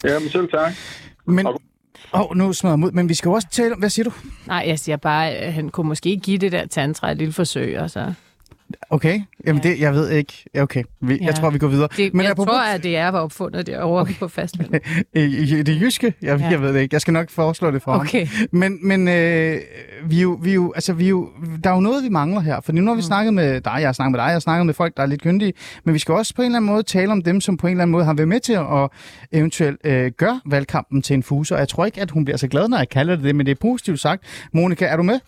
Ja, 0.04 0.18
men 0.18 0.28
selv 0.28 0.48
tak. 0.50 0.72
Men, 1.26 1.46
åh, 1.46 1.54
oh, 2.12 2.36
nu 2.36 2.52
smadrer 2.52 2.76
jeg 2.76 2.84
ud, 2.86 2.90
men 2.92 3.08
vi 3.08 3.14
skal 3.14 3.28
jo 3.28 3.32
også 3.32 3.48
tale 3.50 3.72
om, 3.72 3.78
hvad 3.78 3.90
siger 3.90 4.04
du? 4.04 4.12
Nej, 4.46 4.64
jeg 4.66 4.78
siger 4.78 4.96
bare, 4.96 5.30
at 5.30 5.52
han 5.52 5.68
kunne 5.68 5.88
måske 5.88 6.16
give 6.16 6.38
det 6.38 6.52
der 6.52 6.66
tantra 6.66 7.10
et 7.10 7.16
lille 7.18 7.32
forsøg, 7.32 7.78
og 7.78 7.90
så... 7.90 8.12
Okay, 8.90 9.20
jamen 9.46 9.62
det, 9.62 9.80
jeg 9.80 9.94
ved 9.94 10.10
ikke. 10.10 10.44
Ja, 10.54 10.62
Okay, 10.62 10.82
vi, 11.00 11.14
Ja. 11.14 11.24
jeg 11.26 11.34
tror, 11.34 11.50
vi 11.50 11.58
går 11.58 11.68
videre. 11.68 11.88
Det, 11.96 12.14
men 12.14 12.24
jeg 12.24 12.30
apropos- 12.32 12.44
tror, 12.44 12.60
at 12.74 12.82
det 12.82 12.96
er 12.96 13.08
var 13.08 13.20
opfundet 13.20 13.66
derovre 13.66 14.00
okay. 14.00 14.14
på 14.14 14.28
fastlandet. 14.28 14.80
I, 15.14 15.20
i 15.20 15.62
det 15.62 15.80
jyske? 15.80 16.14
Jeg, 16.22 16.38
ja. 16.38 16.44
Ja. 16.44 16.50
jeg 16.50 16.62
ved 16.62 16.74
det 16.74 16.80
ikke. 16.80 16.94
Jeg 16.94 17.00
skal 17.00 17.12
nok 17.12 17.30
foreslå 17.30 17.70
det 17.70 17.82
for 17.82 17.92
ham. 17.92 18.00
Okay. 18.00 18.26
Men, 18.52 18.88
men 18.88 19.08
øh, 19.08 19.58
vi, 20.06 20.20
jo, 20.22 20.38
vi, 20.42 20.52
jo, 20.54 20.72
altså, 20.72 20.92
vi 20.92 21.08
jo, 21.08 21.28
der 21.64 21.70
er 21.70 21.74
jo 21.74 21.80
noget, 21.80 22.04
vi 22.04 22.08
mangler 22.08 22.40
her. 22.40 22.60
For 22.60 22.72
nu 22.72 22.86
har 22.90 22.94
vi 22.96 23.02
snakket 23.02 23.34
med 23.34 23.60
dig, 23.60 23.76
jeg 23.78 23.88
har 23.88 23.92
snakket 23.92 24.10
med 24.12 24.18
dig, 24.20 24.24
jeg 24.26 24.32
har 24.34 24.38
snakket 24.40 24.66
med 24.66 24.74
folk, 24.74 24.96
der 24.96 25.02
er 25.02 25.06
lidt 25.06 25.22
kyndige. 25.22 25.52
Men 25.84 25.94
vi 25.94 25.98
skal 25.98 26.14
også 26.14 26.34
på 26.34 26.42
en 26.42 26.46
eller 26.46 26.56
anden 26.56 26.70
måde 26.72 26.82
tale 26.82 27.12
om 27.12 27.22
dem, 27.22 27.40
som 27.40 27.56
på 27.56 27.66
en 27.66 27.70
eller 27.70 27.82
anden 27.82 27.92
måde 27.92 28.04
har 28.04 28.14
været 28.14 28.28
med 28.28 28.40
til 28.40 28.52
at 28.52 28.88
eventuelt 29.32 29.80
øh, 29.84 30.10
gøre 30.16 30.40
valgkampen 30.46 31.02
til 31.02 31.14
en 31.14 31.22
fuser. 31.22 31.54
Og 31.54 31.58
jeg 31.60 31.68
tror 31.68 31.84
ikke, 31.86 32.00
at 32.00 32.10
hun 32.10 32.24
bliver 32.24 32.36
så 32.38 32.48
glad, 32.48 32.68
når 32.68 32.78
jeg 32.78 32.88
kalder 32.88 33.14
det 33.16 33.24
det, 33.24 33.36
men 33.36 33.46
det 33.46 33.52
er 33.52 33.60
positivt 33.60 34.00
sagt. 34.00 34.22
Monika, 34.52 34.84
er 34.84 34.96
du 34.96 35.02
med? 35.02 35.20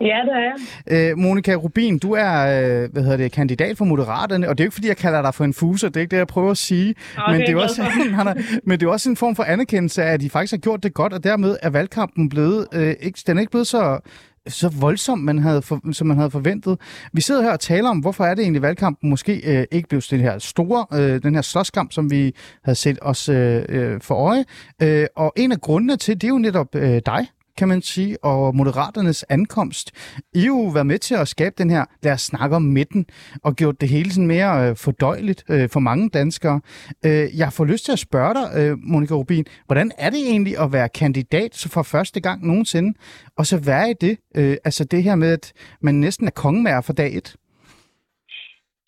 Ja, 0.00 0.18
det 0.24 0.32
er 0.32 0.54
jeg. 0.90 1.10
Øh, 1.10 1.18
Monika 1.18 1.54
Rubin, 1.54 1.98
du 1.98 2.12
er 2.12 2.40
øh, 2.42 2.92
hvad 2.92 3.02
hedder 3.02 3.16
det, 3.16 3.32
kandidat 3.32 3.78
for 3.78 3.84
Moderaterne, 3.84 4.48
og 4.48 4.58
det 4.58 4.64
er 4.64 4.64
jo 4.64 4.68
ikke, 4.68 4.74
fordi 4.74 4.88
jeg 4.88 4.96
kalder 4.96 5.22
dig 5.22 5.34
for 5.34 5.44
en 5.44 5.54
fuser, 5.54 5.88
det 5.88 5.96
er 5.96 6.00
ikke 6.00 6.10
det, 6.10 6.16
jeg 6.16 6.26
prøver 6.26 6.50
at 6.50 6.56
sige. 6.56 6.94
Nå, 7.16 7.22
men, 7.32 7.40
det 7.40 7.48
er 7.48 7.56
også, 7.56 7.82
nej, 8.10 8.24
nej, 8.24 8.42
men 8.64 8.80
det 8.80 8.86
er 8.86 8.90
også 8.90 9.10
en 9.10 9.16
form 9.16 9.36
for 9.36 9.42
anerkendelse 9.42 10.02
af, 10.02 10.12
at 10.12 10.20
de 10.20 10.30
faktisk 10.30 10.52
har 10.52 10.58
gjort 10.58 10.82
det 10.82 10.94
godt, 10.94 11.12
og 11.12 11.24
dermed 11.24 11.56
er 11.62 11.70
valgkampen 11.70 12.28
blevet, 12.28 12.66
øh, 12.74 12.94
ikke, 13.00 13.18
den 13.26 13.36
er 13.36 13.40
ikke 13.40 13.50
blevet 13.50 13.66
så 13.66 14.00
så 14.48 14.68
voldsomt, 14.80 15.24
man 15.24 15.38
havde 15.38 15.62
for, 15.62 15.92
som 15.92 16.06
man 16.06 16.16
havde 16.16 16.30
forventet. 16.30 16.78
Vi 17.12 17.20
sidder 17.20 17.42
her 17.42 17.52
og 17.52 17.60
taler 17.60 17.88
om, 17.88 17.98
hvorfor 17.98 18.24
er 18.24 18.34
det 18.34 18.42
egentlig, 18.42 18.62
valgkampen 18.62 19.10
måske 19.10 19.58
øh, 19.58 19.66
ikke 19.72 19.88
blev 19.88 20.00
den 20.10 20.20
her 20.20 20.38
store, 20.38 20.86
øh, 21.00 21.22
den 21.22 21.34
her 21.34 21.42
slåskamp, 21.42 21.92
som 21.92 22.10
vi 22.10 22.34
havde 22.64 22.76
set 22.76 22.98
os 23.02 23.28
øh, 23.28 23.62
øh, 23.68 24.00
for 24.00 24.14
øje. 24.14 24.44
Øh, 24.82 25.06
og 25.16 25.32
en 25.36 25.52
af 25.52 25.60
grundene 25.60 25.96
til, 25.96 26.14
det 26.14 26.24
er 26.24 26.28
jo 26.28 26.38
netop 26.38 26.74
øh, 26.74 27.02
dig, 27.06 27.26
kan 27.58 27.68
man 27.68 27.82
sige, 27.82 28.24
og 28.24 28.56
Moderaternes 28.56 29.22
ankomst. 29.22 29.86
I 30.34 30.46
jo 30.46 30.58
været 30.74 30.86
med 30.86 30.98
til 30.98 31.14
at 31.14 31.28
skabe 31.28 31.54
den 31.58 31.70
her, 31.70 31.84
lad 32.02 32.12
os 32.12 32.20
snakke 32.20 32.56
om 32.56 32.62
midten, 32.62 33.06
og 33.44 33.56
gjort 33.56 33.80
det 33.80 33.88
hele 33.88 34.10
sådan 34.10 34.26
mere 34.26 34.68
øh, 34.68 34.76
fordøjeligt 34.76 35.44
øh, 35.50 35.68
for 35.72 35.80
mange 35.80 36.10
danskere. 36.10 36.60
Øh, 37.06 37.26
jeg 37.38 37.48
får 37.56 37.64
lyst 37.64 37.84
til 37.84 37.92
at 37.92 37.98
spørge 37.98 38.34
dig, 38.34 38.46
øh, 38.58 38.78
Monika 38.78 39.14
Rubin, 39.14 39.44
hvordan 39.66 39.90
er 39.98 40.10
det 40.10 40.22
egentlig 40.32 40.58
at 40.58 40.72
være 40.72 40.88
kandidat 40.88 41.54
så 41.54 41.68
for 41.74 41.82
første 41.82 42.20
gang 42.20 42.46
nogensinde, 42.46 42.98
og 43.38 43.46
så 43.46 43.56
være 43.70 43.90
i 43.90 43.94
det, 44.00 44.18
øh, 44.36 44.56
altså 44.64 44.84
det 44.84 45.02
her 45.02 45.14
med, 45.14 45.32
at 45.32 45.52
man 45.80 45.94
næsten 45.94 46.26
er 46.26 46.30
kongemær 46.30 46.80
for 46.80 46.92
dag 46.92 47.16
et? 47.16 47.36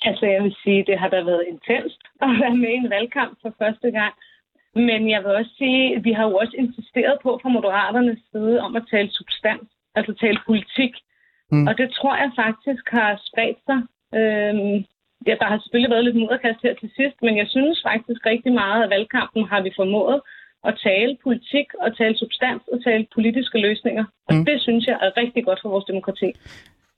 Altså, 0.09 0.27
jeg 0.27 0.43
vil 0.43 0.55
sige, 0.63 0.85
det 0.89 0.99
har 0.99 1.09
da 1.09 1.17
været 1.31 1.45
intenst 1.53 2.01
at 2.25 2.29
være 2.43 2.57
med 2.63 2.69
i 2.69 2.81
en 2.85 2.91
valgkamp 2.91 3.33
for 3.43 3.53
første 3.63 3.91
gang. 3.91 4.15
Men 4.77 5.11
jeg 5.11 5.21
vil 5.25 5.37
også 5.41 5.51
sige, 5.59 5.97
at 5.97 6.05
vi 6.05 6.13
har 6.13 6.25
jo 6.29 6.37
også 6.37 6.55
insisteret 6.59 7.17
på 7.23 7.39
fra 7.43 7.49
Moderaternes 7.49 8.23
side 8.33 8.61
om 8.61 8.77
at 8.77 8.85
tale 8.91 9.11
substans, 9.11 9.69
altså 9.95 10.13
tale 10.15 10.39
politik. 10.47 10.93
Mm. 11.53 11.67
Og 11.67 11.79
det 11.79 11.89
tror 11.91 12.15
jeg 12.17 12.31
faktisk 12.37 12.85
har 12.97 13.21
spredt 13.29 13.61
sig. 13.69 13.79
Øhm, 14.19 14.77
ja, 15.29 15.35
der 15.41 15.47
har 15.51 15.59
selvfølgelig 15.59 15.91
været 15.91 16.05
lidt 16.05 16.21
mudderkast 16.23 16.61
her 16.63 16.75
til 16.75 16.91
sidst, 16.99 17.17
men 17.23 17.37
jeg 17.37 17.49
synes 17.49 17.83
faktisk 17.91 18.21
rigtig 18.27 18.53
meget 18.53 18.83
af 18.83 18.91
valgkampen 18.91 19.43
har 19.53 19.61
vi 19.63 19.71
formået 19.77 20.21
at 20.69 20.79
tale 20.89 21.17
politik 21.23 21.69
og 21.85 21.97
tale 21.97 22.17
substans 22.19 22.63
og 22.73 22.85
tale 22.85 23.07
politiske 23.15 23.59
løsninger. 23.59 24.05
Og 24.29 24.35
mm. 24.35 24.45
det 24.45 24.57
synes 24.63 24.87
jeg 24.87 24.99
er 25.03 25.17
rigtig 25.17 25.45
godt 25.45 25.61
for 25.63 25.69
vores 25.69 25.85
demokrati. 25.85 26.29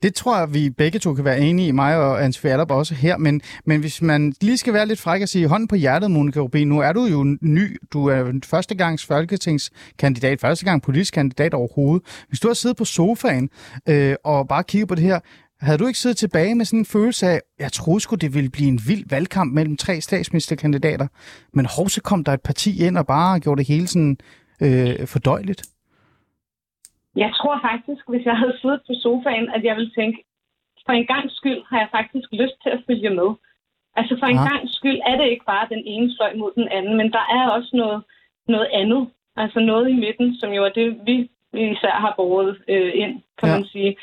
Det 0.03 0.15
tror 0.15 0.37
jeg, 0.39 0.53
vi 0.53 0.69
begge 0.69 0.99
to 0.99 1.13
kan 1.13 1.25
være 1.25 1.39
enige 1.39 1.67
i, 1.67 1.71
mig 1.71 1.97
og 1.97 2.17
Hans 2.17 2.39
Fjallup 2.39 2.71
også 2.71 2.95
her. 2.95 3.17
Men, 3.17 3.41
men 3.65 3.79
hvis 3.79 4.01
man 4.01 4.33
lige 4.41 4.57
skal 4.57 4.73
være 4.73 4.85
lidt 4.85 4.99
fræk 4.99 5.21
og 5.21 5.29
sige 5.29 5.47
hånden 5.47 5.67
på 5.67 5.75
hjertet, 5.75 6.11
Monika 6.11 6.39
Rubin, 6.39 6.67
nu 6.67 6.79
er 6.79 6.93
du 6.93 7.05
jo 7.05 7.37
ny. 7.41 7.77
Du 7.93 8.05
er 8.05 8.39
første 8.45 8.75
gangs 8.75 9.05
folketingskandidat, 9.05 10.41
første 10.41 10.65
gang 10.65 10.81
politisk 10.81 11.13
kandidat 11.13 11.53
overhovedet. 11.53 12.07
Hvis 12.27 12.39
du 12.39 12.47
har 12.47 12.53
siddet 12.53 12.77
på 12.77 12.85
sofaen 12.85 13.49
øh, 13.89 14.15
og 14.23 14.47
bare 14.47 14.63
kigget 14.63 14.87
på 14.87 14.95
det 14.95 15.03
her, 15.03 15.19
havde 15.59 15.77
du 15.77 15.87
ikke 15.87 15.99
siddet 15.99 16.17
tilbage 16.17 16.55
med 16.55 16.65
sådan 16.65 16.79
en 16.79 16.85
følelse 16.85 17.27
af, 17.27 17.41
jeg 17.59 17.71
troede 17.71 17.99
sgu, 17.99 18.15
det 18.15 18.33
ville 18.33 18.49
blive 18.49 18.67
en 18.67 18.81
vild 18.87 19.03
valgkamp 19.09 19.53
mellem 19.53 19.77
tre 19.77 20.01
statsministerkandidater, 20.01 21.07
men 21.53 21.65
hov, 21.65 21.89
så 21.89 22.01
kom 22.01 22.23
der 22.23 22.33
et 22.33 22.41
parti 22.41 22.83
ind 22.83 22.97
og 22.97 23.07
bare 23.07 23.39
gjorde 23.39 23.59
det 23.59 23.67
hele 23.67 23.87
sådan 23.87 24.17
øh, 24.61 25.07
fordøjeligt? 25.07 25.63
Jeg 27.15 27.31
tror 27.39 27.59
faktisk, 27.69 28.03
hvis 28.09 28.25
jeg 28.25 28.37
havde 28.37 28.57
siddet 28.61 28.81
på 28.87 28.93
sofaen, 29.03 29.49
at 29.55 29.63
jeg 29.63 29.75
ville 29.75 29.91
tænke, 29.91 30.23
for 30.85 30.93
en 30.93 31.07
gang 31.07 31.31
skyld 31.31 31.61
har 31.69 31.79
jeg 31.79 31.89
faktisk 31.91 32.27
lyst 32.31 32.57
til 32.63 32.69
at 32.69 32.83
følge 32.87 33.09
med. 33.09 33.29
Altså 33.95 34.15
for 34.19 34.25
en 34.25 34.41
ja. 34.43 34.47
gang 34.49 34.69
skyld 34.77 34.99
er 35.05 35.15
det 35.17 35.27
ikke 35.29 35.45
bare 35.45 35.67
den 35.69 35.83
ene 35.85 36.09
fløj 36.17 36.33
mod 36.35 36.51
den 36.55 36.67
anden, 36.67 36.97
men 36.97 37.11
der 37.11 37.25
er 37.37 37.49
også 37.57 37.71
noget, 37.73 38.03
noget 38.47 38.69
andet. 38.73 39.09
Altså 39.35 39.59
noget 39.59 39.89
i 39.89 39.93
midten, 39.93 40.35
som 40.39 40.49
jo 40.51 40.65
er 40.65 40.69
det, 40.69 40.99
vi 41.05 41.29
især 41.53 41.91
har 41.91 42.13
båret 42.17 42.57
øh, 42.67 42.91
ind, 42.95 43.13
kan 43.39 43.49
ja. 43.49 43.55
man 43.55 43.65
sige. 43.65 43.97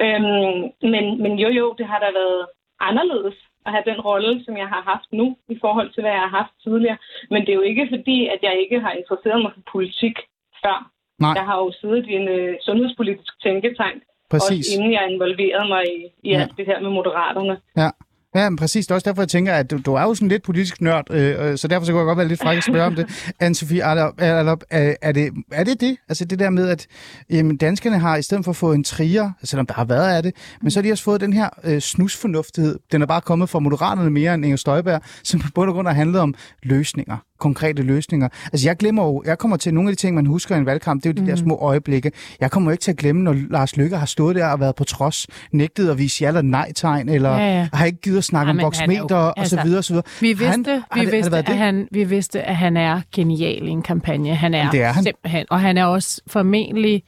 Øhm, 0.00 0.60
men, 0.92 1.22
men 1.22 1.38
jo, 1.38 1.48
jo, 1.48 1.74
det 1.78 1.86
har 1.86 1.98
da 1.98 2.10
været 2.22 2.46
anderledes 2.80 3.34
at 3.66 3.72
have 3.72 3.84
den 3.86 4.00
rolle, 4.00 4.44
som 4.44 4.56
jeg 4.56 4.68
har 4.68 4.82
haft 4.82 5.08
nu, 5.12 5.36
i 5.48 5.58
forhold 5.60 5.90
til, 5.92 6.00
hvad 6.00 6.12
jeg 6.12 6.20
har 6.20 6.36
haft 6.40 6.52
tidligere. 6.64 6.98
Men 7.30 7.40
det 7.42 7.48
er 7.48 7.60
jo 7.60 7.70
ikke 7.70 7.88
fordi, 7.90 8.26
at 8.26 8.38
jeg 8.42 8.54
ikke 8.60 8.80
har 8.80 8.92
interesseret 8.92 9.42
mig 9.42 9.52
for 9.54 9.62
politik 9.72 10.16
før. 10.64 10.90
Nej. 11.20 11.34
Jeg 11.40 11.46
har 11.50 11.58
jo 11.64 11.72
siddet 11.80 12.04
i 12.06 12.12
en 12.20 12.28
øh, 12.28 12.54
sundhedspolitisk 12.66 13.32
tænketank, 13.42 13.98
Præcis. 14.30 14.66
også 14.66 14.74
inden 14.74 14.92
jeg 14.92 15.04
involverede 15.12 15.68
mig 15.74 15.82
i, 15.96 15.98
i 16.28 16.30
ja. 16.30 16.40
alt 16.40 16.52
det 16.58 16.66
her 16.66 16.80
med 16.80 16.90
moderaterne. 16.90 17.54
Ja. 17.76 17.90
Ja, 18.34 18.50
men 18.50 18.56
præcis. 18.56 18.86
Det 18.86 18.90
er 18.90 18.94
også 18.94 19.10
derfor, 19.10 19.22
jeg 19.22 19.28
tænker, 19.28 19.52
at 19.54 19.70
du, 19.70 19.78
du 19.86 19.94
er 19.94 20.02
jo 20.02 20.14
sådan 20.14 20.28
lidt 20.28 20.42
politisk 20.42 20.80
nørd, 20.80 21.04
øh, 21.10 21.50
øh 21.50 21.56
så 21.58 21.68
derfor 21.68 21.86
så 21.86 21.92
kunne 21.92 21.98
jeg 21.98 22.06
godt 22.06 22.18
være 22.18 22.28
lidt 22.28 22.40
fræk 22.40 22.56
at 22.56 22.64
spørge 22.64 22.86
om 22.86 22.94
det. 22.94 23.04
Anne-Sophie, 23.44 23.80
er, 23.80 24.12
er, 24.18 24.96
er, 25.02 25.12
det, 25.12 25.32
er 25.52 25.64
det 25.64 25.80
det? 25.80 25.96
Altså 26.08 26.24
det 26.24 26.38
der 26.38 26.50
med, 26.50 26.68
at 26.68 26.86
jamen, 27.30 27.56
danskerne 27.56 27.98
har 27.98 28.16
i 28.16 28.22
stedet 28.22 28.44
for 28.44 28.50
at 28.50 28.56
få 28.56 28.72
en 28.72 28.84
trier, 28.84 29.30
selvom 29.42 29.66
der 29.66 29.74
har 29.74 29.84
været 29.84 30.16
af 30.16 30.22
det, 30.22 30.56
men 30.62 30.70
så 30.70 30.80
har 30.80 30.82
de 30.82 30.92
også 30.92 31.04
fået 31.04 31.20
den 31.20 31.32
her 31.32 31.48
øh, 31.64 31.80
snusfornuftighed. 31.80 32.78
Den 32.92 33.02
er 33.02 33.06
bare 33.06 33.20
kommet 33.20 33.48
fra 33.48 33.58
moderaterne 33.58 34.10
mere 34.10 34.34
end 34.34 34.44
Inger 34.44 34.56
Støjberg, 34.56 35.00
som 35.04 35.40
på 35.40 35.46
bund 35.54 35.70
og 35.70 35.74
grund 35.74 35.86
har 35.86 35.94
handlet 35.94 36.20
om 36.20 36.34
løsninger 36.62 37.16
konkrete 37.38 37.82
løsninger. 37.82 38.28
Altså 38.52 38.68
jeg 38.68 38.76
glemmer 38.76 39.04
jo, 39.04 39.22
jeg 39.26 39.38
kommer 39.38 39.56
til 39.56 39.74
nogle 39.74 39.90
af 39.90 39.96
de 39.96 40.00
ting, 40.00 40.14
man 40.14 40.26
husker 40.26 40.54
i 40.54 40.58
en 40.58 40.66
valgkamp, 40.66 41.02
det 41.02 41.08
er 41.08 41.12
jo 41.12 41.14
de 41.14 41.20
mm. 41.20 41.26
der 41.26 41.34
mhm. 41.34 41.44
små 41.44 41.56
øjeblikke. 41.56 42.12
Jeg 42.40 42.50
kommer 42.50 42.70
jo 42.70 42.72
ikke 42.72 42.82
til 42.82 42.90
at 42.90 42.96
glemme, 42.96 43.22
når 43.22 43.36
Lars 43.50 43.76
Lykke 43.76 43.96
har 43.96 44.06
stået 44.06 44.36
der 44.36 44.46
og 44.46 44.60
været 44.60 44.74
på 44.74 44.84
trods, 44.84 45.26
nægtet 45.52 45.90
at 45.90 45.98
vise 45.98 46.22
ja 46.22 46.28
eller 46.28 46.42
nej-tegn, 46.42 47.08
eller 47.08 47.30
ja, 47.30 47.58
ja. 47.58 47.68
har 47.72 47.84
ikke 47.84 48.00
givet 48.00 48.18
at 48.18 48.24
snakke 48.24 48.52
ja, 48.52 48.58
om 48.58 48.60
boksmeter 48.60 49.16
og 49.16 49.38
altså, 49.38 49.56
så 49.56 49.62
videre 49.62 49.78
og 49.78 49.84
så 49.84 49.92
videre. 49.92 50.06
Vi 50.20 50.32
vidste, 50.32 50.70
han, 50.70 50.82
vi, 50.94 51.00
det, 51.00 51.12
vidste, 51.12 51.36
at 51.36 51.48
han, 51.48 51.88
vi 51.90 52.04
vidste, 52.04 52.42
at 52.42 52.56
han 52.56 52.76
er 52.76 53.00
genial 53.14 53.62
i 53.62 53.70
en 53.70 53.82
kampagne. 53.82 54.34
Han 54.34 54.54
er, 54.54 54.70
det 54.70 54.82
er 54.82 54.92
han. 54.92 55.04
simpelthen, 55.04 55.46
og 55.50 55.60
han 55.60 55.78
er 55.78 55.84
også 55.84 56.20
formentlig 56.26 57.02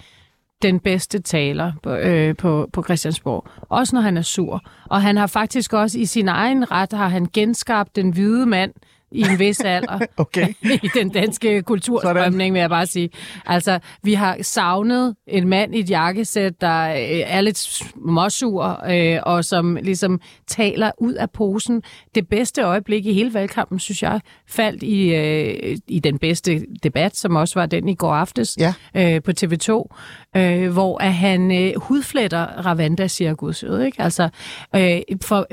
den 0.62 0.80
bedste 0.80 1.18
taler 1.22 1.72
på, 1.82 1.90
øh, 1.94 2.36
på, 2.36 2.68
på 2.72 2.82
Christiansborg. 2.82 3.46
Også 3.68 3.96
når 3.96 4.00
han 4.00 4.16
er 4.16 4.22
sur. 4.22 4.62
Og 4.90 5.02
han 5.02 5.16
har 5.16 5.26
faktisk 5.26 5.72
også 5.72 5.98
i 5.98 6.04
sin 6.04 6.28
egen 6.28 6.70
ret, 6.70 6.92
har 6.92 7.08
han 7.08 7.26
genskabt 7.32 7.96
den 7.96 8.10
hvide 8.10 8.46
mand, 8.46 8.72
i 9.12 9.20
en 9.20 9.38
vis 9.38 9.60
alder 9.60 9.98
okay. 10.16 10.48
i 10.86 10.90
den 10.94 11.08
danske 11.08 11.62
kulturstrømning, 11.62 12.54
vil 12.54 12.60
jeg 12.60 12.70
bare 12.70 12.86
sige. 12.86 13.10
Altså, 13.46 13.78
vi 14.02 14.14
har 14.14 14.36
savnet 14.42 15.16
en 15.26 15.48
mand 15.48 15.74
i 15.74 15.78
et 15.78 15.90
jakkesæt, 15.90 16.60
der 16.60 16.88
øh, 16.88 16.96
er 17.26 17.40
lidt 17.40 17.58
småsur, 17.58 18.84
øh, 18.90 19.18
og 19.22 19.44
som 19.44 19.76
ligesom 19.76 20.20
taler 20.46 20.90
ud 20.98 21.14
af 21.14 21.30
posen. 21.30 21.82
Det 22.14 22.28
bedste 22.28 22.62
øjeblik 22.62 23.06
i 23.06 23.12
hele 23.12 23.34
valgkampen, 23.34 23.78
synes 23.78 24.02
jeg, 24.02 24.20
faldt 24.48 24.82
i, 24.82 25.14
øh, 25.14 25.78
i 25.88 25.98
den 25.98 26.18
bedste 26.18 26.66
debat, 26.82 27.16
som 27.16 27.36
også 27.36 27.58
var 27.58 27.66
den 27.66 27.88
i 27.88 27.94
går 27.94 28.14
aftes 28.14 28.56
ja. 28.60 28.74
øh, 28.94 29.22
på 29.22 29.30
TV2, 29.40 29.94
øh, 30.36 30.72
hvor 30.72 31.02
at 31.02 31.14
han 31.14 31.52
øh, 31.52 31.72
hudfletter 31.76 32.46
Ravanda-cirkus. 32.46 33.62
Ikke? 33.62 34.02
Altså, 34.02 34.28
øh, 34.74 35.00
for, 35.22 35.46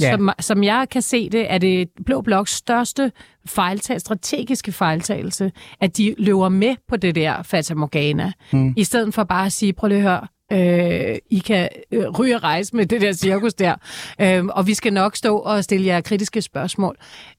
ja. 0.00 0.10
som, 0.10 0.30
som 0.40 0.64
jeg 0.64 0.86
kan 0.90 1.02
se 1.02 1.30
det, 1.30 1.52
er 1.52 1.58
det 1.58 1.88
Blå 2.06 2.20
Bloks 2.20 2.52
største 2.54 2.99
fejltagelse, 3.46 4.04
strategiske 4.04 4.72
fejltagelse, 4.72 5.52
at 5.80 5.96
de 5.96 6.14
løber 6.18 6.48
med 6.48 6.76
på 6.88 6.96
det 6.96 7.14
der 7.14 7.42
Fata 7.42 7.74
Morgana, 7.74 8.32
mm. 8.52 8.74
i 8.76 8.84
stedet 8.84 9.14
for 9.14 9.24
bare 9.24 9.46
at 9.46 9.52
sige, 9.52 9.72
prøv 9.72 9.88
lige 9.88 9.98
at 9.98 10.02
høre, 10.02 10.26
øh, 10.52 11.16
I 11.30 11.38
kan 11.38 11.68
øh, 11.92 12.08
ryge 12.08 12.36
og 12.36 12.42
rejse 12.42 12.76
med 12.76 12.86
det 12.86 13.00
der 13.00 13.12
cirkus 13.12 13.54
der. 13.54 13.74
Øh, 14.20 14.44
og 14.46 14.66
vi 14.66 14.74
skal 14.74 14.92
nok 14.92 15.16
stå 15.16 15.38
og 15.38 15.64
stille 15.64 15.86
jer 15.86 16.00
kritiske 16.00 16.42
spørgsmål. 16.42 16.96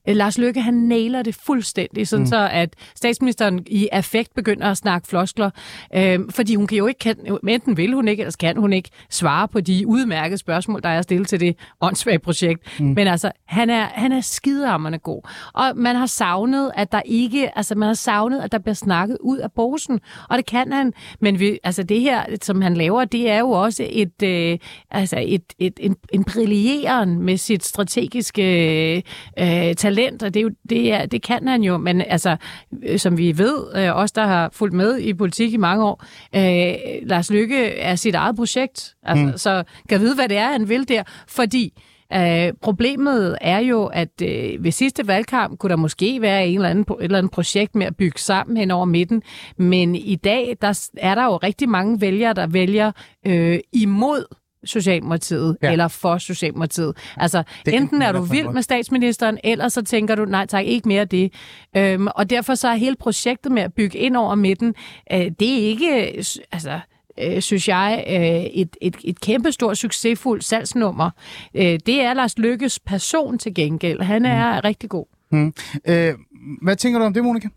Øh, 0.08 0.16
Lars 0.16 0.38
Løkke, 0.38 0.60
han 0.60 0.74
nailer 0.74 1.22
det 1.22 1.34
fuldstændig, 1.34 2.08
sådan 2.08 2.22
mm. 2.22 2.26
så 2.26 2.48
at 2.52 2.74
statsministeren 2.94 3.60
i 3.66 3.88
affekt 3.92 4.34
begynder 4.34 4.70
at 4.70 4.76
snakke 4.76 5.08
floskler, 5.08 5.50
øh, 5.94 6.18
fordi 6.30 6.54
hun 6.54 6.66
kan 6.66 6.78
jo 6.78 6.86
ikke, 6.86 6.98
kan, 6.98 7.38
enten 7.48 7.76
vil 7.76 7.94
hun 7.94 8.08
ikke, 8.08 8.20
eller 8.20 8.36
kan 8.40 8.56
hun 8.56 8.72
ikke 8.72 8.90
svare 9.10 9.48
på 9.48 9.60
de 9.60 9.86
udmærkede 9.86 10.38
spørgsmål, 10.38 10.82
der 10.82 10.88
er 10.88 11.02
stillet 11.02 11.28
til 11.28 11.40
det 11.40 11.56
åndssvage 11.80 12.18
projekt. 12.18 12.80
Mm. 12.80 12.86
Men 12.86 13.06
altså, 13.06 13.30
han 13.46 13.70
er, 13.70 13.86
han 13.94 14.12
er 14.12 14.20
skideammerne 14.20 14.98
god. 14.98 15.28
Og 15.54 15.72
man 15.76 15.96
har 15.96 16.06
savnet, 16.06 16.70
at 16.74 16.92
der 16.92 17.00
ikke, 17.04 17.58
altså 17.58 17.74
man 17.74 17.86
har 17.86 17.94
savnet, 17.94 18.40
at 18.40 18.52
der 18.52 18.58
bliver 18.58 18.74
snakket 18.74 19.18
ud 19.20 19.38
af 19.38 19.52
posen, 19.52 20.00
og 20.28 20.38
det 20.38 20.46
kan 20.46 20.72
han, 20.72 20.92
men 21.20 21.38
vi, 21.38 21.58
altså 21.64 21.82
det 21.82 22.00
her, 22.00 22.24
som 22.42 22.62
han 22.62 22.74
laver, 22.74 23.01
det 23.04 23.30
er 23.30 23.38
jo 23.38 23.50
også 23.50 23.86
et, 23.90 24.22
øh, 24.22 24.58
altså 24.90 25.24
et, 25.26 25.42
et, 25.58 25.72
en, 25.80 25.96
en 26.12 26.24
brilleren 26.24 27.22
med 27.22 27.36
sit 27.36 27.64
strategiske 27.64 28.96
øh, 29.38 29.74
talent, 29.74 30.22
og 30.22 30.34
det, 30.34 30.40
er 30.40 30.44
jo, 30.44 30.50
det, 30.68 30.92
er, 30.92 31.06
det 31.06 31.22
kan 31.22 31.48
han 31.48 31.62
jo, 31.62 31.78
men 31.78 32.00
altså, 32.00 32.36
øh, 32.82 32.98
som 32.98 33.18
vi 33.18 33.38
ved, 33.38 33.76
øh, 33.76 33.96
os 33.96 34.12
der 34.12 34.26
har 34.26 34.50
fulgt 34.52 34.74
med 34.74 34.98
i 34.98 35.14
politik 35.14 35.52
i 35.52 35.56
mange 35.56 35.84
år, 35.84 36.04
øh, 36.36 36.74
Lars 37.08 37.30
Lykke 37.30 37.66
er 37.66 37.94
sit 37.94 38.14
eget 38.14 38.36
projekt, 38.36 38.94
altså, 39.02 39.24
mm. 39.24 39.38
så 39.38 39.64
kan 39.88 40.00
vide, 40.00 40.14
hvad 40.14 40.28
det 40.28 40.36
er, 40.36 40.52
han 40.52 40.68
vil 40.68 40.88
der, 40.88 41.02
fordi 41.28 41.72
Uh, 42.16 42.56
problemet 42.60 43.38
er 43.40 43.58
jo, 43.58 43.84
at 43.86 44.08
uh, 44.22 44.64
ved 44.64 44.70
sidste 44.70 45.06
valgkamp 45.06 45.58
kunne 45.58 45.70
der 45.70 45.76
måske 45.76 46.20
være 46.20 46.46
en 46.46 46.54
eller 46.54 46.68
anden, 46.68 46.84
et 47.00 47.04
eller 47.04 47.18
andet 47.18 47.32
projekt 47.32 47.74
med 47.74 47.86
at 47.86 47.96
bygge 47.96 48.18
sammen 48.18 48.56
hen 48.56 48.70
over 48.70 48.84
midten, 48.84 49.22
men 49.56 49.94
i 49.94 50.16
dag 50.16 50.56
der 50.62 50.88
er 50.96 51.14
der 51.14 51.24
jo 51.24 51.36
rigtig 51.36 51.68
mange 51.68 52.00
vælgere, 52.00 52.32
der 52.32 52.46
vælger 52.46 52.92
uh, 53.26 53.56
imod 53.72 54.24
Socialdemokratiet 54.64 55.56
ja. 55.62 55.72
eller 55.72 55.88
for 55.88 56.18
Socialdemokratiet. 56.18 56.96
Altså, 57.16 57.42
det 57.66 57.74
enten 57.74 58.02
er 58.02 58.12
du 58.12 58.20
vild 58.20 58.48
med 58.48 58.62
statsministeren, 58.62 59.38
eller 59.44 59.68
så 59.68 59.82
tænker 59.82 60.14
du, 60.14 60.24
nej 60.24 60.46
tak, 60.46 60.64
ikke 60.64 60.88
mere 60.88 61.04
det. 61.04 61.32
Øhm, 61.76 62.06
og 62.06 62.30
derfor 62.30 62.54
så 62.54 62.68
er 62.68 62.74
hele 62.74 62.96
projektet 62.96 63.52
med 63.52 63.62
at 63.62 63.74
bygge 63.74 63.98
ind 63.98 64.16
over 64.16 64.34
midten, 64.34 64.74
øh, 65.12 65.30
det 65.40 65.52
er 65.52 65.66
ikke, 65.68 66.16
altså, 66.52 66.80
øh, 67.18 67.40
synes 67.40 67.68
jeg, 67.68 68.04
øh, 68.08 68.60
et, 68.60 68.76
et, 68.80 68.96
et 69.04 69.20
kæmpestort 69.20 69.78
succesfuldt 69.78 70.44
salgsnummer. 70.44 71.10
Øh, 71.54 71.78
det 71.86 72.00
er 72.00 72.14
Lars 72.14 72.38
Lykkes 72.38 72.80
person 72.86 73.38
til 73.38 73.54
gengæld. 73.54 74.00
Han 74.00 74.24
er 74.24 74.52
mm. 74.52 74.60
rigtig 74.64 74.90
god. 74.90 75.06
Mm. 75.30 75.52
Øh, 75.88 76.14
hvad 76.62 76.76
tænker 76.76 76.98
du 76.98 77.04
om 77.04 77.14
det, 77.14 77.24
Monika? 77.24 77.48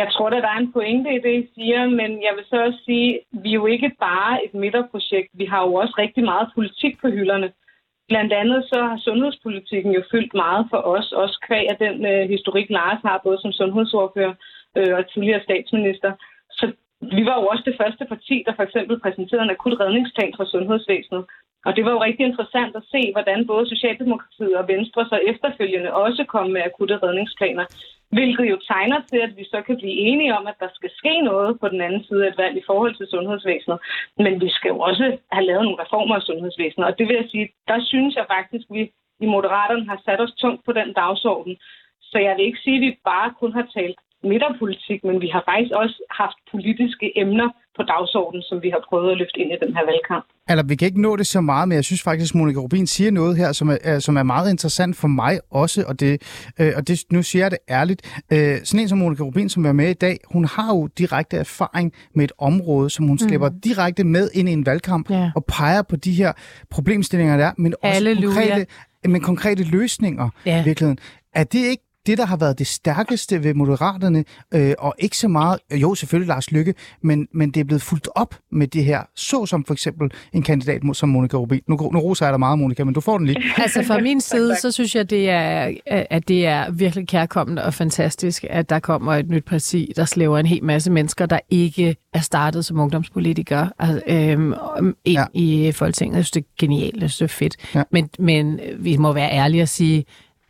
Jeg 0.00 0.08
tror, 0.12 0.26
at 0.26 0.42
der 0.42 0.48
er 0.48 0.58
en 0.58 0.72
pointe 0.72 1.10
i 1.14 1.20
det, 1.24 1.34
I 1.42 1.48
siger, 1.54 1.80
men 1.86 2.10
jeg 2.26 2.32
vil 2.36 2.44
så 2.50 2.56
også 2.66 2.80
sige, 2.84 3.08
at 3.14 3.42
vi 3.42 3.48
er 3.48 3.60
jo 3.62 3.66
ikke 3.66 3.90
bare 4.00 4.44
et 4.44 4.54
midterprojekt. 4.54 5.30
Vi 5.34 5.44
har 5.44 5.62
jo 5.66 5.74
også 5.74 5.94
rigtig 5.98 6.24
meget 6.24 6.48
politik 6.54 7.00
på 7.00 7.08
hylderne. 7.08 7.52
Blandt 8.08 8.32
andet 8.32 8.64
så 8.64 8.78
har 8.88 8.98
sundhedspolitikken 8.98 9.92
jo 9.92 10.02
fyldt 10.10 10.34
meget 10.34 10.66
for 10.70 10.80
os, 10.94 11.12
også 11.12 11.36
kvæg 11.46 11.66
af 11.70 11.76
den 11.84 12.06
øh, 12.06 12.28
historik, 12.34 12.70
Lars 12.70 13.00
har, 13.04 13.20
både 13.24 13.38
som 13.40 13.52
sundhedsordfører 13.52 14.34
øh, 14.78 14.92
og 14.98 15.02
tidligere 15.12 15.42
statsminister. 15.42 16.12
Så 16.50 16.72
vi 17.16 17.22
var 17.28 17.36
jo 17.40 17.46
også 17.46 17.64
det 17.66 17.76
første 17.80 18.04
parti, 18.04 18.42
der 18.46 18.54
for 18.56 18.62
eksempel 18.62 19.00
præsenterede 19.00 19.44
en 19.44 19.50
akut 19.56 19.80
redningsplan 19.80 20.34
for 20.36 20.44
sundhedsvæsenet. 20.44 21.24
Og 21.66 21.76
det 21.76 21.84
var 21.84 21.92
jo 21.92 22.02
rigtig 22.02 22.24
interessant 22.26 22.76
at 22.76 22.88
se, 22.92 23.12
hvordan 23.12 23.46
både 23.46 23.68
Socialdemokratiet 23.68 24.56
og 24.56 24.68
Venstre 24.68 25.02
så 25.12 25.18
efterfølgende 25.30 25.92
også 25.92 26.24
kom 26.24 26.46
med 26.50 26.62
akutte 26.62 26.96
redningsplaner. 27.02 27.64
Hvilket 28.16 28.46
jo 28.50 28.58
tegner 28.70 29.00
til, 29.10 29.20
at 29.26 29.36
vi 29.36 29.44
så 29.44 29.62
kan 29.66 29.76
blive 29.76 29.98
enige 30.08 30.36
om, 30.38 30.46
at 30.46 30.60
der 30.60 30.68
skal 30.74 30.90
ske 31.00 31.20
noget 31.20 31.60
på 31.60 31.68
den 31.68 31.80
anden 31.80 32.04
side 32.04 32.24
af 32.24 32.30
et 32.30 32.38
valg 32.38 32.56
i 32.58 32.66
forhold 32.66 32.94
til 32.96 33.06
sundhedsvæsenet. 33.06 33.78
Men 34.16 34.40
vi 34.40 34.48
skal 34.50 34.68
jo 34.68 34.78
også 34.78 35.16
have 35.32 35.46
lavet 35.46 35.64
nogle 35.64 35.82
reformer 35.82 36.14
af 36.16 36.22
sundhedsvæsenet. 36.22 36.86
Og 36.86 36.98
det 36.98 37.08
vil 37.08 37.16
jeg 37.16 37.28
sige, 37.30 37.48
der 37.68 37.78
synes 37.80 38.14
jeg 38.16 38.26
faktisk, 38.36 38.66
at 38.70 38.76
vi 38.76 38.82
i 39.20 39.26
Moderaterne 39.26 39.88
har 39.88 40.00
sat 40.04 40.20
os 40.20 40.32
tungt 40.32 40.64
på 40.64 40.72
den 40.72 40.92
dagsorden. 40.92 41.56
Så 42.00 42.18
jeg 42.18 42.36
vil 42.36 42.44
ikke 42.44 42.64
sige, 42.64 42.76
at 42.76 42.86
vi 42.86 42.98
bare 43.04 43.34
kun 43.40 43.52
har 43.52 43.66
talt 43.74 43.98
midterpolitik, 44.30 45.00
men 45.08 45.20
vi 45.24 45.28
har 45.34 45.42
faktisk 45.50 45.72
også 45.82 45.96
haft 46.10 46.38
politiske 46.52 47.06
emner 47.22 47.48
på 47.76 47.82
dagsordenen, 47.82 48.42
som 48.42 48.62
vi 48.62 48.70
har 48.70 48.82
prøvet 48.88 49.10
at 49.12 49.18
løfte 49.18 49.38
ind 49.40 49.50
i 49.52 49.56
den 49.64 49.74
her 49.76 49.84
valgkamp. 49.90 50.24
Eller 50.50 50.62
vi 50.62 50.74
kan 50.76 50.86
ikke 50.86 51.00
nå 51.02 51.16
det 51.16 51.26
så 51.26 51.40
meget, 51.40 51.68
men 51.68 51.76
jeg 51.76 51.84
synes 51.84 52.02
faktisk, 52.02 52.34
at 52.34 52.38
Monika 52.38 52.60
Rubin 52.60 52.86
siger 52.86 53.10
noget 53.10 53.36
her, 53.36 53.52
som 53.52 53.68
er, 53.82 53.98
som 53.98 54.16
er 54.16 54.22
meget 54.22 54.50
interessant 54.50 54.96
for 54.96 55.08
mig 55.08 55.40
også, 55.50 55.84
og, 55.88 56.00
det, 56.00 56.12
øh, 56.60 56.72
og 56.76 56.88
det, 56.88 57.00
nu 57.12 57.22
siger 57.22 57.44
jeg 57.44 57.50
det 57.50 57.58
ærligt. 57.70 58.22
Øh, 58.32 58.56
sådan 58.64 58.80
en 58.80 58.88
som 58.88 58.98
Monika 58.98 59.22
Rubin, 59.22 59.48
som 59.48 59.64
er 59.66 59.72
med 59.72 59.90
i 59.90 59.94
dag, 60.06 60.16
hun 60.32 60.44
har 60.44 60.68
jo 60.76 60.86
direkte 60.86 61.36
erfaring 61.36 61.92
med 62.14 62.24
et 62.24 62.32
område, 62.38 62.90
som 62.90 63.06
hun 63.06 63.18
slipper 63.18 63.48
mm. 63.48 63.60
direkte 63.60 64.04
med 64.04 64.30
ind 64.34 64.48
i 64.48 64.52
en 64.52 64.66
valgkamp, 64.66 65.10
Ja. 65.10 65.30
og 65.36 65.44
peger 65.44 65.82
på 65.82 65.96
de 65.96 66.12
her 66.12 66.32
problemstillinger, 66.70 67.36
der 67.36 67.46
er, 67.46 67.52
men 67.58 67.74
også 67.82 68.16
konkrete, 68.24 68.66
men 69.04 69.20
konkrete 69.20 69.64
løsninger 69.64 70.28
Ja. 70.46 70.62
i 70.62 70.64
virkeligheden. 70.64 70.98
Er 71.34 71.44
det 71.44 71.58
ikke 71.70 71.82
det, 72.06 72.18
der 72.18 72.26
har 72.26 72.36
været 72.36 72.58
det 72.58 72.66
stærkeste 72.66 73.44
ved 73.44 73.54
Moderaterne, 73.54 74.24
øh, 74.54 74.74
og 74.78 74.94
ikke 74.98 75.18
så 75.18 75.28
meget, 75.28 75.58
jo 75.74 75.94
selvfølgelig 75.94 76.28
Lars 76.28 76.50
Lykke, 76.50 76.74
men, 77.02 77.28
men 77.34 77.50
det 77.50 77.60
er 77.60 77.64
blevet 77.64 77.82
fuldt 77.82 78.08
op 78.14 78.34
med 78.52 78.66
det 78.66 78.84
her, 78.84 79.02
så 79.16 79.46
som 79.46 79.64
for 79.64 79.74
eksempel 79.74 80.10
en 80.32 80.42
kandidat 80.42 80.84
mod- 80.84 80.94
som 80.94 81.08
Monika 81.08 81.36
Rubin. 81.36 81.60
Nu, 81.68 81.90
nu 81.92 81.98
roser 81.98 82.26
jeg 82.26 82.32
dig 82.32 82.38
meget, 82.38 82.58
Monika, 82.58 82.84
men 82.84 82.94
du 82.94 83.00
får 83.00 83.18
den 83.18 83.26
lige. 83.26 83.42
Altså 83.62 83.82
fra 83.82 84.00
min 84.00 84.20
side, 84.20 84.56
så 84.60 84.70
synes 84.70 84.94
jeg, 84.94 85.10
det 85.10 85.30
er, 85.30 85.74
at 85.86 86.28
det 86.28 86.46
er 86.46 86.70
virkelig 86.70 87.08
kærkommende 87.08 87.64
og 87.64 87.74
fantastisk, 87.74 88.44
at 88.50 88.70
der 88.70 88.78
kommer 88.78 89.14
et 89.14 89.28
nyt 89.28 89.44
parti, 89.44 89.92
der 89.96 90.04
slæver 90.04 90.38
en 90.38 90.46
hel 90.46 90.64
masse 90.64 90.90
mennesker, 90.90 91.26
der 91.26 91.38
ikke 91.50 91.96
er 92.12 92.20
startet 92.20 92.64
som 92.64 92.80
ungdomspolitikere 92.80 93.70
altså, 93.78 94.00
øhm, 94.06 94.54
ind 95.04 95.18
ja. 95.18 95.24
i 95.34 95.72
Folketinget. 95.72 96.16
Jeg 96.16 96.24
synes, 96.24 96.30
det 96.30 96.40
er 96.40 96.48
genialt, 96.58 97.02
jeg 97.02 97.10
synes, 97.10 97.16
det 97.18 97.24
er 97.24 97.38
fedt. 97.38 97.56
Ja. 97.74 97.82
Men, 97.92 98.08
men 98.18 98.60
vi 98.78 98.96
må 98.96 99.12
være 99.12 99.32
ærlige 99.32 99.62
og 99.62 99.68
sige, 99.68 100.04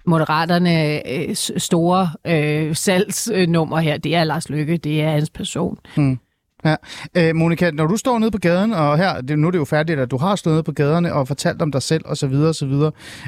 Moderaterne 0.07 1.09
øh, 1.13 1.35
store 1.57 2.09
øh, 2.27 2.77
salgsnummer 2.77 3.79
her, 3.79 3.97
det 3.97 4.15
er 4.15 4.25
Lars 4.25 4.49
Lykke, 4.51 4.77
det 4.77 5.03
er 5.03 5.11
hans 5.11 5.31
person. 5.31 5.79
Mm. 5.97 6.19
Ja. 6.65 6.77
Øh, 7.17 7.37
Monika, 7.37 7.71
når 7.71 7.87
du 7.87 7.97
står 7.97 8.19
nede 8.19 8.31
på 8.31 8.39
gaden, 8.39 8.73
og 8.73 8.99
her, 8.99 9.21
det, 9.21 9.39
nu 9.39 9.47
er 9.47 9.51
det 9.51 9.59
jo 9.59 9.65
færdigt, 9.65 10.01
at 10.01 10.11
du 10.11 10.17
har 10.17 10.37
stået 10.37 10.55
nede 10.55 10.63
på 10.63 10.73
gaderne 10.73 11.15
og 11.15 11.29
fortalt 11.29 11.63
om 11.63 11.73
dig 11.73 11.83
selv 11.83 12.05
osv. 12.07 12.35
osv. 12.35 12.73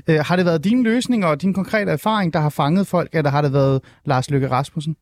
Øh, 0.09 0.19
har 0.27 0.37
det 0.37 0.45
været 0.45 0.65
dine 0.65 0.83
løsninger 0.83 1.29
og 1.29 1.43
din 1.43 1.55
konkrete 1.55 1.91
erfaring, 1.91 2.33
der 2.33 2.41
har 2.41 2.51
fanget 2.51 2.87
folk, 2.87 3.11
eller 3.13 3.31
har 3.31 3.43
det 3.43 3.53
været 3.53 3.83
Lars 4.05 4.31
Lykke 4.31 4.51
Rasmussen? 4.51 4.97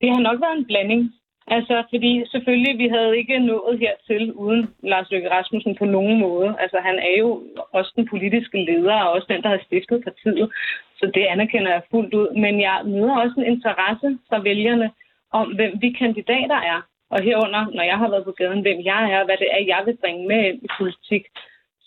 Det 0.00 0.08
har 0.14 0.20
nok 0.20 0.40
været 0.40 0.58
en 0.58 0.64
blanding. 0.64 1.10
Altså, 1.56 1.74
fordi 1.92 2.12
selvfølgelig, 2.32 2.74
vi 2.82 2.88
havde 2.94 3.18
ikke 3.20 3.38
nået 3.38 3.74
hertil 3.84 4.32
uden 4.32 4.62
Lars 4.82 5.10
Løkke 5.10 5.30
Rasmussen 5.30 5.74
på 5.78 5.84
nogen 5.84 6.16
måde. 6.26 6.50
Altså, 6.62 6.78
han 6.88 6.96
er 7.08 7.14
jo 7.18 7.30
også 7.78 7.92
den 7.96 8.06
politiske 8.12 8.58
leder, 8.68 8.98
og 9.04 9.12
også 9.12 9.26
den, 9.32 9.42
der 9.42 9.48
har 9.48 9.60
stiftet 9.66 10.04
partiet. 10.08 10.46
Så 10.98 11.04
det 11.14 11.24
anerkender 11.34 11.70
jeg 11.72 11.82
fuldt 11.90 12.14
ud. 12.14 12.28
Men 12.44 12.60
jeg 12.60 12.76
møder 12.84 13.16
også 13.22 13.36
en 13.38 13.50
interesse 13.54 14.08
fra 14.28 14.38
vælgerne 14.48 14.90
om, 15.32 15.46
hvem 15.56 15.72
vi 15.82 15.88
kandidater 16.02 16.60
er. 16.74 16.80
Og 17.14 17.22
herunder, 17.22 17.62
når 17.76 17.84
jeg 17.90 17.98
har 18.02 18.08
været 18.10 18.24
på 18.24 18.34
gaden, 18.40 18.62
hvem 18.62 18.80
jeg 18.92 19.02
er, 19.16 19.24
hvad 19.24 19.36
det 19.42 19.48
er, 19.56 19.62
jeg 19.72 19.82
vil 19.86 19.96
bringe 20.02 20.28
med 20.28 20.40
ind 20.48 20.58
i 20.66 20.68
politik. 20.78 21.24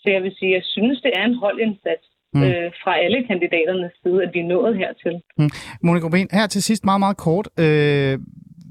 Så 0.00 0.06
jeg 0.14 0.22
vil 0.22 0.34
sige, 0.38 0.52
jeg 0.58 0.64
synes, 0.64 1.00
det 1.00 1.12
er 1.16 1.24
en 1.24 1.34
holdindsats 1.44 2.06
Mm. 2.36 2.42
øh, 2.42 2.70
fra 2.82 2.92
alle 3.04 3.26
kandidaternes 3.30 3.92
side, 4.02 4.22
at 4.22 4.30
vi 4.34 4.38
er 4.38 4.48
nået 4.54 4.76
hertil. 4.76 5.14
Mm. 5.38 5.50
Monika 5.82 6.06
Rubin, 6.06 6.28
her 6.32 6.46
til 6.46 6.62
sidst 6.62 6.84
meget, 6.84 7.00
meget 7.00 7.16
kort. 7.16 7.48
Øh, 7.58 8.18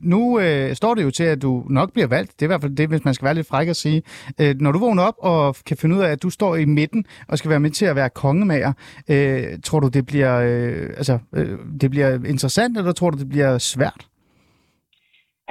nu 0.04 0.40
øh, 0.40 0.74
står 0.76 0.94
det 0.96 1.04
jo 1.04 1.12
til, 1.12 1.24
at 1.24 1.42
du 1.42 1.64
nok 1.70 1.94
bliver 1.94 2.08
valgt. 2.08 2.32
Det 2.32 2.42
er 2.42 2.46
i 2.46 2.52
hvert 2.54 2.62
fald 2.62 2.76
det, 2.76 2.90
hvis 2.90 3.06
man 3.06 3.14
skal 3.14 3.26
være 3.26 3.34
lidt 3.36 3.48
fræk 3.48 3.68
at 3.68 3.76
sige. 3.76 4.04
Øh, 4.42 4.56
når 4.60 4.72
du 4.72 4.80
vågner 4.80 5.04
op 5.04 5.14
og 5.18 5.56
kan 5.68 5.78
finde 5.78 5.96
ud 5.96 6.02
af, 6.02 6.10
at 6.10 6.24
du 6.24 6.30
står 6.30 6.56
i 6.56 6.66
midten 6.66 7.06
og 7.28 7.38
skal 7.38 7.50
være 7.50 7.60
med 7.60 7.70
til 7.70 7.86
at 7.86 7.96
være 7.96 8.10
kongemager, 8.10 8.74
øh, 9.10 9.44
tror 9.64 9.80
du, 9.80 9.88
det 9.88 10.06
bliver, 10.06 10.34
øh, 10.50 10.88
altså, 11.00 11.20
øh, 11.36 11.48
det 11.82 11.90
bliver 11.92 12.10
interessant, 12.34 12.78
eller 12.78 12.92
tror 12.92 13.10
du, 13.10 13.18
det 13.18 13.30
bliver 13.30 13.58
svært? 13.58 14.02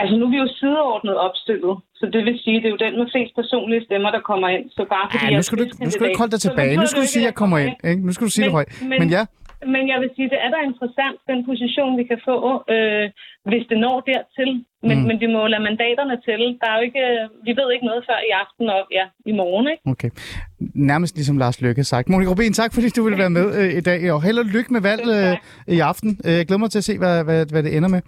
Altså 0.01 0.15
nu 0.19 0.25
er 0.27 0.31
vi 0.35 0.37
jo 0.45 0.49
sideordnet 0.61 1.17
opstillet, 1.27 1.75
så 1.99 2.05
det 2.15 2.21
vil 2.27 2.37
sige, 2.45 2.57
det 2.63 2.67
er 2.71 2.75
jo 2.77 2.81
den 2.87 2.95
med 3.01 3.07
flest 3.13 3.33
personlige 3.41 3.83
stemmer, 3.89 4.11
der 4.17 4.21
kommer 4.31 4.49
ind. 4.57 4.65
Så 4.77 4.83
bare 4.95 5.07
fordi 5.11 5.25
Ja, 5.25 5.31
jeg 5.31 5.39
nu 5.41 5.43
skal, 5.49 5.59
du, 5.59 5.63
ikke- 5.67 5.85
nu 5.85 5.91
skal 5.91 6.03
du 6.05 6.09
ikke 6.11 6.23
holde 6.23 6.35
dig 6.37 6.41
tilbage. 6.47 6.77
Nu 6.83 6.87
skal 6.91 7.03
du 7.05 7.11
sige, 7.15 7.23
at 7.25 7.29
jeg 7.31 7.35
kommer 7.43 7.59
ind. 7.65 7.75
Ikke? 7.91 8.07
Nu 8.07 8.13
skal 8.15 8.25
du 8.29 8.33
sige 8.37 8.45
det 8.45 8.53
højt. 8.59 8.69
Men 9.01 9.09
ja, 9.17 9.23
Men 9.75 9.83
jeg 9.93 9.99
vil 10.03 10.11
sige, 10.17 10.29
det 10.35 10.39
er 10.47 10.51
da 10.55 10.59
interessant, 10.71 11.17
den 11.31 11.41
position, 11.51 11.91
vi 12.01 12.05
kan 12.11 12.21
få, 12.29 12.37
øh, 12.75 13.05
hvis 13.51 13.65
det 13.71 13.79
når 13.85 13.97
dertil. 14.11 14.65
Men, 14.85 14.97
Mm. 14.97 15.03
mm. 15.03 15.07
men 15.09 15.21
vi 15.21 15.27
må 15.27 15.47
lade 15.47 15.63
mandaterne 15.63 16.17
til. 16.29 16.41
Der 16.61 16.67
er 16.71 16.77
jo 16.79 16.83
ikke, 16.89 17.03
vi 17.45 17.51
ved 17.61 17.73
ikke 17.75 17.87
noget 17.87 18.05
før 18.09 18.19
i 18.29 18.31
aften 18.43 18.67
og 18.77 18.83
ja, 18.99 19.05
i 19.31 19.33
morgen, 19.33 19.67
ikke? 19.73 19.83
okay. 19.93 20.11
Nærmest 20.75 21.15
ligesom 21.17 21.39
Lars 21.39 21.61
Løkke 21.61 21.79
har 21.79 21.85
sagt. 21.85 22.09
Monika 22.09 22.31
Rubin, 22.31 22.53
tak 22.53 22.75
fordi 22.75 22.89
du 22.89 23.03
ville 23.05 23.19
være 23.19 23.31
med 23.31 23.47
øh, 23.61 23.73
i 23.79 23.81
dag, 23.81 24.13
og 24.13 24.23
held 24.23 24.39
og 24.39 24.45
lykke 24.45 24.73
med 24.73 24.81
valget 24.81 25.31
øh, 25.31 25.37
i 25.77 25.79
aften. 25.81 26.21
Øh, 26.25 26.33
Jeg 26.33 26.47
glæder 26.47 26.59
mig 26.59 26.71
til 26.71 26.79
at 26.79 26.85
se, 26.85 26.99
hvad, 26.99 27.25
hvad, 27.25 27.47
hvad 27.47 27.63
det 27.63 27.77
ender 27.77 27.89
med. 27.89 28.01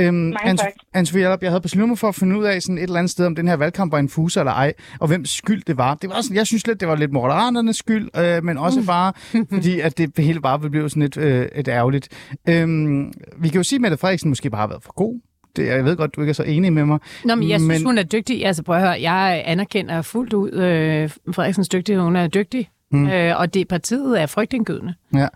Øhm, 0.00 0.32
tak. 0.32 0.72
Anne-Sophie 0.96 1.18
Allerup, 1.18 1.42
jeg 1.42 1.50
havde 1.50 1.60
besluttet 1.60 1.88
mig 1.88 1.98
for 1.98 2.08
at 2.08 2.14
finde 2.14 2.38
ud 2.38 2.44
af 2.44 2.62
sådan 2.62 2.78
et 2.78 2.82
eller 2.82 2.96
andet 2.98 3.10
sted, 3.10 3.26
om 3.26 3.34
den 3.34 3.48
her 3.48 3.56
valgkamp 3.56 3.92
var 3.92 3.98
en 3.98 4.08
fuser 4.08 4.40
eller 4.40 4.52
ej, 4.52 4.72
og 5.00 5.08
hvem 5.08 5.24
skyld 5.24 5.62
det 5.66 5.76
var. 5.78 5.94
Det 5.94 6.10
var 6.10 6.20
sådan, 6.20 6.36
jeg 6.36 6.46
synes 6.46 6.66
lidt, 6.66 6.80
det 6.80 6.88
var 6.88 6.96
lidt 6.96 7.12
Moderaternes 7.12 7.76
skyld, 7.76 8.08
øh, 8.18 8.44
men 8.44 8.58
også 8.58 8.86
bare 8.86 9.12
fordi, 9.54 9.80
at 9.80 9.98
det 9.98 10.18
hele 10.18 10.40
bare 10.40 10.58
blev 10.70 10.88
sådan 10.88 11.02
lidt, 11.02 11.16
øh, 11.16 11.46
et 11.54 11.68
ærgerligt. 11.68 12.08
Øhm, 12.48 13.12
vi 13.38 13.48
kan 13.48 13.56
jo 13.56 13.62
sige, 13.62 13.76
at 13.76 13.80
Mette 13.80 13.96
Frederiksen 13.96 14.28
måske 14.28 14.50
bare 14.50 14.60
har 14.60 14.77
været 14.78 14.84
for 14.84 14.92
god. 14.94 15.20
Det, 15.56 15.66
jeg 15.66 15.84
ved 15.84 15.96
godt, 15.96 16.16
du 16.16 16.20
ikke 16.20 16.30
er 16.30 16.34
så 16.34 16.42
enig 16.42 16.72
med 16.72 16.84
mig. 16.84 16.98
Nå, 17.24 17.34
men 17.34 17.48
jeg 17.50 17.60
synes, 17.60 17.82
hun 17.82 17.98
er 17.98 18.02
dygtig. 18.02 18.46
Altså, 18.46 18.62
prøv 18.62 18.76
at 18.76 18.82
høre, 18.82 19.02
jeg 19.02 19.42
anerkender 19.46 20.02
fuldt 20.02 20.32
ud 20.32 20.50
øh, 20.52 21.10
Frederiksens 21.34 21.68
dygtighed. 21.68 22.02
Hun 22.02 22.16
er 22.16 22.26
dygtig. 22.26 22.68
Mm. 22.92 22.98
Mm. 22.98 23.08
Øh, 23.08 23.40
og 23.40 23.54
det 23.54 23.68
partiet 23.68 24.20
er 24.22 24.26
frygtindgydende. 24.26 24.94
Ja. 25.14 25.26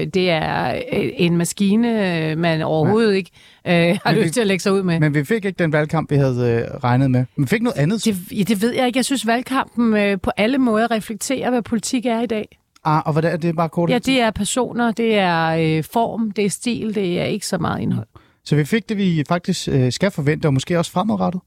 Øh, 0.00 0.06
det 0.06 0.30
er 0.30 0.74
øh, 0.92 1.10
en 1.16 1.36
maskine, 1.36 2.16
øh, 2.30 2.38
man 2.38 2.62
overhovedet 2.62 3.10
ja. 3.12 3.16
ikke 3.16 3.30
øh, 3.66 3.72
har 4.04 4.10
Men 4.12 4.16
vi- 4.18 4.22
lyst 4.24 4.34
til 4.34 4.40
at 4.40 4.46
lægge 4.46 4.62
sig 4.62 4.72
ud 4.72 4.82
med. 4.82 5.00
Men 5.00 5.14
vi 5.14 5.24
fik 5.24 5.44
ikke 5.44 5.58
den 5.58 5.72
valgkamp, 5.72 6.10
vi 6.10 6.16
havde 6.16 6.66
øh, 6.70 6.74
regnet 6.84 7.10
med. 7.10 7.24
Men 7.36 7.42
vi 7.44 7.48
fik 7.48 7.62
noget 7.62 7.78
andet. 7.78 8.04
Det, 8.04 8.16
ja, 8.38 8.42
det 8.42 8.62
ved 8.62 8.74
jeg 8.74 8.86
ikke. 8.86 8.96
Jeg 8.96 9.04
synes, 9.04 9.26
valgkampen 9.26 9.96
øh, 9.96 10.18
på 10.22 10.30
alle 10.36 10.58
måder 10.58 10.90
reflekterer, 10.90 11.50
hvad 11.50 11.62
politik 11.62 12.06
er 12.06 12.20
i 12.20 12.26
dag. 12.26 12.58
Ah, 12.84 13.02
og 13.06 13.12
hvad 13.12 13.24
er 13.24 13.36
det 13.36 13.56
bare 13.56 13.68
kort? 13.68 13.90
Ja, 13.90 13.98
det 13.98 14.20
er 14.20 14.30
personer, 14.30 14.92
det 14.92 15.18
er 15.18 15.46
øh, 15.78 15.84
form, 15.92 16.30
det 16.30 16.44
er 16.44 16.50
stil, 16.50 16.94
det 16.94 17.20
er 17.20 17.24
ikke 17.24 17.46
så 17.46 17.58
meget 17.58 17.80
indhold. 17.80 18.06
Så 18.44 18.56
vi 18.56 18.64
fik 18.64 18.88
det, 18.88 18.96
vi 18.96 19.24
faktisk 19.28 19.68
øh, 19.68 19.92
skal 19.92 20.10
forvente, 20.10 20.46
og 20.46 20.54
måske 20.54 20.78
også 20.78 20.90
fremadrettet. 20.92 21.40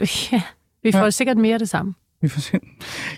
Ja, 0.32 0.42
vi 0.82 0.92
får 0.92 0.98
Ja. 0.98 1.10
sikkert 1.10 1.36
mere 1.36 1.52
af 1.52 1.58
det 1.58 1.68
samme. 1.68 1.94
Vi 2.24 2.28
får 2.28 2.40
se. 2.40 2.58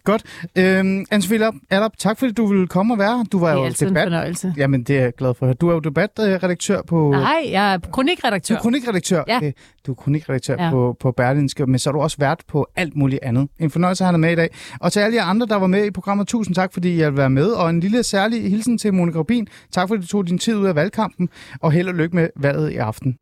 Godt. 0.05 0.23
Øhm, 0.59 1.05
Anne-Sophie 1.15 1.61
Allerup, 1.71 1.93
tak 1.99 2.19
fordi 2.19 2.33
du 2.33 2.47
ville 2.47 2.67
komme 2.67 2.95
og 2.95 2.99
være. 2.99 3.27
Du 3.33 3.39
var 3.39 3.47
Det 3.49 3.55
er 3.55 3.59
jo 3.59 3.65
altid 3.65 3.87
en 3.87 3.91
debat... 3.95 4.05
fornøjelse. 4.05 4.55
Jamen, 4.57 4.83
det 4.83 4.97
er 4.97 5.03
jeg 5.03 5.13
glad 5.19 5.35
for. 5.35 5.53
Du 5.53 5.69
er 5.69 5.73
jo 5.73 5.79
debatredaktør 5.81 6.83
på... 6.83 7.11
Nej, 7.11 7.47
jeg 7.51 7.75
er 7.75 7.79
kronikredaktør. 7.79 8.55
Du 8.55 8.59
er 8.59 8.63
kronikredaktør. 8.63 9.23
Ja. 9.29 9.37
Okay. 9.37 9.53
Du 9.87 9.91
er 9.91 9.95
kronikredaktør 9.95 10.57
ja. 10.59 10.71
På, 10.71 10.97
på 11.01 11.13
Berlinske, 11.13 11.67
men 11.67 11.79
så 11.79 11.91
er 11.91 11.93
du 11.93 12.01
også 12.01 12.17
vært 12.19 12.41
på 12.49 12.67
alt 12.77 12.97
muligt 12.97 13.23
andet. 13.23 13.49
En 13.59 13.71
fornøjelse 13.71 14.05
at 14.05 14.07
have 14.07 14.13
dig 14.13 14.21
med 14.21 14.33
i 14.33 14.35
dag. 14.35 14.49
Og 14.81 14.93
til 14.93 15.01
alle 15.01 15.17
jer 15.17 15.25
andre, 15.25 15.47
der 15.47 15.57
var 15.57 15.67
med 15.67 15.85
i 15.85 15.91
programmet, 15.91 16.29
tusind 16.29 16.55
tak, 16.55 16.73
fordi 16.73 16.93
I 16.93 17.05
vil 17.05 17.17
være 17.17 17.31
med. 17.31 17.47
Og 17.47 17.71
en 17.71 17.81
lille 17.81 18.03
særlig 18.03 18.51
hilsen 18.51 18.79
til 18.79 18.95
Monika 18.95 19.19
Rubin. 19.19 19.49
Tak 19.73 19.89
fordi 19.89 20.03
du 20.03 20.07
tog 20.07 20.27
din 20.27 20.39
tid 20.39 20.55
ud 20.57 20.67
af 20.67 20.75
valgkampen, 20.75 21.29
og 21.61 21.73
held 21.73 21.89
og 21.89 21.95
lykke 21.95 22.17
med 22.17 22.29
valget 22.37 22.73
i 22.73 22.77
aften. 22.77 23.17